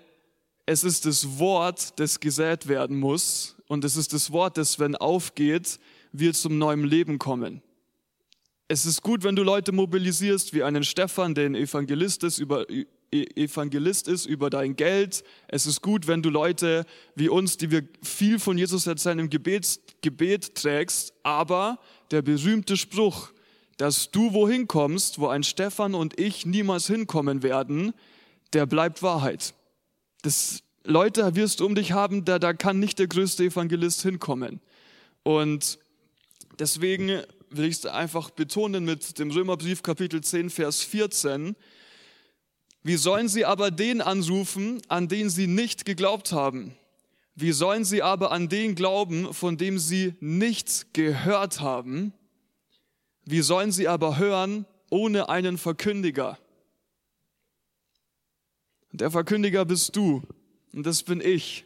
es 0.67 0.85
ist 0.85 1.05
das 1.05 1.39
Wort, 1.39 1.99
das 1.99 2.21
gesät 2.21 2.69
werden 2.69 2.99
muss 2.99 3.57
und 3.67 3.85
es 3.85 3.97
ist 3.97 4.13
das 4.13 4.31
Wort, 4.33 4.57
das, 4.57 4.79
wenn 4.79 4.97
aufgeht, 4.97 5.79
wir 6.13 6.33
zum 6.33 6.59
neuen 6.59 6.85
Leben 6.85 7.19
kommen. 7.19 7.63
Es 8.69 8.87
ist 8.87 9.03
gut, 9.03 9.25
wenn 9.25 9.37
du 9.37 9.43
Leute 9.43 9.73
mobilisierst, 9.73 10.55
wie 10.55 10.63
einen 10.63 10.85
Stefan, 10.85 11.35
der 11.35 11.47
ein 11.47 11.57
Evangelist 11.57 12.23
ist, 12.23 12.39
über, 12.39 12.67
Evangelist 13.13 14.07
ist 14.09 14.27
über 14.27 14.51
dein 14.51 14.77
Geld. 14.77 15.25
Es 15.49 15.67
ist 15.67 15.83
gut, 15.83 16.07
wenn 16.07 16.23
du 16.23 16.31
Leute 16.31 16.87
wie 17.15 17.29
uns, 17.29 17.57
die 17.57 17.71
wir 17.71 17.83
viel 18.03 18.39
von 18.39 18.57
Jesus 18.57 18.87
erzählen, 18.87 19.19
im 19.19 19.31
Gebet, 19.31 19.81
Gebet 20.01 20.55
trägst. 20.55 21.13
Aber 21.23 21.81
der 22.11 22.23
berühmte 22.23 22.77
Spruch, 22.77 23.31
dass 23.77 24.11
du 24.11 24.33
wohin 24.33 24.69
kommst, 24.69 25.19
wo 25.19 25.27
ein 25.27 25.43
Stefan 25.43 25.95
und 25.95 26.21
ich 26.21 26.47
niemals 26.47 26.87
hinkommen 26.87 27.43
werden, 27.43 27.95
der 28.53 28.67
bleibt 28.67 29.03
Wahrheit. 29.03 29.55
Das 30.23 30.63
Leute 30.85 31.35
wirst 31.35 31.61
du 31.61 31.67
um 31.67 31.75
dich 31.75 31.93
haben, 31.93 32.25
da, 32.25 32.39
da 32.39 32.53
kann 32.53 32.79
nicht 32.79 32.99
der 32.99 33.07
größte 33.07 33.45
Evangelist 33.45 34.03
hinkommen. 34.03 34.61
Und 35.23 35.79
deswegen 36.59 37.23
will 37.51 37.65
ich 37.65 37.77
es 37.77 37.87
einfach 37.87 38.31
betonen 38.31 38.85
mit 38.85 39.19
dem 39.19 39.31
Römerbrief 39.31 39.83
Kapitel 39.83 40.21
10, 40.21 40.51
Vers 40.51 40.83
14. 40.83 41.57
Wie 42.83 42.97
sollen 42.97 43.29
sie 43.29 43.45
aber 43.45 43.71
den 43.71 44.01
anrufen, 44.01 44.81
an 44.89 45.09
den 45.09 45.29
sie 45.29 45.47
nicht 45.47 45.85
geglaubt 45.85 46.33
haben? 46.33 46.75
Wie 47.35 47.53
sollen 47.53 47.85
sie 47.85 48.03
aber 48.03 48.33
an 48.33 48.49
den 48.49 48.75
glauben, 48.75 49.33
von 49.33 49.57
dem 49.57 49.79
sie 49.79 50.15
nichts 50.21 50.87
gehört 50.93 51.61
haben? 51.61 52.13
Wie 53.25 53.43
sollen 53.43 53.73
sie 53.73 53.89
aber 53.89 54.19
hören 54.19 54.67
ohne 54.91 55.29
einen 55.29 55.59
Verkündiger? 55.59 56.39
Der 58.93 59.11
Verkündiger 59.11 59.65
bist 59.65 59.95
du 59.95 60.23
und 60.73 60.85
das 60.85 61.03
bin 61.03 61.21
ich. 61.21 61.65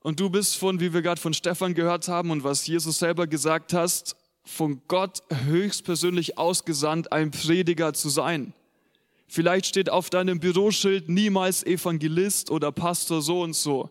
Und 0.00 0.20
du 0.20 0.30
bist 0.30 0.56
von, 0.56 0.80
wie 0.80 0.92
wir 0.92 1.02
gerade 1.02 1.20
von 1.20 1.34
Stefan 1.34 1.74
gehört 1.74 2.08
haben 2.08 2.30
und 2.30 2.44
was 2.44 2.66
Jesus 2.66 2.98
selber 2.98 3.26
gesagt 3.26 3.72
hast, 3.72 4.16
von 4.44 4.82
Gott 4.88 5.22
höchstpersönlich 5.46 6.36
ausgesandt, 6.38 7.12
ein 7.12 7.30
Prediger 7.30 7.94
zu 7.94 8.08
sein. 8.08 8.52
Vielleicht 9.26 9.66
steht 9.66 9.90
auf 9.90 10.10
deinem 10.10 10.40
Büroschild 10.40 11.08
niemals 11.08 11.64
Evangelist 11.64 12.50
oder 12.50 12.72
Pastor 12.72 13.22
so 13.22 13.42
und 13.42 13.54
so. 13.54 13.90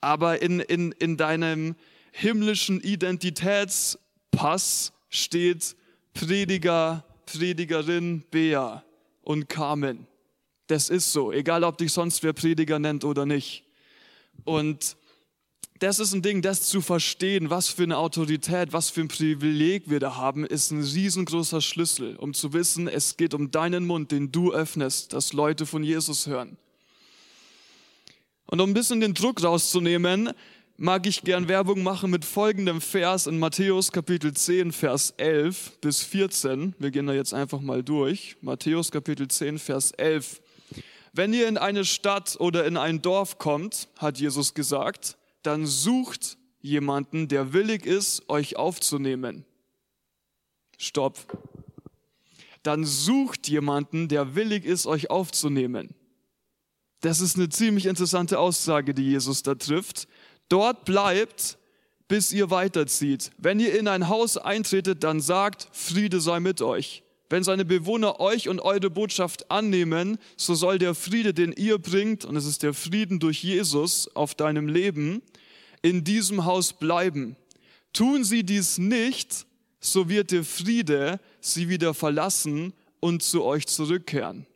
Aber 0.00 0.42
in, 0.42 0.58
in, 0.60 0.92
in 0.92 1.16
deinem 1.16 1.76
himmlischen 2.12 2.80
Identitätspass 2.80 4.92
steht 5.08 5.76
Prediger, 6.14 7.04
Predigerin 7.26 8.24
Bea 8.30 8.84
und 9.22 9.48
Carmen. 9.48 10.06
Das 10.66 10.88
ist 10.88 11.12
so, 11.12 11.32
egal 11.32 11.64
ob 11.64 11.78
dich 11.78 11.92
sonst 11.92 12.22
wer 12.22 12.32
Prediger 12.32 12.78
nennt 12.78 13.04
oder 13.04 13.26
nicht. 13.26 13.64
Und 14.44 14.96
das 15.80 15.98
ist 15.98 16.12
ein 16.12 16.20
Ding, 16.20 16.42
das 16.42 16.64
zu 16.64 16.82
verstehen, 16.82 17.48
was 17.48 17.68
für 17.68 17.84
eine 17.84 17.96
Autorität, 17.96 18.74
was 18.74 18.90
für 18.90 19.00
ein 19.00 19.08
Privileg 19.08 19.88
wir 19.88 19.98
da 19.98 20.16
haben, 20.16 20.44
ist 20.44 20.70
ein 20.70 20.82
riesengroßer 20.82 21.62
Schlüssel, 21.62 22.16
um 22.16 22.34
zu 22.34 22.52
wissen, 22.52 22.86
es 22.86 23.16
geht 23.16 23.32
um 23.32 23.50
deinen 23.50 23.86
Mund, 23.86 24.12
den 24.12 24.30
du 24.30 24.52
öffnest, 24.52 25.14
dass 25.14 25.32
Leute 25.32 25.64
von 25.64 25.82
Jesus 25.82 26.26
hören. 26.26 26.58
Und 28.44 28.60
um 28.60 28.70
ein 28.70 28.74
bisschen 28.74 29.00
den 29.00 29.14
Druck 29.14 29.42
rauszunehmen, 29.42 30.34
mag 30.76 31.06
ich 31.06 31.22
gern 31.22 31.48
Werbung 31.48 31.82
machen 31.82 32.10
mit 32.10 32.26
folgendem 32.26 32.82
Vers 32.82 33.26
in 33.26 33.38
Matthäus 33.38 33.90
Kapitel 33.90 34.34
10, 34.34 34.72
Vers 34.72 35.14
11 35.16 35.78
bis 35.80 36.02
14. 36.02 36.74
Wir 36.78 36.90
gehen 36.90 37.06
da 37.06 37.14
jetzt 37.14 37.32
einfach 37.32 37.60
mal 37.60 37.82
durch. 37.82 38.36
Matthäus 38.42 38.90
Kapitel 38.90 39.28
10, 39.28 39.58
Vers 39.58 39.92
11. 39.92 40.42
Wenn 41.12 41.32
ihr 41.32 41.48
in 41.48 41.56
eine 41.56 41.84
Stadt 41.84 42.36
oder 42.38 42.66
in 42.66 42.76
ein 42.76 43.00
Dorf 43.00 43.38
kommt, 43.38 43.88
hat 43.98 44.18
Jesus 44.18 44.52
gesagt, 44.52 45.16
dann 45.42 45.66
sucht 45.66 46.38
jemanden, 46.60 47.28
der 47.28 47.52
willig 47.52 47.86
ist, 47.86 48.28
euch 48.28 48.56
aufzunehmen. 48.56 49.44
Stopp. 50.78 51.18
Dann 52.62 52.84
sucht 52.84 53.48
jemanden, 53.48 54.08
der 54.08 54.34
willig 54.34 54.64
ist, 54.64 54.86
euch 54.86 55.10
aufzunehmen. 55.10 55.94
Das 57.00 57.20
ist 57.20 57.36
eine 57.36 57.48
ziemlich 57.48 57.86
interessante 57.86 58.38
Aussage, 58.38 58.92
die 58.92 59.04
Jesus 59.04 59.42
da 59.42 59.54
trifft. 59.54 60.06
Dort 60.48 60.84
bleibt, 60.84 61.58
bis 62.08 62.32
ihr 62.32 62.50
weiterzieht. 62.50 63.30
Wenn 63.38 63.60
ihr 63.60 63.78
in 63.78 63.88
ein 63.88 64.08
Haus 64.08 64.36
eintretet, 64.36 65.04
dann 65.04 65.20
sagt, 65.20 65.68
Friede 65.72 66.20
sei 66.20 66.40
mit 66.40 66.60
euch. 66.60 67.02
Wenn 67.30 67.44
seine 67.44 67.64
Bewohner 67.64 68.18
euch 68.18 68.48
und 68.48 68.60
eure 68.60 68.90
Botschaft 68.90 69.52
annehmen, 69.52 70.18
so 70.36 70.56
soll 70.56 70.80
der 70.80 70.96
Friede, 70.96 71.32
den 71.32 71.52
ihr 71.52 71.78
bringt, 71.78 72.24
und 72.24 72.34
es 72.34 72.44
ist 72.44 72.64
der 72.64 72.74
Frieden 72.74 73.20
durch 73.20 73.44
Jesus 73.44 74.14
auf 74.16 74.34
deinem 74.34 74.66
Leben, 74.66 75.22
in 75.80 76.02
diesem 76.02 76.44
Haus 76.44 76.72
bleiben. 76.72 77.36
Tun 77.92 78.24
sie 78.24 78.42
dies 78.42 78.78
nicht, 78.78 79.46
so 79.78 80.08
wird 80.08 80.32
der 80.32 80.44
Friede 80.44 81.20
sie 81.40 81.68
wieder 81.68 81.94
verlassen 81.94 82.74
und 82.98 83.22
zu 83.22 83.44
euch 83.44 83.68
zurückkehren. 83.68 84.46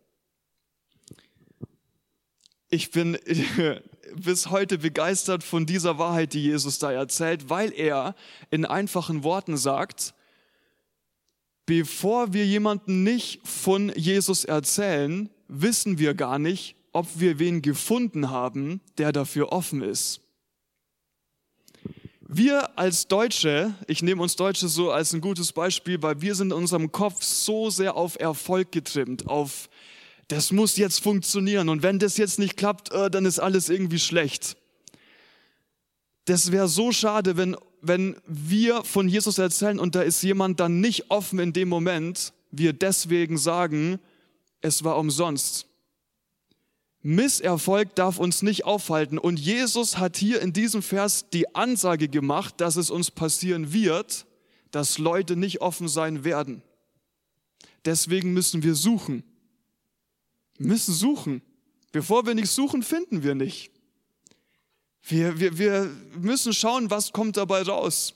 Ich 2.71 2.91
bin 2.91 3.17
bis 4.17 4.51
heute 4.51 4.79
begeistert 4.79 5.45
von 5.45 5.65
dieser 5.65 5.99
Wahrheit, 5.99 6.33
die 6.33 6.43
Jesus 6.43 6.81
da 6.81 6.91
erzählt, 6.91 7.49
weil 7.49 7.73
er 7.73 8.17
in 8.51 8.65
einfachen 8.65 9.23
Worten 9.23 9.57
sagt, 9.57 10.13
bevor 11.67 12.33
wir 12.33 12.47
jemanden 12.47 13.03
nicht 13.03 13.47
von 13.47 13.93
Jesus 13.97 14.45
erzählen, 14.45 15.31
wissen 15.49 15.99
wir 15.99 16.15
gar 16.15 16.39
nicht, 16.39 16.77
ob 16.93 17.07
wir 17.19 17.39
wen 17.39 17.63
gefunden 17.63 18.31
haben, 18.31 18.81
der 18.99 19.13
dafür 19.13 19.53
offen 19.53 19.83
ist. 19.83 20.21
Wir 22.21 22.79
als 22.79 23.07
Deutsche, 23.07 23.75
ich 23.87 24.03
nehme 24.03 24.23
uns 24.23 24.35
Deutsche 24.37 24.69
so 24.69 24.91
als 24.91 25.13
ein 25.13 25.21
gutes 25.21 25.53
Beispiel, 25.53 26.03
weil 26.03 26.21
wir 26.21 26.35
sind 26.35 26.49
in 26.49 26.59
unserem 26.59 26.91
Kopf 26.91 27.23
so 27.23 27.71
sehr 27.71 27.97
auf 27.97 28.19
Erfolg 28.19 28.73
getrimmt, 28.73 29.29
auf 29.29 29.69
das 30.29 30.51
muss 30.51 30.77
jetzt 30.77 31.03
funktionieren 31.03 31.69
und 31.69 31.83
wenn 31.83 31.99
das 31.99 32.17
jetzt 32.17 32.39
nicht 32.39 32.57
klappt, 32.57 32.93
äh, 32.93 33.11
dann 33.11 33.27
ist 33.27 33.39
alles 33.39 33.69
irgendwie 33.69 33.99
schlecht. 33.99 34.57
Das 36.25 36.51
wäre 36.51 36.69
so 36.69 36.93
schade, 36.93 37.37
wenn 37.37 37.57
wenn 37.87 38.17
wir 38.27 38.85
von 38.85 39.09
Jesus 39.09 39.39
erzählen 39.39 39.79
und 39.79 39.95
da 39.95 40.03
ist 40.03 40.23
jemand 40.23 40.61
dann 40.61 40.81
nicht 40.81 41.11
offen 41.11 41.39
in 41.39 41.53
dem 41.53 41.69
Moment, 41.69 42.33
wir 42.51 42.73
deswegen 42.73 43.39
sagen, 43.39 43.99
es 44.61 44.85
war 44.85 44.99
umsonst. 44.99 45.67
Misserfolg 47.03 47.95
darf 47.95 48.19
uns 48.19 48.41
nicht 48.41 48.65
aufhalten. 48.65 49.19
Und 49.19 49.39
Jesus 49.39 49.99
hat 49.99 50.17
hier 50.17 50.41
in 50.41 50.55
diesem 50.55 50.83
Vers 50.83 51.29
die 51.31 51.55
Ansage 51.55 52.09
gemacht, 52.09 52.55
dass 52.63 52.77
es 52.77 52.91
uns 52.91 53.11
passieren 53.11 53.75
wird, 53.75 54.25
dass 54.71 54.97
Leute 54.97 55.37
nicht 55.37 55.61
offen 55.61 55.87
sein 55.87 56.25
werden. 56.25 56.63
Deswegen 57.85 58.33
müssen 58.33 58.63
wir 58.63 58.75
suchen. 58.75 59.23
Wir 60.57 60.69
müssen 60.69 60.95
suchen. 60.95 61.43
Bevor 61.93 62.27
wir 62.27 62.35
nicht 62.35 62.49
suchen, 62.49 62.83
finden 62.83 63.23
wir 63.23 63.35
nicht. 63.35 63.71
Wir, 65.07 65.39
wir, 65.39 65.59
wir 65.59 65.91
müssen 66.17 66.55
schauen, 66.55 66.91
was 66.91 67.13
kommt 67.13 67.37
dabei 67.37 67.63
raus. 67.63 68.15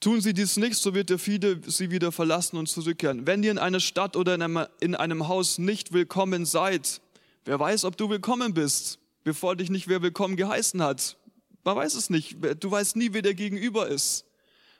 Tun 0.00 0.20
sie 0.22 0.32
dies 0.32 0.56
nicht, 0.56 0.76
so 0.76 0.94
wird 0.94 1.10
der 1.10 1.18
Friede 1.18 1.60
sie 1.66 1.90
wieder 1.90 2.12
verlassen 2.12 2.56
und 2.56 2.66
zurückkehren. 2.66 3.26
Wenn 3.26 3.42
ihr 3.42 3.50
in 3.50 3.58
einer 3.58 3.80
Stadt 3.80 4.16
oder 4.16 4.34
in 4.34 4.42
einem, 4.42 4.66
in 4.80 4.94
einem 4.94 5.28
Haus 5.28 5.58
nicht 5.58 5.92
willkommen 5.92 6.46
seid, 6.46 7.02
wer 7.44 7.60
weiß, 7.60 7.84
ob 7.84 7.96
du 7.98 8.08
willkommen 8.08 8.54
bist, 8.54 8.98
bevor 9.22 9.54
dich 9.54 9.68
nicht 9.70 9.86
wer 9.86 10.00
willkommen 10.00 10.36
geheißen 10.36 10.82
hat. 10.82 11.18
Man 11.62 11.76
weiß 11.76 11.94
es 11.94 12.08
nicht. 12.08 12.36
Du 12.60 12.70
weißt 12.70 12.96
nie, 12.96 13.12
wer 13.12 13.22
der 13.22 13.34
Gegenüber 13.34 13.88
ist. 13.88 14.24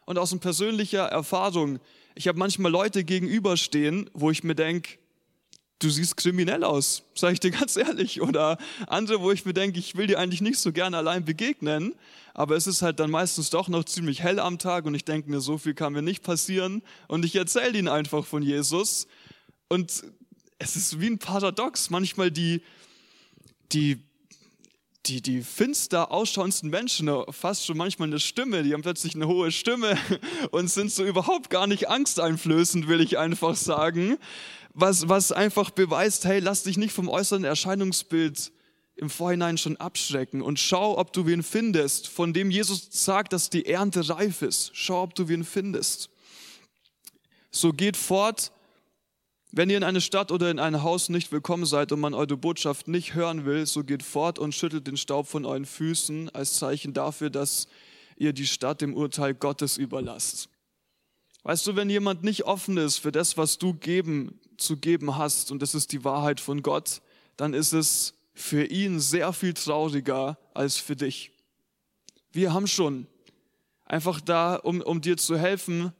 Und 0.07 0.19
aus 0.19 0.39
persönlicher 0.39 1.05
Erfahrung, 1.05 1.79
ich 2.15 2.29
habe 2.29 2.39
manchmal 2.39 2.73
Leute 2.73 3.05
gegenüberstehen, 3.05 4.09
wo 4.15 4.31
ich 4.31 4.45
mir 4.45 4.55
denke, 4.55 4.99
du 5.79 5.91
siehst 5.91 6.16
kriminell 6.16 6.64
aus, 6.64 7.03
sage 7.14 7.35
ich 7.35 7.41
dir 7.41 7.51
ganz 7.53 7.77
ehrlich. 7.77 8.20
Oder 8.20 8.59
andere, 8.87 9.20
wo 9.20 9.31
ich 9.31 9.45
mir 9.45 9.55
denke, 9.55 9.79
ich 9.79 9.97
will 9.97 10.07
dir 10.07 10.18
eigentlich 10.18 10.41
nicht 10.41 10.59
so 10.59 10.72
gerne 10.72 10.97
allein 10.97 11.25
begegnen, 11.25 11.95
aber 12.33 12.57
es 12.57 12.66
ist 12.66 12.83
halt 12.83 13.01
dann 13.01 13.11
meistens 13.11 13.51
doch 13.51 13.68
noch 13.68 13.85
ziemlich 13.85 14.22
hell 14.22 14.41
am 14.41 14.59
Tag 14.59 14.87
und 14.87 14.95
ich 14.95 15.05
denke 15.05 15.31
mir, 15.31 15.41
so 15.41 15.59
viel 15.59 15.75
kann 15.75 15.93
mir 15.93 16.03
nicht 16.03 16.22
passieren 16.22 16.83
und 17.07 17.25
ich 17.25 17.37
erzähle 17.37 17.79
ihnen 17.79 17.89
einfach 17.89 18.27
von 18.27 18.43
Jesus. 18.43 19.07
Und 19.68 20.05
es 20.59 20.77
ist 20.77 21.01
wie 21.01 21.09
ein 21.09 21.18
Paradox, 21.18 21.91
manchmal 21.91 22.31
die, 22.31 22.62
die 23.72 24.03
die, 25.07 25.20
die 25.20 25.43
finster 25.43 26.11
ausschauendsten 26.11 26.70
Menschen, 26.70 27.11
fast 27.31 27.66
schon 27.66 27.77
manchmal 27.77 28.09
eine 28.09 28.20
Stimme, 28.20 28.62
die 28.62 28.72
haben 28.72 28.81
plötzlich 28.81 29.14
eine 29.14 29.29
hohe 29.29 29.53
Stimme 29.53 29.99
und 30.51 30.70
sind 30.70 30.91
so 30.91 31.05
überhaupt 31.05 31.51
gar 31.51 31.66
nicht 31.66 31.91
angsteinflößend, 31.91 32.89
will 32.89 33.03
ich 33.03 33.18
einfach 33.18 33.55
sagen 33.55 34.16
was, 34.75 35.09
was 35.09 35.33
einfach 35.33 35.70
beweist, 35.70 36.25
hey, 36.25 36.41
lass 36.41 36.64
dich 36.64 36.77
nicht 36.77 36.93
vom 36.93 37.09
äußeren 37.09 37.45
Erscheinungsbild 37.45 38.53
im 38.97 39.09
Vorhinein 39.09 39.57
schon 39.57 39.77
abschrecken 39.77 40.43
und 40.43 40.59
schau, 40.59 40.99
ob 40.99 41.12
du 41.12 41.27
wen 41.27 41.43
findest, 41.43 42.09
von 42.09 42.33
dem 42.33 42.51
Jesus 42.51 42.89
sagt, 42.91 43.33
dass 43.33 43.51
die 43.51 43.66
Ernte 43.66 44.09
reif 44.09 44.43
ist. 44.43 44.70
Schau, 44.75 45.03
ob 45.03 45.14
du 45.14 45.29
wen 45.29 45.45
findest. 45.45 46.11
So 47.51 47.72
geht 47.72 47.97
fort, 47.97 48.53
wenn 49.53 49.70
ihr 49.70 49.77
in 49.77 49.85
eine 49.85 50.01
Stadt 50.01 50.33
oder 50.33 50.51
in 50.51 50.59
ein 50.59 50.83
Haus 50.83 51.09
nicht 51.09 51.31
willkommen 51.31 51.66
seid 51.66 51.93
und 51.93 52.01
man 52.01 52.14
eure 52.14 52.37
Botschaft 52.37 52.89
nicht 52.89 53.14
hören 53.14 53.45
will, 53.45 53.66
so 53.66 53.85
geht 53.85 54.03
fort 54.03 54.41
und 54.41 54.55
schüttelt 54.55 54.89
den 54.89 54.97
Staub 54.97 55.29
von 55.29 55.45
euren 55.45 55.64
Füßen 55.64 56.31
als 56.31 56.55
Zeichen 56.55 56.93
dafür, 56.93 57.31
dass 57.31 57.68
ihr 58.16 58.33
die 58.33 58.47
Stadt 58.47 58.81
dem 58.81 58.95
Urteil 58.95 59.35
Gottes 59.35 59.77
überlasst. 59.77 60.49
Weißt 61.45 61.66
du, 61.66 61.77
wenn 61.77 61.91
jemand 61.91 62.25
nicht 62.25 62.45
offen 62.45 62.77
ist 62.77 62.99
für 62.99 63.12
das, 63.12 63.37
was 63.37 63.59
du 63.59 63.75
geben, 63.75 64.41
zu 64.57 64.76
geben 64.76 65.16
hast, 65.16 65.50
und 65.50 65.62
das 65.62 65.74
ist 65.74 65.92
die 65.92 66.05
Wahrheit 66.05 66.40
von 66.40 66.62
Gott, 66.62 67.02
dann 67.36 67.55
ist 67.55 67.72
es 67.72 68.14
für 68.34 68.64
ihn 68.64 69.00
sehr 69.00 69.32
viel 69.32 69.55
trauriger 69.55 70.38
als 70.55 70.76
für 70.76 70.96
dich. 70.96 71.32
Wir 72.32 72.52
haben 72.52 72.66
schon 72.66 73.07
einfach 73.84 74.20
da, 74.20 74.57
um, 74.57 74.80
um 74.80 75.00
dir 75.00 75.16
zu 75.16 75.38
helfen, 75.38 75.92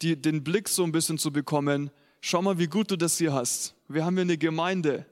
die, 0.00 0.20
den 0.20 0.42
Blick 0.42 0.68
so 0.68 0.84
ein 0.84 0.92
bisschen 0.92 1.18
zu 1.18 1.32
bekommen, 1.32 1.90
schau 2.20 2.42
mal, 2.42 2.58
wie 2.58 2.66
gut 2.66 2.90
du 2.90 2.96
das 2.96 3.18
hier 3.18 3.32
hast. 3.32 3.74
Wir 3.88 4.04
haben 4.04 4.14
hier 4.14 4.22
eine 4.22 4.38
Gemeinde. 4.38 5.06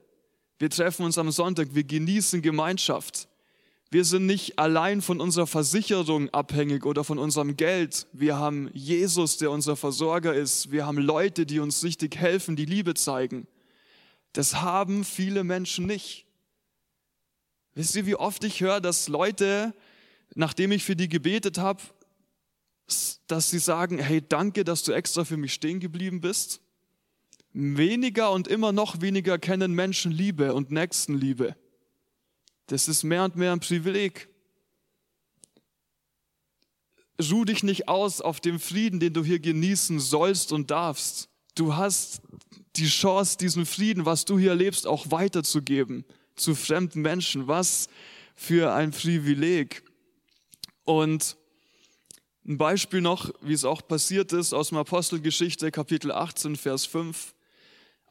Wir 0.57 0.69
treffen 0.69 1.05
uns 1.05 1.17
am 1.17 1.31
Sonntag, 1.31 1.73
wir 1.73 1.83
genießen 1.83 2.41
Gemeinschaft. 2.41 3.27
Wir 3.93 4.05
sind 4.05 4.25
nicht 4.25 4.57
allein 4.57 5.01
von 5.01 5.19
unserer 5.19 5.47
Versicherung 5.47 6.29
abhängig 6.29 6.85
oder 6.85 7.03
von 7.03 7.19
unserem 7.19 7.57
Geld. 7.57 8.07
Wir 8.13 8.37
haben 8.37 8.69
Jesus, 8.73 9.35
der 9.35 9.51
unser 9.51 9.75
Versorger 9.75 10.33
ist. 10.33 10.71
Wir 10.71 10.85
haben 10.85 10.97
Leute, 10.97 11.45
die 11.45 11.59
uns 11.59 11.83
richtig 11.83 12.15
helfen, 12.15 12.55
die 12.55 12.63
Liebe 12.63 12.93
zeigen. 12.93 13.47
Das 14.31 14.61
haben 14.61 15.03
viele 15.03 15.43
Menschen 15.43 15.87
nicht. 15.87 16.25
Wisst 17.75 17.93
ihr, 17.97 18.05
wie 18.05 18.15
oft 18.15 18.45
ich 18.45 18.61
höre, 18.61 18.79
dass 18.79 19.09
Leute, 19.09 19.73
nachdem 20.35 20.71
ich 20.71 20.85
für 20.85 20.95
die 20.95 21.09
gebetet 21.09 21.57
habe, 21.57 21.81
dass 23.27 23.49
sie 23.49 23.59
sagen, 23.59 23.99
hey, 23.99 24.21
danke, 24.25 24.63
dass 24.63 24.83
du 24.83 24.93
extra 24.93 25.25
für 25.25 25.35
mich 25.35 25.53
stehen 25.53 25.81
geblieben 25.81 26.21
bist? 26.21 26.61
Weniger 27.51 28.31
und 28.31 28.47
immer 28.47 28.71
noch 28.71 29.01
weniger 29.01 29.37
kennen 29.37 29.73
Menschen 29.73 30.13
Liebe 30.13 30.53
und 30.53 30.71
Nächstenliebe. 30.71 31.57
Das 32.71 32.87
ist 32.87 33.03
mehr 33.03 33.25
und 33.25 33.35
mehr 33.35 33.51
ein 33.51 33.59
Privileg. 33.59 34.29
Ruh 37.21 37.43
dich 37.43 37.63
nicht 37.63 37.89
aus 37.89 38.21
auf 38.21 38.39
dem 38.39 38.61
Frieden, 38.61 39.01
den 39.01 39.13
du 39.13 39.25
hier 39.25 39.39
genießen 39.39 39.99
sollst 39.99 40.53
und 40.53 40.71
darfst. 40.71 41.27
Du 41.53 41.75
hast 41.75 42.21
die 42.77 42.87
Chance, 42.87 43.37
diesen 43.37 43.65
Frieden, 43.65 44.05
was 44.05 44.23
du 44.23 44.39
hier 44.39 44.51
erlebst, 44.51 44.87
auch 44.87 45.11
weiterzugeben 45.11 46.05
zu 46.37 46.55
fremden 46.55 47.01
Menschen. 47.01 47.49
Was 47.49 47.89
für 48.35 48.73
ein 48.73 48.91
Privileg. 48.91 49.83
Und 50.85 51.35
ein 52.47 52.57
Beispiel 52.57 53.01
noch, 53.01 53.33
wie 53.41 53.51
es 53.51 53.65
auch 53.65 53.85
passiert 53.85 54.31
ist, 54.31 54.53
aus 54.53 54.69
dem 54.69 54.77
Apostelgeschichte, 54.77 55.71
Kapitel 55.71 56.13
18, 56.13 56.55
Vers 56.55 56.85
5. 56.85 57.33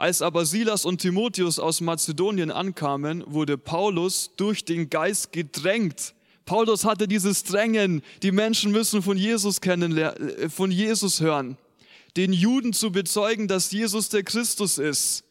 Als 0.00 0.22
aber 0.22 0.46
Silas 0.46 0.86
und 0.86 1.02
Timotheus 1.02 1.58
aus 1.58 1.82
Mazedonien 1.82 2.50
ankamen, 2.50 3.22
wurde 3.26 3.58
Paulus 3.58 4.30
durch 4.34 4.64
den 4.64 4.88
Geist 4.88 5.30
gedrängt. 5.30 6.14
Paulus 6.46 6.86
hatte 6.86 7.06
dieses 7.06 7.44
Drängen, 7.44 8.00
die 8.22 8.32
Menschen 8.32 8.72
müssen 8.72 9.02
von 9.02 9.18
Jesus 9.18 9.60
kennenlernen, 9.60 10.30
äh, 10.38 10.48
von 10.48 10.70
Jesus 10.70 11.20
hören, 11.20 11.58
den 12.16 12.32
Juden 12.32 12.72
zu 12.72 12.90
bezeugen, 12.90 13.46
dass 13.46 13.72
Jesus 13.72 14.08
der 14.08 14.22
Christus 14.22 14.78
ist. 14.78 15.22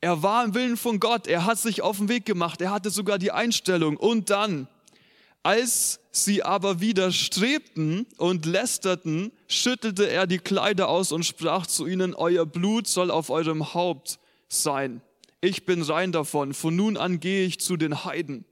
Er 0.00 0.22
war 0.22 0.44
im 0.44 0.54
Willen 0.54 0.76
von 0.76 1.00
Gott, 1.00 1.26
er 1.26 1.44
hat 1.44 1.58
sich 1.58 1.82
auf 1.82 1.96
den 1.96 2.08
Weg 2.08 2.26
gemacht, 2.26 2.60
er 2.60 2.70
hatte 2.70 2.90
sogar 2.90 3.18
die 3.18 3.32
Einstellung. 3.32 3.96
Und 3.96 4.30
dann, 4.30 4.68
als 5.42 5.98
sie 6.16 6.42
aber 6.42 6.80
widerstrebten 6.80 8.06
und 8.16 8.46
lästerten, 8.46 9.32
schüttelte 9.48 10.08
er 10.08 10.26
die 10.26 10.38
Kleider 10.38 10.88
aus 10.88 11.12
und 11.12 11.24
sprach 11.24 11.66
zu 11.66 11.86
ihnen, 11.86 12.14
euer 12.14 12.46
Blut 12.46 12.86
soll 12.86 13.10
auf 13.10 13.30
eurem 13.30 13.74
Haupt 13.74 14.18
sein. 14.48 15.02
Ich 15.40 15.64
bin 15.64 15.82
rein 15.82 16.12
davon, 16.12 16.54
von 16.54 16.74
nun 16.74 16.96
an 16.96 17.20
gehe 17.20 17.46
ich 17.46 17.60
zu 17.60 17.76
den 17.76 18.04
Heiden. 18.04 18.44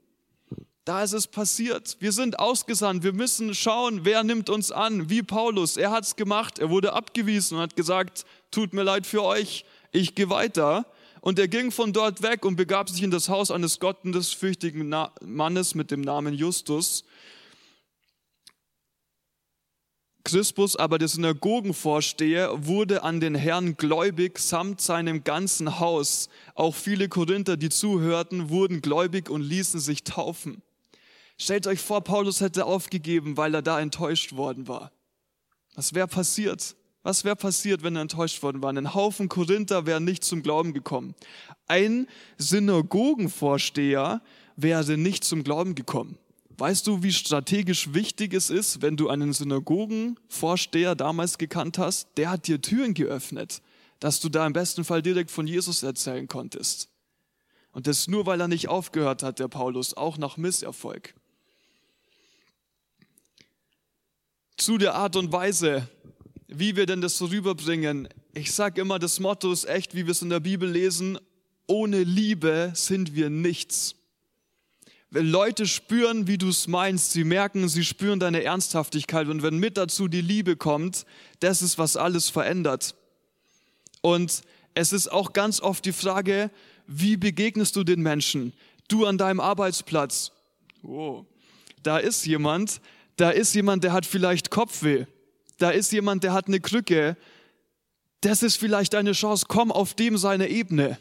Da 0.85 1.03
ist 1.03 1.13
es 1.13 1.25
passiert. 1.25 1.97
Wir 1.99 2.11
sind 2.11 2.37
ausgesandt. 2.37 3.03
Wir 3.03 3.13
müssen 3.13 3.55
schauen, 3.55 4.01
wer 4.05 4.23
nimmt 4.23 4.51
uns 4.51 4.71
an. 4.71 5.09
Wie 5.09 5.23
Paulus. 5.23 5.77
Er 5.77 5.89
hat 5.89 6.03
es 6.03 6.15
gemacht. 6.15 6.59
Er 6.59 6.69
wurde 6.69 6.93
abgewiesen 6.93 7.57
und 7.57 7.63
hat 7.63 7.75
gesagt, 7.75 8.23
tut 8.51 8.71
mir 8.71 8.83
leid 8.83 9.07
für 9.07 9.23
euch. 9.23 9.65
Ich 9.91 10.13
gehe 10.13 10.29
weiter. 10.29 10.85
Und 11.21 11.39
er 11.39 11.47
ging 11.47 11.71
von 11.71 11.91
dort 11.91 12.21
weg 12.21 12.45
und 12.45 12.55
begab 12.55 12.87
sich 12.87 13.01
in 13.01 13.09
das 13.09 13.29
Haus 13.29 13.49
eines 13.49 13.79
gottesfürchtigen 13.79 14.93
Mannes 15.23 15.73
mit 15.73 15.89
dem 15.89 16.01
Namen 16.01 16.35
Justus. 16.35 17.03
Crispus 20.25 20.75
aber, 20.75 20.97
der 20.97 21.07
Synagogenvorsteher, 21.07 22.65
wurde 22.65 23.03
an 23.03 23.19
den 23.19 23.35
Herrn 23.35 23.77
gläubig 23.77 24.39
samt 24.39 24.81
seinem 24.81 25.23
ganzen 25.23 25.79
Haus. 25.79 26.29
Auch 26.55 26.75
viele 26.75 27.07
Korinther, 27.07 27.57
die 27.57 27.69
zuhörten, 27.69 28.49
wurden 28.49 28.81
gläubig 28.81 29.29
und 29.29 29.41
ließen 29.41 29.79
sich 29.79 30.03
taufen. 30.03 30.63
Stellt 31.37 31.67
euch 31.67 31.79
vor, 31.79 32.01
Paulus 32.01 32.41
hätte 32.41 32.65
aufgegeben, 32.65 33.37
weil 33.37 33.53
er 33.53 33.61
da 33.61 33.79
enttäuscht 33.79 34.33
worden 34.33 34.67
war. 34.67 34.91
Was 35.75 35.93
wäre 35.93 36.07
passiert? 36.07 36.75
Was 37.03 37.23
wäre 37.23 37.35
passiert, 37.35 37.83
wenn 37.83 37.95
er 37.95 38.01
enttäuscht 38.01 38.41
worden 38.41 38.63
war? 38.63 38.71
Ein 38.71 38.95
Haufen 38.95 39.29
Korinther 39.29 39.85
wären 39.85 40.05
nicht 40.05 40.23
zum 40.23 40.41
Glauben 40.41 40.73
gekommen. 40.73 41.13
Ein 41.67 42.07
Synagogenvorsteher 42.39 44.23
wäre 44.55 44.97
nicht 44.97 45.23
zum 45.23 45.43
Glauben 45.43 45.75
gekommen. 45.75 46.17
Weißt 46.57 46.87
du, 46.87 47.03
wie 47.03 47.11
strategisch 47.11 47.93
wichtig 47.93 48.33
es 48.33 48.49
ist, 48.49 48.81
wenn 48.81 48.95
du 48.95 49.09
einen 49.09 49.33
Synagogenvorsteher 49.33 50.95
damals 50.95 51.37
gekannt 51.37 51.77
hast? 51.77 52.07
Der 52.17 52.29
hat 52.29 52.47
dir 52.47 52.61
Türen 52.61 52.93
geöffnet, 52.93 53.61
dass 53.99 54.21
du 54.21 54.29
da 54.29 54.47
im 54.47 54.53
besten 54.53 54.85
Fall 54.85 55.01
direkt 55.01 55.31
von 55.31 55.47
Jesus 55.47 55.83
erzählen 55.83 56.27
konntest. 56.27 56.89
Und 57.73 57.87
das 57.87 58.07
nur, 58.07 58.25
weil 58.25 58.39
er 58.39 58.47
nicht 58.47 58.69
aufgehört 58.69 59.21
hat, 59.21 59.39
der 59.39 59.49
Paulus, 59.49 59.95
auch 59.95 60.17
nach 60.17 60.37
Misserfolg. 60.37 61.13
Zu 64.55 64.77
der 64.77 64.95
Art 64.95 65.17
und 65.17 65.33
Weise, 65.33 65.89
wie 66.47 66.77
wir 66.77 66.85
denn 66.85 67.01
das 67.01 67.17
so 67.17 67.25
rüberbringen. 67.25 68.07
Ich 68.33 68.53
sage 68.53 68.79
immer, 68.79 68.97
das 68.97 69.19
Motto 69.19 69.51
ist 69.51 69.65
echt, 69.65 69.93
wie 69.93 70.05
wir 70.05 70.11
es 70.11 70.21
in 70.21 70.29
der 70.29 70.39
Bibel 70.39 70.69
lesen, 70.69 71.19
ohne 71.67 72.03
Liebe 72.03 72.71
sind 72.75 73.13
wir 73.13 73.29
nichts. 73.29 73.95
Leute 75.15 75.65
spüren, 75.65 76.27
wie 76.27 76.37
du 76.37 76.49
es 76.49 76.67
meinst, 76.67 77.11
sie 77.11 77.23
merken, 77.23 77.67
sie 77.67 77.83
spüren 77.83 78.19
deine 78.19 78.43
Ernsthaftigkeit 78.43 79.27
und 79.27 79.43
wenn 79.43 79.57
mit 79.57 79.77
dazu 79.77 80.07
die 80.07 80.21
Liebe 80.21 80.55
kommt, 80.55 81.05
das 81.39 81.61
ist, 81.61 81.77
was 81.77 81.97
alles 81.97 82.29
verändert. 82.29 82.95
Und 84.01 84.41
es 84.73 84.93
ist 84.93 85.11
auch 85.11 85.33
ganz 85.33 85.61
oft 85.61 85.85
die 85.85 85.93
Frage, 85.93 86.51
wie 86.87 87.17
begegnest 87.17 87.75
du 87.75 87.83
den 87.83 88.01
Menschen? 88.01 88.53
Du 88.87 89.05
an 89.05 89.17
deinem 89.17 89.39
Arbeitsplatz. 89.39 90.31
Oh, 90.83 91.25
da 91.81 91.97
ist 91.97 92.25
jemand, 92.25 92.81
da 93.15 93.31
ist 93.31 93.55
jemand, 93.55 93.83
der 93.83 93.93
hat 93.93 94.05
vielleicht 94.05 94.51
Kopfweh 94.51 95.05
da 95.57 95.69
ist 95.69 95.91
jemand, 95.91 96.23
der 96.23 96.33
hat 96.33 96.47
eine 96.47 96.59
Krücke, 96.59 97.17
das 98.21 98.43
ist 98.43 98.57
vielleicht 98.57 98.95
eine 98.95 99.13
Chance, 99.13 99.45
komm 99.47 99.71
auf 99.71 99.93
dem 99.93 100.17
seine 100.17 100.49
Ebene. 100.49 100.97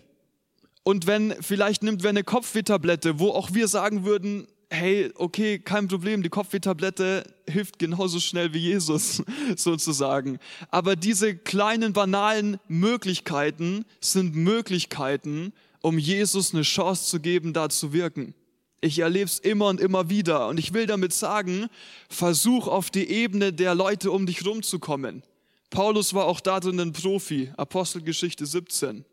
Und 0.85 1.07
wenn, 1.07 1.35
vielleicht 1.41 1.83
nimmt 1.83 2.03
wer 2.03 2.11
eine 2.11 2.25
Kopfwehtablette, 2.25 3.19
wo 3.19 3.31
auch 3.31 3.55
wir 3.55 3.69
sagen 3.69 4.05
würden, 4.05 4.47
hey, 4.71 5.11
okay, 5.15 5.59
kein 5.59 5.89
Problem, 5.89 6.23
die 6.23 6.29
Kopfwehtablette 6.29 7.25
hilft 7.49 7.79
genauso 7.79 8.21
schnell 8.21 8.53
wie 8.53 8.59
Jesus 8.59 9.23
sozusagen. 9.57 10.39
Aber 10.71 10.95
diese 10.95 11.35
kleinen, 11.35 11.95
banalen 11.95 12.59
Möglichkeiten 12.69 13.87
sind 14.01 14.37
Möglichkeiten, 14.37 15.55
um 15.81 15.99
Jesus 15.99 16.53
eine 16.53 16.63
Chance 16.63 17.07
zu 17.07 17.21
geben, 17.21 17.55
da 17.55 17.71
zu 17.71 17.95
wirken. 17.95 18.35
Ich 18.83 18.99
erlebe 18.99 19.25
es 19.25 19.39
immer 19.39 19.69
und 19.69 19.81
immer 19.81 20.11
wieder. 20.11 20.49
Und 20.49 20.59
ich 20.59 20.75
will 20.75 20.85
damit 20.87 21.15
sagen, 21.15 21.69
versuch 22.11 22.69
auf 22.69 22.91
die 22.91 23.09
Ebene 23.09 23.55
der 23.55 23.75
Leute 23.75 24.11
um 24.11 24.27
dich 24.27 24.45
rumzukommen. 24.45 25.23
Paulus 25.71 26.13
war 26.13 26.27
auch 26.27 26.41
da 26.41 26.61
drin 26.61 26.79
ein 26.79 26.93
Profi, 26.93 27.51
Apostelgeschichte 27.57 28.45
17. 28.45 29.07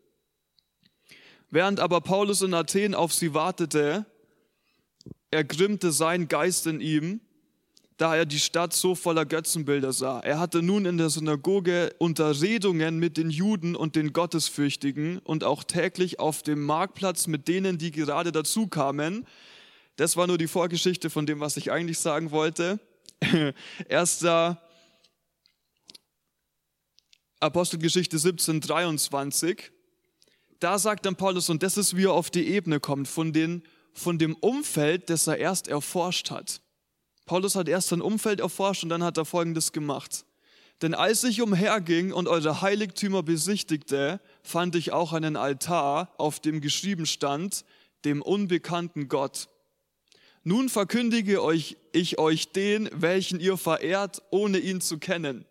Während 1.52 1.80
aber 1.80 2.00
Paulus 2.00 2.40
in 2.40 2.54
Athen 2.54 2.94
auf 2.94 3.12
sie 3.12 3.34
wartete, 3.34 4.06
ergrimmte 5.30 5.92
sein 5.92 6.26
Geist 6.26 6.66
in 6.66 6.80
ihm, 6.80 7.20
da 7.98 8.16
er 8.16 8.24
die 8.24 8.38
Stadt 8.38 8.72
so 8.72 8.94
voller 8.94 9.26
Götzenbilder 9.26 9.92
sah. 9.92 10.20
Er 10.20 10.40
hatte 10.40 10.62
nun 10.62 10.86
in 10.86 10.96
der 10.96 11.10
Synagoge 11.10 11.94
Unterredungen 11.98 12.98
mit 12.98 13.18
den 13.18 13.28
Juden 13.28 13.76
und 13.76 13.96
den 13.96 14.14
Gottesfürchtigen 14.14 15.18
und 15.18 15.44
auch 15.44 15.62
täglich 15.62 16.18
auf 16.18 16.42
dem 16.42 16.64
Marktplatz 16.64 17.26
mit 17.26 17.48
denen, 17.48 17.76
die 17.76 17.90
gerade 17.90 18.32
dazu 18.32 18.66
kamen, 18.66 19.26
das 19.96 20.16
war 20.16 20.26
nur 20.26 20.38
die 20.38 20.48
Vorgeschichte 20.48 21.10
von 21.10 21.26
dem, 21.26 21.40
was 21.40 21.58
ich 21.58 21.70
eigentlich 21.70 21.98
sagen 21.98 22.30
wollte. 22.30 22.80
Erster 23.90 24.58
Apostelgeschichte 27.40 28.18
17, 28.18 28.62
23. 28.62 29.70
Da 30.62 30.78
sagt 30.78 31.06
dann 31.06 31.16
Paulus, 31.16 31.50
und 31.50 31.64
das 31.64 31.76
ist, 31.76 31.96
wie 31.96 32.04
er 32.04 32.12
auf 32.12 32.30
die 32.30 32.46
Ebene 32.46 32.78
kommt, 32.78 33.08
von, 33.08 33.32
den, 33.32 33.64
von 33.92 34.16
dem 34.16 34.36
Umfeld, 34.36 35.10
das 35.10 35.26
er 35.26 35.38
erst 35.38 35.66
erforscht 35.66 36.30
hat. 36.30 36.60
Paulus 37.26 37.56
hat 37.56 37.68
erst 37.68 37.88
sein 37.88 38.00
Umfeld 38.00 38.38
erforscht 38.38 38.84
und 38.84 38.88
dann 38.88 39.02
hat 39.02 39.16
er 39.16 39.24
Folgendes 39.24 39.72
gemacht. 39.72 40.24
Denn 40.80 40.94
als 40.94 41.24
ich 41.24 41.42
umherging 41.42 42.12
und 42.12 42.28
eure 42.28 42.62
Heiligtümer 42.62 43.24
besichtigte, 43.24 44.20
fand 44.44 44.76
ich 44.76 44.92
auch 44.92 45.12
einen 45.12 45.34
Altar, 45.34 46.14
auf 46.16 46.38
dem 46.38 46.60
geschrieben 46.60 47.06
stand, 47.06 47.64
dem 48.04 48.22
unbekannten 48.22 49.08
Gott. 49.08 49.48
Nun 50.44 50.68
verkündige 50.68 51.42
euch, 51.42 51.76
ich 51.90 52.20
euch 52.20 52.52
den, 52.52 52.88
welchen 52.92 53.40
ihr 53.40 53.56
verehrt, 53.56 54.22
ohne 54.30 54.58
ihn 54.58 54.80
zu 54.80 54.98
kennen. 54.98 55.44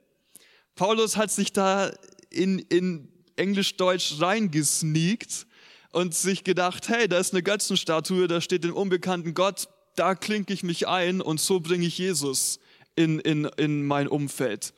Paulus 0.76 1.18
hat 1.18 1.32
sich 1.32 1.51
da 1.51 1.91
in, 2.30 2.59
in 2.59 3.12
Englisch-Deutsch 3.42 4.22
reingesneakt 4.22 5.48
und 5.92 6.14
sich 6.14 6.44
gedacht, 6.44 6.88
hey, 6.89 7.08
da 7.08 7.18
ist 7.18 7.34
eine 7.34 7.42
Götzenstatue, 7.42 8.28
da 8.28 8.39
steht 8.39 8.64
den 8.64 8.72
unbekannten 8.72 9.34
Gott, 9.34 9.68
da 9.96 10.14
klinke 10.16 10.54
ich 10.54 10.64
mich 10.64 10.88
ein 10.88 11.22
und 11.22 11.42
so 11.42 11.60
bringe 11.60 11.86
ich 11.86 11.98
Jesus 11.98 12.60
in, 12.96 13.20
in, 13.20 13.46
in 13.58 13.86
mein 13.86 14.08
Umfeld. 14.08 14.74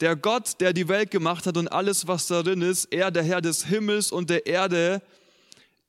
Der 0.00 0.16
Gott, 0.16 0.60
der 0.60 0.72
die 0.72 0.88
Welt 0.88 1.10
gemacht 1.10 1.46
hat 1.46 1.56
und 1.56 1.68
alles, 1.68 2.06
was 2.06 2.28
darin 2.28 2.62
ist, 2.62 2.86
er, 2.92 3.10
der 3.10 3.24
Herr 3.24 3.40
des 3.40 3.66
Himmels 3.66 4.12
und 4.12 4.30
der 4.30 4.46
Erde, 4.46 5.02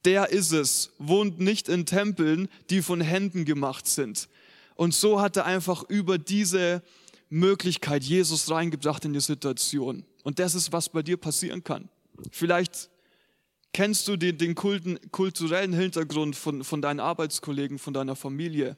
der 0.03 0.29
ist 0.29 0.51
es, 0.51 0.91
wohnt 0.97 1.39
nicht 1.39 1.69
in 1.69 1.85
Tempeln, 1.85 2.49
die 2.69 2.81
von 2.81 3.01
Händen 3.01 3.45
gemacht 3.45 3.87
sind. 3.87 4.27
Und 4.75 4.93
so 4.93 5.21
hat 5.21 5.37
er 5.37 5.45
einfach 5.45 5.83
über 5.89 6.17
diese 6.17 6.81
Möglichkeit 7.29 8.03
Jesus 8.03 8.49
reingebracht 8.51 9.05
in 9.05 9.13
die 9.13 9.21
Situation. 9.21 10.05
Und 10.23 10.39
das 10.39 10.55
ist, 10.55 10.71
was 10.71 10.89
bei 10.89 11.03
dir 11.03 11.17
passieren 11.17 11.63
kann. 11.63 11.89
Vielleicht 12.31 12.89
kennst 13.73 14.07
du 14.07 14.15
den, 14.15 14.37
den 14.37 14.55
kulten, 14.55 14.99
kulturellen 15.11 15.73
Hintergrund 15.73 16.35
von, 16.35 16.63
von 16.63 16.81
deinen 16.81 16.99
Arbeitskollegen, 16.99 17.79
von 17.79 17.93
deiner 17.93 18.15
Familie. 18.15 18.77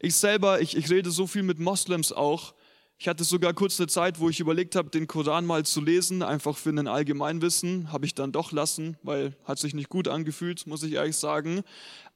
Ich 0.00 0.16
selber, 0.16 0.60
ich, 0.60 0.76
ich 0.76 0.90
rede 0.90 1.10
so 1.10 1.26
viel 1.26 1.42
mit 1.42 1.58
Moslems 1.58 2.12
auch. 2.12 2.54
Ich 2.98 3.08
hatte 3.08 3.24
sogar 3.24 3.52
kurz 3.52 3.80
eine 3.80 3.88
Zeit, 3.88 4.20
wo 4.20 4.28
ich 4.28 4.40
überlegt 4.40 4.76
habe, 4.76 4.88
den 4.88 5.06
Koran 5.06 5.44
mal 5.44 5.64
zu 5.64 5.80
lesen, 5.80 6.22
einfach 6.22 6.56
für 6.56 6.70
ein 6.70 6.86
Allgemeinwissen. 6.86 7.92
Habe 7.92 8.06
ich 8.06 8.14
dann 8.14 8.32
doch 8.32 8.52
lassen, 8.52 8.96
weil 9.02 9.36
hat 9.44 9.58
sich 9.58 9.74
nicht 9.74 9.88
gut 9.88 10.08
angefühlt, 10.08 10.66
muss 10.66 10.82
ich 10.82 10.92
ehrlich 10.92 11.16
sagen. 11.16 11.62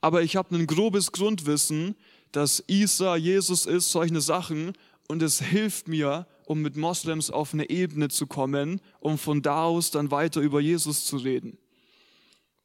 Aber 0.01 0.23
ich 0.23 0.37
habe 0.37 0.55
ein 0.55 0.67
grobes 0.67 1.13
Grundwissen, 1.13 1.97
dass 2.33 2.63
Isa 2.69 3.17
Jesus 3.17 3.67
ist, 3.67 3.91
solche 3.91 4.21
Sachen. 4.21 4.73
Und 5.09 5.23
es 5.23 5.41
hilft 5.41 5.89
mir, 5.89 6.27
um 6.47 6.63
mit 6.63 6.77
Moslems 6.77 7.31
auf 7.31 7.53
eine 7.53 7.69
Ebene 7.69 8.09
zu 8.09 8.27
kommen, 8.27 8.81
um 9.01 9.19
von 9.19 9.43
da 9.43 9.65
aus 9.65 9.91
dann 9.91 10.11
weiter 10.11 10.41
über 10.41 10.61
Jesus 10.61 11.05
zu 11.05 11.19
reden. 11.19 11.59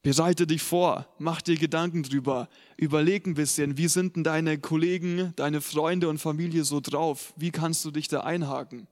Bereite 0.03 0.47
dich 0.47 0.61
vor, 0.61 1.07
mach 1.17 1.41
dir 1.41 1.57
Gedanken 1.57 2.03
drüber, 2.03 2.47
überleg 2.77 3.25
ein 3.27 3.33
bisschen, 3.33 3.77
wie 3.77 3.87
sind 3.87 4.15
denn 4.15 4.23
deine 4.23 4.59
Kollegen, 4.59 5.33
deine 5.35 5.61
Freunde 5.61 6.09
und 6.09 6.19
Familie 6.19 6.63
so 6.63 6.79
drauf? 6.79 7.33
Wie 7.35 7.51
kannst 7.51 7.83
du 7.83 7.91
dich 7.91 8.07
da 8.07 8.21
einhaken? 8.21 8.87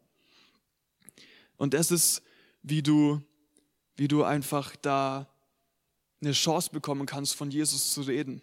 Und 1.58 1.74
das 1.74 1.92
ist, 1.92 2.24
wie 2.64 2.82
du, 2.82 3.22
wie 3.96 4.08
du 4.08 4.24
einfach 4.24 4.76
da 4.76 5.28
eine 6.22 6.34
Chance 6.34 6.72
bekommen 6.72 7.06
kannst, 7.06 7.36
von 7.36 7.52
Jesus 7.52 7.94
zu 7.94 8.02
reden. 8.02 8.42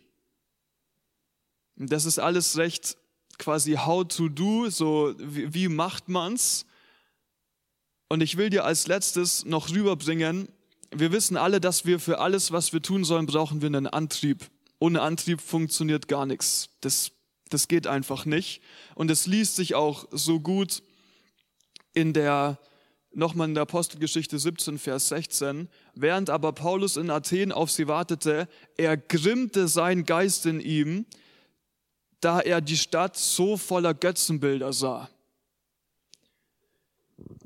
Und 1.76 1.90
das 1.92 2.04
ist 2.04 2.18
alles 2.18 2.56
recht 2.56 2.96
quasi 3.38 3.74
how 3.74 4.06
to 4.06 4.28
do, 4.28 4.68
so 4.70 5.14
wie, 5.18 5.52
wie 5.52 5.68
macht 5.68 6.08
man's? 6.08 6.66
Und 8.08 8.22
ich 8.22 8.36
will 8.36 8.50
dir 8.50 8.64
als 8.64 8.86
letztes 8.86 9.44
noch 9.44 9.70
rüberbringen, 9.70 10.48
wir 10.94 11.12
wissen 11.12 11.36
alle, 11.36 11.60
dass 11.60 11.84
wir 11.84 11.98
für 11.98 12.20
alles, 12.20 12.52
was 12.52 12.72
wir 12.72 12.80
tun 12.80 13.04
sollen, 13.04 13.26
brauchen 13.26 13.60
wir 13.60 13.66
einen 13.66 13.86
Antrieb. 13.86 14.48
Ohne 14.78 15.02
Antrieb 15.02 15.40
funktioniert 15.40 16.08
gar 16.08 16.26
nichts. 16.26 16.70
Das, 16.80 17.12
das 17.50 17.68
geht 17.68 17.86
einfach 17.86 18.24
nicht. 18.24 18.62
Und 18.94 19.10
es 19.10 19.26
liest 19.26 19.56
sich 19.56 19.74
auch 19.74 20.06
so 20.10 20.40
gut 20.40 20.82
in 21.92 22.12
der, 22.12 22.58
nochmal 23.12 23.48
in 23.48 23.54
der 23.54 23.62
Apostelgeschichte 23.62 24.38
17, 24.38 24.78
Vers 24.78 25.08
16. 25.08 25.68
Während 25.94 26.30
aber 26.30 26.52
Paulus 26.52 26.96
in 26.96 27.10
Athen 27.10 27.52
auf 27.52 27.70
sie 27.70 27.88
wartete, 27.88 28.48
ergrimmte 28.76 29.68
sein 29.68 30.04
Geist 30.04 30.46
in 30.46 30.60
ihm, 30.60 31.06
da 32.20 32.40
er 32.40 32.60
die 32.60 32.76
Stadt 32.76 33.16
so 33.16 33.56
voller 33.56 33.94
Götzenbilder 33.94 34.72
sah. 34.72 35.08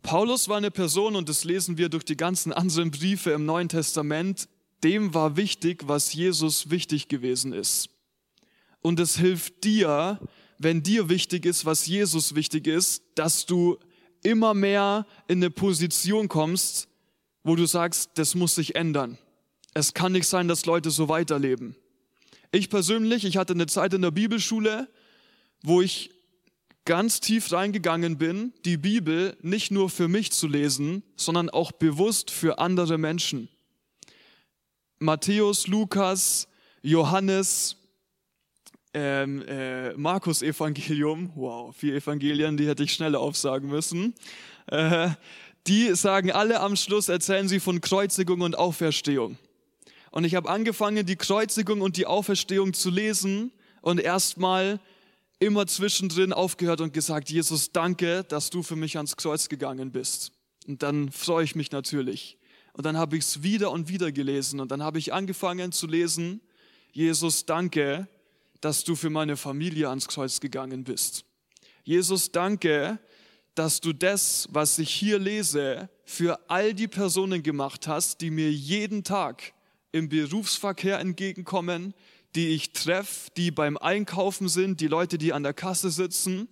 Paulus 0.02 0.48
war 0.48 0.56
eine 0.56 0.70
Person, 0.70 1.16
und 1.16 1.28
das 1.28 1.44
lesen 1.44 1.76
wir 1.78 1.88
durch 1.88 2.04
die 2.04 2.16
ganzen 2.16 2.52
anderen 2.52 2.90
Briefe 2.90 3.30
im 3.32 3.44
Neuen 3.44 3.68
Testament, 3.68 4.48
dem 4.82 5.12
war 5.14 5.36
wichtig, 5.36 5.86
was 5.86 6.14
Jesus 6.14 6.70
wichtig 6.70 7.08
gewesen 7.08 7.52
ist. 7.52 7.90
Und 8.80 8.98
es 8.98 9.18
hilft 9.18 9.64
dir, 9.64 10.18
wenn 10.58 10.82
dir 10.82 11.08
wichtig 11.08 11.44
ist, 11.44 11.64
was 11.64 11.86
Jesus 11.86 12.34
wichtig 12.34 12.66
ist, 12.66 13.02
dass 13.14 13.46
du 13.46 13.78
immer 14.22 14.54
mehr 14.54 15.06
in 15.28 15.38
eine 15.38 15.50
Position 15.50 16.28
kommst, 16.28 16.88
wo 17.42 17.56
du 17.56 17.66
sagst, 17.66 18.10
das 18.14 18.34
muss 18.34 18.54
sich 18.54 18.74
ändern. 18.74 19.18
Es 19.74 19.94
kann 19.94 20.12
nicht 20.12 20.26
sein, 20.26 20.48
dass 20.48 20.66
Leute 20.66 20.90
so 20.90 21.08
weiterleben. 21.08 21.76
Ich 22.52 22.68
persönlich, 22.68 23.24
ich 23.24 23.36
hatte 23.36 23.52
eine 23.52 23.66
Zeit 23.66 23.94
in 23.94 24.02
der 24.02 24.10
Bibelschule, 24.10 24.88
wo 25.62 25.82
ich 25.82 26.10
ganz 26.84 27.20
tief 27.20 27.52
reingegangen 27.52 28.18
bin, 28.18 28.52
die 28.64 28.76
Bibel 28.76 29.36
nicht 29.42 29.70
nur 29.70 29.88
für 29.88 30.08
mich 30.08 30.32
zu 30.32 30.48
lesen, 30.48 31.04
sondern 31.14 31.48
auch 31.48 31.70
bewusst 31.70 32.30
für 32.32 32.58
andere 32.58 32.98
Menschen. 32.98 33.48
Matthäus, 34.98 35.68
Lukas, 35.68 36.48
Johannes, 36.82 37.76
ähm, 38.94 39.42
äh, 39.46 39.92
Markus 39.92 40.42
Evangelium, 40.42 41.30
wow, 41.36 41.74
vier 41.76 41.94
Evangelien, 41.94 42.56
die 42.56 42.66
hätte 42.66 42.82
ich 42.82 42.92
schneller 42.92 43.20
aufsagen 43.20 43.68
müssen. 43.68 44.14
Äh, 44.66 45.10
die 45.68 45.94
sagen 45.94 46.32
alle 46.32 46.58
am 46.58 46.74
Schluss, 46.74 47.08
erzählen 47.08 47.46
sie 47.46 47.60
von 47.60 47.80
Kreuzigung 47.80 48.40
und 48.40 48.58
Auferstehung. 48.58 49.38
Und 50.10 50.24
ich 50.24 50.34
habe 50.34 50.48
angefangen, 50.48 51.06
die 51.06 51.16
Kreuzigung 51.16 51.80
und 51.80 51.96
die 51.96 52.06
Auferstehung 52.06 52.72
zu 52.74 52.90
lesen 52.90 53.52
und 53.80 54.00
erstmal 54.00 54.80
immer 55.38 55.66
zwischendrin 55.66 56.32
aufgehört 56.32 56.80
und 56.80 56.92
gesagt, 56.92 57.30
Jesus, 57.30 57.72
danke, 57.72 58.24
dass 58.24 58.50
du 58.50 58.62
für 58.62 58.76
mich 58.76 58.96
ans 58.96 59.16
Kreuz 59.16 59.48
gegangen 59.48 59.92
bist. 59.92 60.32
Und 60.66 60.82
dann 60.82 61.10
freue 61.10 61.44
ich 61.44 61.54
mich 61.54 61.70
natürlich. 61.70 62.36
Und 62.72 62.86
dann 62.86 62.96
habe 62.96 63.16
ich 63.16 63.24
es 63.24 63.42
wieder 63.42 63.70
und 63.70 63.88
wieder 63.88 64.12
gelesen 64.12 64.60
und 64.60 64.70
dann 64.70 64.82
habe 64.82 64.98
ich 64.98 65.12
angefangen 65.12 65.72
zu 65.72 65.86
lesen, 65.86 66.40
Jesus, 66.92 67.46
danke, 67.46 68.08
dass 68.60 68.84
du 68.84 68.94
für 68.94 69.10
meine 69.10 69.36
Familie 69.36 69.88
ans 69.88 70.08
Kreuz 70.08 70.40
gegangen 70.40 70.84
bist. 70.84 71.24
Jesus, 71.82 72.30
danke, 72.30 72.98
dass 73.54 73.80
du 73.80 73.92
das, 73.92 74.48
was 74.50 74.78
ich 74.78 74.90
hier 74.90 75.18
lese, 75.18 75.88
für 76.04 76.38
all 76.48 76.74
die 76.74 76.88
Personen 76.88 77.42
gemacht 77.42 77.86
hast, 77.86 78.20
die 78.20 78.30
mir 78.30 78.50
jeden 78.50 79.02
Tag 79.02 79.54
im 79.92 80.08
Berufsverkehr 80.08 80.98
entgegenkommen, 80.98 81.94
die 82.34 82.48
ich 82.48 82.72
treffe, 82.72 83.30
die 83.36 83.50
beim 83.50 83.76
Einkaufen 83.76 84.48
sind, 84.48 84.80
die 84.80 84.86
Leute, 84.86 85.18
die 85.18 85.32
an 85.32 85.42
der 85.42 85.54
Kasse 85.54 85.90
sitzen. 85.90 86.48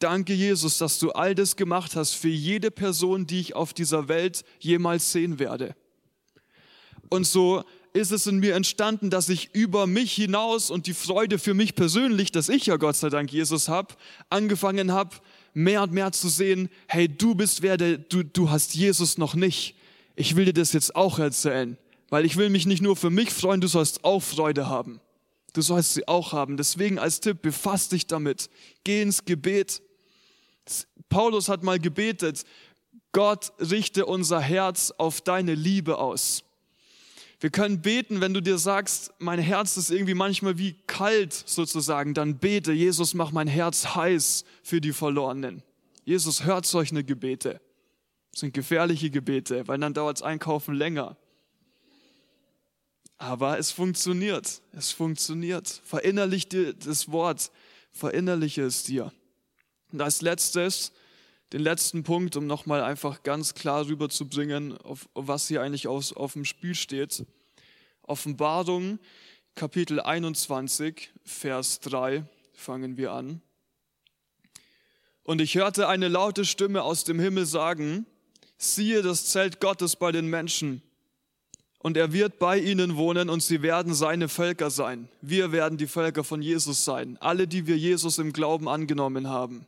Danke, 0.00 0.32
Jesus, 0.32 0.78
dass 0.78 0.98
du 0.98 1.12
all 1.12 1.34
das 1.34 1.56
gemacht 1.56 1.94
hast 1.94 2.14
für 2.14 2.28
jede 2.28 2.70
Person, 2.70 3.26
die 3.26 3.40
ich 3.40 3.54
auf 3.54 3.72
dieser 3.72 4.08
Welt 4.08 4.44
jemals 4.58 5.12
sehen 5.12 5.38
werde. 5.38 5.76
Und 7.10 7.26
so 7.26 7.64
ist 7.92 8.12
es 8.12 8.26
in 8.26 8.38
mir 8.38 8.54
entstanden, 8.54 9.10
dass 9.10 9.28
ich 9.28 9.54
über 9.54 9.86
mich 9.86 10.12
hinaus 10.12 10.70
und 10.70 10.86
die 10.86 10.94
Freude 10.94 11.38
für 11.38 11.54
mich 11.54 11.74
persönlich, 11.74 12.32
dass 12.32 12.48
ich 12.48 12.66
ja 12.66 12.76
Gott 12.76 12.96
sei 12.96 13.08
Dank 13.08 13.32
Jesus 13.32 13.68
habe, 13.68 13.94
angefangen 14.30 14.92
habe, 14.92 15.16
mehr 15.54 15.82
und 15.82 15.92
mehr 15.92 16.12
zu 16.12 16.28
sehen, 16.28 16.68
hey, 16.86 17.08
du 17.08 17.34
bist 17.34 17.62
wer, 17.62 17.76
der, 17.76 17.98
du, 17.98 18.22
du 18.22 18.50
hast 18.50 18.74
Jesus 18.74 19.18
noch 19.18 19.34
nicht. 19.34 19.74
Ich 20.14 20.36
will 20.36 20.44
dir 20.44 20.52
das 20.52 20.72
jetzt 20.72 20.94
auch 20.94 21.18
erzählen, 21.18 21.76
weil 22.10 22.24
ich 22.24 22.36
will 22.36 22.50
mich 22.50 22.66
nicht 22.66 22.82
nur 22.82 22.96
für 22.96 23.10
mich 23.10 23.30
freuen, 23.30 23.60
du 23.60 23.68
sollst 23.68 24.04
auch 24.04 24.20
Freude 24.20 24.68
haben. 24.68 25.00
Du 25.52 25.62
sollst 25.62 25.94
sie 25.94 26.06
auch 26.06 26.32
haben. 26.32 26.56
Deswegen 26.56 26.98
als 26.98 27.20
Tipp, 27.20 27.42
befass 27.42 27.88
dich 27.88 28.06
damit. 28.06 28.50
Geh 28.84 29.02
ins 29.02 29.24
Gebet. 29.24 29.82
Paulus 31.08 31.48
hat 31.48 31.62
mal 31.62 31.78
gebetet, 31.78 32.44
Gott 33.12 33.52
richte 33.58 34.06
unser 34.06 34.40
Herz 34.40 34.92
auf 34.96 35.20
deine 35.20 35.54
Liebe 35.54 35.98
aus. 35.98 36.44
Wir 37.40 37.50
können 37.50 37.80
beten, 37.80 38.20
wenn 38.20 38.34
du 38.34 38.42
dir 38.42 38.58
sagst, 38.58 39.12
mein 39.18 39.38
Herz 39.38 39.76
ist 39.76 39.90
irgendwie 39.90 40.14
manchmal 40.14 40.58
wie 40.58 40.74
kalt 40.86 41.32
sozusagen, 41.32 42.12
dann 42.12 42.38
bete, 42.38 42.72
Jesus, 42.72 43.14
mach 43.14 43.32
mein 43.32 43.48
Herz 43.48 43.94
heiß 43.96 44.44
für 44.62 44.80
die 44.80 44.92
Verlorenen. 44.92 45.62
Jesus 46.04 46.44
hört 46.44 46.66
solche 46.66 47.02
Gebete. 47.02 47.60
Das 48.30 48.40
sind 48.40 48.52
gefährliche 48.54 49.10
Gebete, 49.10 49.66
weil 49.66 49.78
dann 49.78 49.94
dauert 49.94 50.18
das 50.18 50.22
Einkaufen 50.22 50.74
länger. 50.74 51.16
Aber 53.20 53.58
es 53.58 53.70
funktioniert. 53.70 54.62
Es 54.72 54.92
funktioniert. 54.92 55.82
Verinnerlich 55.84 56.48
dir 56.48 56.72
das 56.72 57.12
Wort. 57.12 57.52
Verinnerliche 57.92 58.62
es 58.62 58.82
dir. 58.82 59.12
Und 59.92 60.00
als 60.00 60.22
letztes, 60.22 60.92
den 61.52 61.60
letzten 61.60 62.02
Punkt, 62.02 62.36
um 62.36 62.46
nochmal 62.46 62.82
einfach 62.82 63.22
ganz 63.22 63.52
klar 63.52 63.86
rüberzubringen, 63.86 64.74
auf, 64.78 65.06
was 65.12 65.48
hier 65.48 65.60
eigentlich 65.60 65.86
auf, 65.86 66.16
auf 66.16 66.32
dem 66.32 66.46
Spiel 66.46 66.74
steht. 66.74 67.26
Offenbarung, 68.00 68.98
Kapitel 69.54 70.00
21, 70.00 71.10
Vers 71.22 71.80
3, 71.80 72.24
fangen 72.54 72.96
wir 72.96 73.12
an. 73.12 73.42
Und 75.24 75.42
ich 75.42 75.56
hörte 75.56 75.88
eine 75.88 76.08
laute 76.08 76.46
Stimme 76.46 76.84
aus 76.84 77.04
dem 77.04 77.20
Himmel 77.20 77.44
sagen, 77.44 78.06
siehe 78.56 79.02
das 79.02 79.26
Zelt 79.26 79.60
Gottes 79.60 79.96
bei 79.96 80.10
den 80.10 80.26
Menschen 80.26 80.82
und 81.82 81.96
er 81.96 82.12
wird 82.12 82.38
bei 82.38 82.58
ihnen 82.58 82.96
wohnen 82.96 83.30
und 83.30 83.42
sie 83.42 83.62
werden 83.62 83.94
seine 83.94 84.28
Völker 84.28 84.70
sein. 84.70 85.08
Wir 85.22 85.50
werden 85.50 85.78
die 85.78 85.86
Völker 85.86 86.24
von 86.24 86.42
Jesus 86.42 86.84
sein, 86.84 87.16
alle, 87.20 87.48
die 87.48 87.66
wir 87.66 87.76
Jesus 87.76 88.18
im 88.18 88.32
Glauben 88.32 88.68
angenommen 88.68 89.28
haben. 89.28 89.66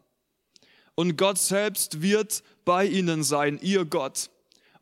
Und 0.95 1.17
Gott 1.17 1.39
selbst 1.39 2.03
wird 2.03 2.43
bei 2.67 2.87
ihnen 2.87 3.23
sein, 3.25 3.59
ihr 3.63 3.87
Gott. 3.87 4.29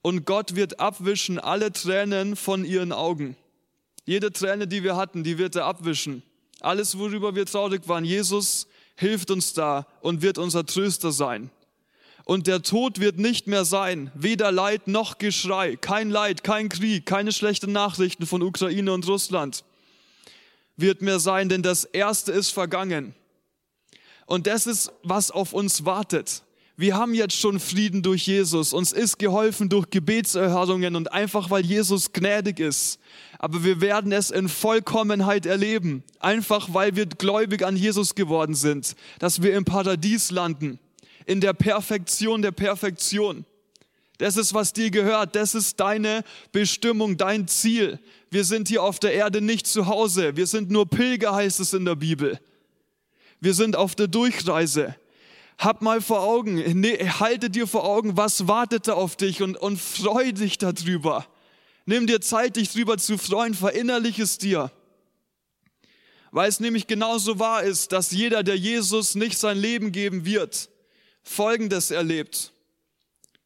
Und 0.02 0.26
Gott 0.26 0.56
wird 0.56 0.80
abwischen 0.80 1.38
alle 1.38 1.72
Tränen 1.72 2.34
von 2.34 2.64
ihren 2.64 2.90
Augen. 2.90 3.36
Jede 4.04 4.32
Träne, 4.32 4.66
die 4.66 4.82
wir 4.82 4.96
hatten, 4.96 5.22
die 5.22 5.38
wird 5.38 5.54
er 5.54 5.66
abwischen. 5.66 6.24
Alles, 6.58 6.98
worüber 6.98 7.36
wir 7.36 7.46
traurig 7.46 7.86
waren, 7.86 8.04
Jesus 8.04 8.66
hilft 8.96 9.30
uns 9.30 9.52
da 9.52 9.86
und 10.00 10.20
wird 10.20 10.36
unser 10.36 10.66
Tröster 10.66 11.12
sein. 11.12 11.50
Und 12.30 12.46
der 12.46 12.62
Tod 12.62 13.00
wird 13.00 13.18
nicht 13.18 13.48
mehr 13.48 13.64
sein, 13.64 14.12
weder 14.14 14.52
Leid 14.52 14.86
noch 14.86 15.18
Geschrei, 15.18 15.74
kein 15.74 16.10
Leid, 16.10 16.44
kein 16.44 16.68
Krieg, 16.68 17.04
keine 17.04 17.32
schlechten 17.32 17.72
Nachrichten 17.72 18.24
von 18.24 18.40
Ukraine 18.40 18.92
und 18.92 19.08
Russland 19.08 19.64
wird 20.76 21.02
mehr 21.02 21.18
sein, 21.18 21.48
denn 21.48 21.64
das 21.64 21.82
Erste 21.84 22.30
ist 22.30 22.50
vergangen. 22.50 23.16
Und 24.26 24.46
das 24.46 24.68
ist, 24.68 24.92
was 25.02 25.32
auf 25.32 25.52
uns 25.52 25.84
wartet. 25.84 26.44
Wir 26.76 26.96
haben 26.96 27.14
jetzt 27.14 27.36
schon 27.36 27.58
Frieden 27.58 28.00
durch 28.00 28.28
Jesus. 28.28 28.74
Uns 28.74 28.92
ist 28.92 29.18
geholfen 29.18 29.68
durch 29.68 29.90
Gebetserhörungen 29.90 30.94
und 30.94 31.12
einfach 31.12 31.50
weil 31.50 31.66
Jesus 31.66 32.12
gnädig 32.12 32.60
ist. 32.60 33.00
Aber 33.40 33.64
wir 33.64 33.80
werden 33.80 34.12
es 34.12 34.30
in 34.30 34.48
Vollkommenheit 34.48 35.46
erleben. 35.46 36.04
Einfach 36.20 36.72
weil 36.72 36.94
wir 36.94 37.06
gläubig 37.06 37.66
an 37.66 37.76
Jesus 37.76 38.14
geworden 38.14 38.54
sind. 38.54 38.94
Dass 39.18 39.42
wir 39.42 39.56
im 39.56 39.64
Paradies 39.64 40.30
landen. 40.30 40.78
In 41.30 41.40
der 41.40 41.52
Perfektion 41.52 42.42
der 42.42 42.50
Perfektion. 42.50 43.44
Das 44.18 44.36
ist, 44.36 44.52
was 44.52 44.72
dir 44.72 44.90
gehört. 44.90 45.36
Das 45.36 45.54
ist 45.54 45.78
deine 45.78 46.24
Bestimmung, 46.50 47.16
dein 47.16 47.46
Ziel. 47.46 48.00
Wir 48.30 48.44
sind 48.44 48.66
hier 48.66 48.82
auf 48.82 48.98
der 48.98 49.14
Erde 49.14 49.40
nicht 49.40 49.68
zu 49.68 49.86
Hause. 49.86 50.34
Wir 50.34 50.48
sind 50.48 50.72
nur 50.72 50.90
Pilger, 50.90 51.32
heißt 51.32 51.60
es 51.60 51.72
in 51.72 51.84
der 51.84 51.94
Bibel. 51.94 52.40
Wir 53.38 53.54
sind 53.54 53.76
auf 53.76 53.94
der 53.94 54.08
Durchreise. 54.08 54.96
Hab 55.56 55.82
mal 55.82 56.00
vor 56.00 56.20
Augen, 56.22 56.56
nee, 56.80 56.96
halte 56.98 57.48
dir 57.48 57.68
vor 57.68 57.84
Augen, 57.84 58.16
was 58.16 58.48
wartet 58.48 58.88
da 58.88 58.94
auf 58.94 59.14
dich 59.14 59.40
und, 59.40 59.56
und 59.56 59.80
freu 59.80 60.32
dich 60.32 60.58
darüber. 60.58 61.28
Nimm 61.86 62.08
dir 62.08 62.20
Zeit, 62.20 62.56
dich 62.56 62.72
darüber 62.72 62.98
zu 62.98 63.18
freuen, 63.18 63.54
verinnerlich 63.54 64.18
es 64.18 64.36
dir. 64.36 64.72
Weil 66.32 66.48
es 66.48 66.58
nämlich 66.58 66.88
genauso 66.88 67.38
wahr 67.38 67.62
ist, 67.62 67.92
dass 67.92 68.10
jeder, 68.10 68.42
der 68.42 68.56
Jesus 68.56 69.14
nicht 69.14 69.38
sein 69.38 69.58
Leben 69.58 69.92
geben 69.92 70.24
wird, 70.24 70.70
Folgendes 71.22 71.90
erlebt. 71.90 72.52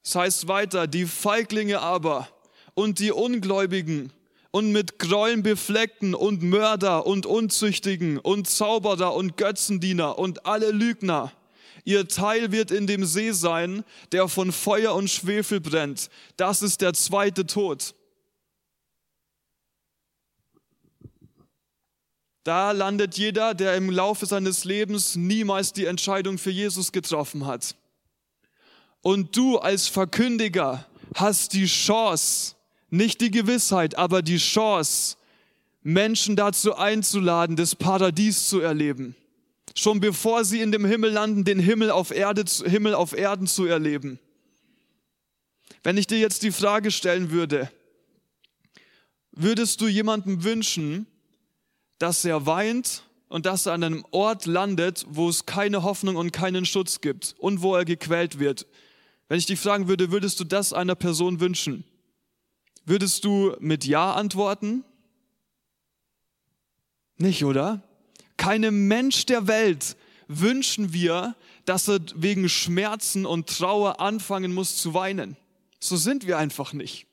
Es 0.03 0.14
heißt 0.14 0.49
weiter, 0.49 0.87
die 0.87 1.07
Feiglinge 1.07 1.81
aber 1.81 2.29
und 2.75 2.99
die 2.99 3.12
Ungläubigen 3.12 4.12
und 4.51 4.70
mit 4.72 4.99
Gräueln 4.99 5.43
befleckten 5.43 6.14
und 6.14 6.43
Mörder 6.43 7.07
und 7.07 7.27
Unzüchtigen 7.27 8.18
und 8.18 8.49
Zauberer 8.49 9.14
und 9.14 9.37
Götzendiener 9.37 10.18
und 10.18 10.47
alle 10.47 10.70
Lügner, 10.70 11.33
Ihr 11.85 12.09
Teil 12.09 12.51
wird 12.51 12.70
in 12.70 12.87
dem 12.87 13.05
See 13.05 13.33
sein, 13.33 13.85
der 14.12 14.29
von 14.29 14.53
Feuer 14.53 14.95
und 14.95 15.11
Schwefel 15.11 15.61
brennt. 15.61 16.09
Das 16.37 16.62
ist 16.62 16.81
der 16.81 16.95
zweite 16.95 17.47
Tod. 17.47 17.95
Da 22.45 22.73
landet 22.73 23.17
jeder, 23.17 23.55
der 23.55 23.75
im 23.75 23.91
Laufe 23.91 24.27
seines 24.27 24.65
Lebens 24.65 25.17
niemals 25.17 25.73
die 25.73 25.87
Entscheidung 25.87 26.39
für 26.39 26.51
Jesus 26.51 26.93
getroffen 26.93 27.47
hat. 27.47 27.75
Und 29.01 29.37
du 29.37 29.59
als 29.59 29.89
Verkündiger 29.89 30.87
hast 31.15 31.55
die 31.55 31.67
Chance, 31.67 32.55
nicht 32.91 33.21
die 33.21 33.31
Gewissheit, 33.31 33.97
aber 33.97 34.23
die 34.23 34.37
Chance, 34.37 35.17
Menschen 35.83 36.37
dazu 36.37 36.77
einzuladen, 36.77 37.57
das 37.57 37.75
Paradies 37.75 38.49
zu 38.49 38.61
erleben 38.61 39.17
schon 39.75 40.01
bevor 40.01 40.45
sie 40.45 40.61
in 40.61 40.73
dem 40.73 40.85
Himmel 40.85 41.11
landen, 41.11 41.45
den 41.45 41.59
Himmel 41.59 41.91
auf, 41.91 42.11
Erde, 42.11 42.45
Himmel 42.65 42.95
auf 42.95 43.13
Erden 43.13 43.47
zu 43.47 43.67
erleben. 43.67 44.19
Wenn 45.83 45.99
ich 45.99 46.07
dir 46.07 46.19
jetzt 46.19 46.43
die 46.43 46.53
Frage 46.53 46.91
stellen 46.91 47.31
würde, 47.31 47.71
würdest 49.33 49.81
du 49.81 49.89
jemandem 49.89 50.45
wünschen, 50.45 51.07
dass 52.05 52.23
er 52.27 52.45
weint 52.45 53.03
und 53.29 53.47
dass 53.47 53.65
er 53.65 53.73
an 53.73 53.83
einem 53.83 54.05
Ort 54.11 54.45
landet, 54.45 55.07
wo 55.09 55.31
es 55.31 55.47
keine 55.47 55.85
Hoffnung 55.85 56.17
und 56.17 56.33
keinen 56.33 56.67
Schutz 56.67 57.01
gibt 57.01 57.35
und 57.39 57.63
wo 57.63 57.75
er 57.75 57.87
gequält 57.87 58.39
wird? 58.39 58.67
Wenn 59.29 59.39
ich 59.39 59.47
dich 59.47 59.59
fragen 59.59 59.89
würde, 59.89 60.13
würdest 60.13 60.39
du 60.39 60.45
das 60.45 60.75
einer 60.75 60.97
Person 60.97 61.41
wünschen? 61.41 61.83
Würdest 62.85 63.25
du 63.25 63.57
mit 63.59 63.87
Ja 63.87 64.13
antworten? 64.13 64.85
Nicht, 67.17 67.43
oder? 67.47 67.83
Keinem 68.37 68.87
Mensch 68.87 69.25
der 69.25 69.47
Welt 69.47 69.97
wünschen 70.29 70.93
wir, 70.93 71.35
dass 71.65 71.89
er 71.89 72.01
wegen 72.17 72.51
Schmerzen 72.51 73.25
und 73.25 73.49
Trauer 73.49 73.99
anfangen 73.99 74.53
muss 74.53 74.77
zu 74.77 74.93
weinen. 74.93 75.39
So 75.81 75.97
sind 75.97 76.27
wir 76.27 76.37
einfach 76.37 76.75
nicht. 76.75 77.07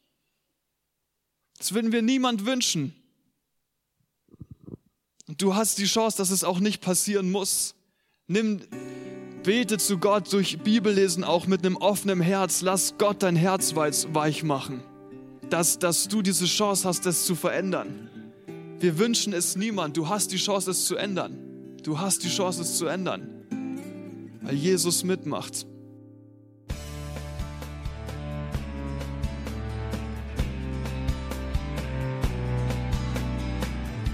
Das 1.59 1.73
würden 1.73 1.93
wir 1.93 2.01
niemand 2.01 2.45
wünschen. 2.45 2.93
Und 5.31 5.41
du 5.41 5.55
hast 5.55 5.77
die 5.77 5.85
Chance, 5.85 6.17
dass 6.17 6.29
es 6.29 6.43
auch 6.43 6.59
nicht 6.59 6.81
passieren 6.81 7.31
muss. 7.31 7.73
Nimm, 8.27 8.59
bete 9.43 9.77
zu 9.77 9.97
Gott 9.97 10.33
durch 10.33 10.59
Bibellesen 10.59 11.23
auch 11.23 11.47
mit 11.47 11.65
einem 11.65 11.77
offenen 11.77 12.19
Herz. 12.19 12.61
Lass 12.61 12.95
Gott 12.97 13.23
dein 13.23 13.37
Herz 13.37 13.73
weich 13.73 14.43
machen, 14.43 14.83
dass, 15.49 15.79
dass 15.79 16.09
du 16.09 16.21
diese 16.21 16.47
Chance 16.47 16.85
hast, 16.85 17.05
das 17.05 17.23
zu 17.25 17.35
verändern. 17.35 18.09
Wir 18.81 18.99
wünschen 18.99 19.31
es 19.31 19.55
niemand. 19.55 19.95
Du 19.95 20.09
hast 20.09 20.33
die 20.33 20.37
Chance, 20.37 20.71
es 20.71 20.83
zu 20.83 20.97
ändern. 20.97 21.37
Du 21.81 21.97
hast 21.97 22.25
die 22.25 22.29
Chance, 22.29 22.63
es 22.63 22.77
zu 22.77 22.87
ändern, 22.87 23.45
weil 24.41 24.55
Jesus 24.55 25.05
mitmacht. 25.05 25.65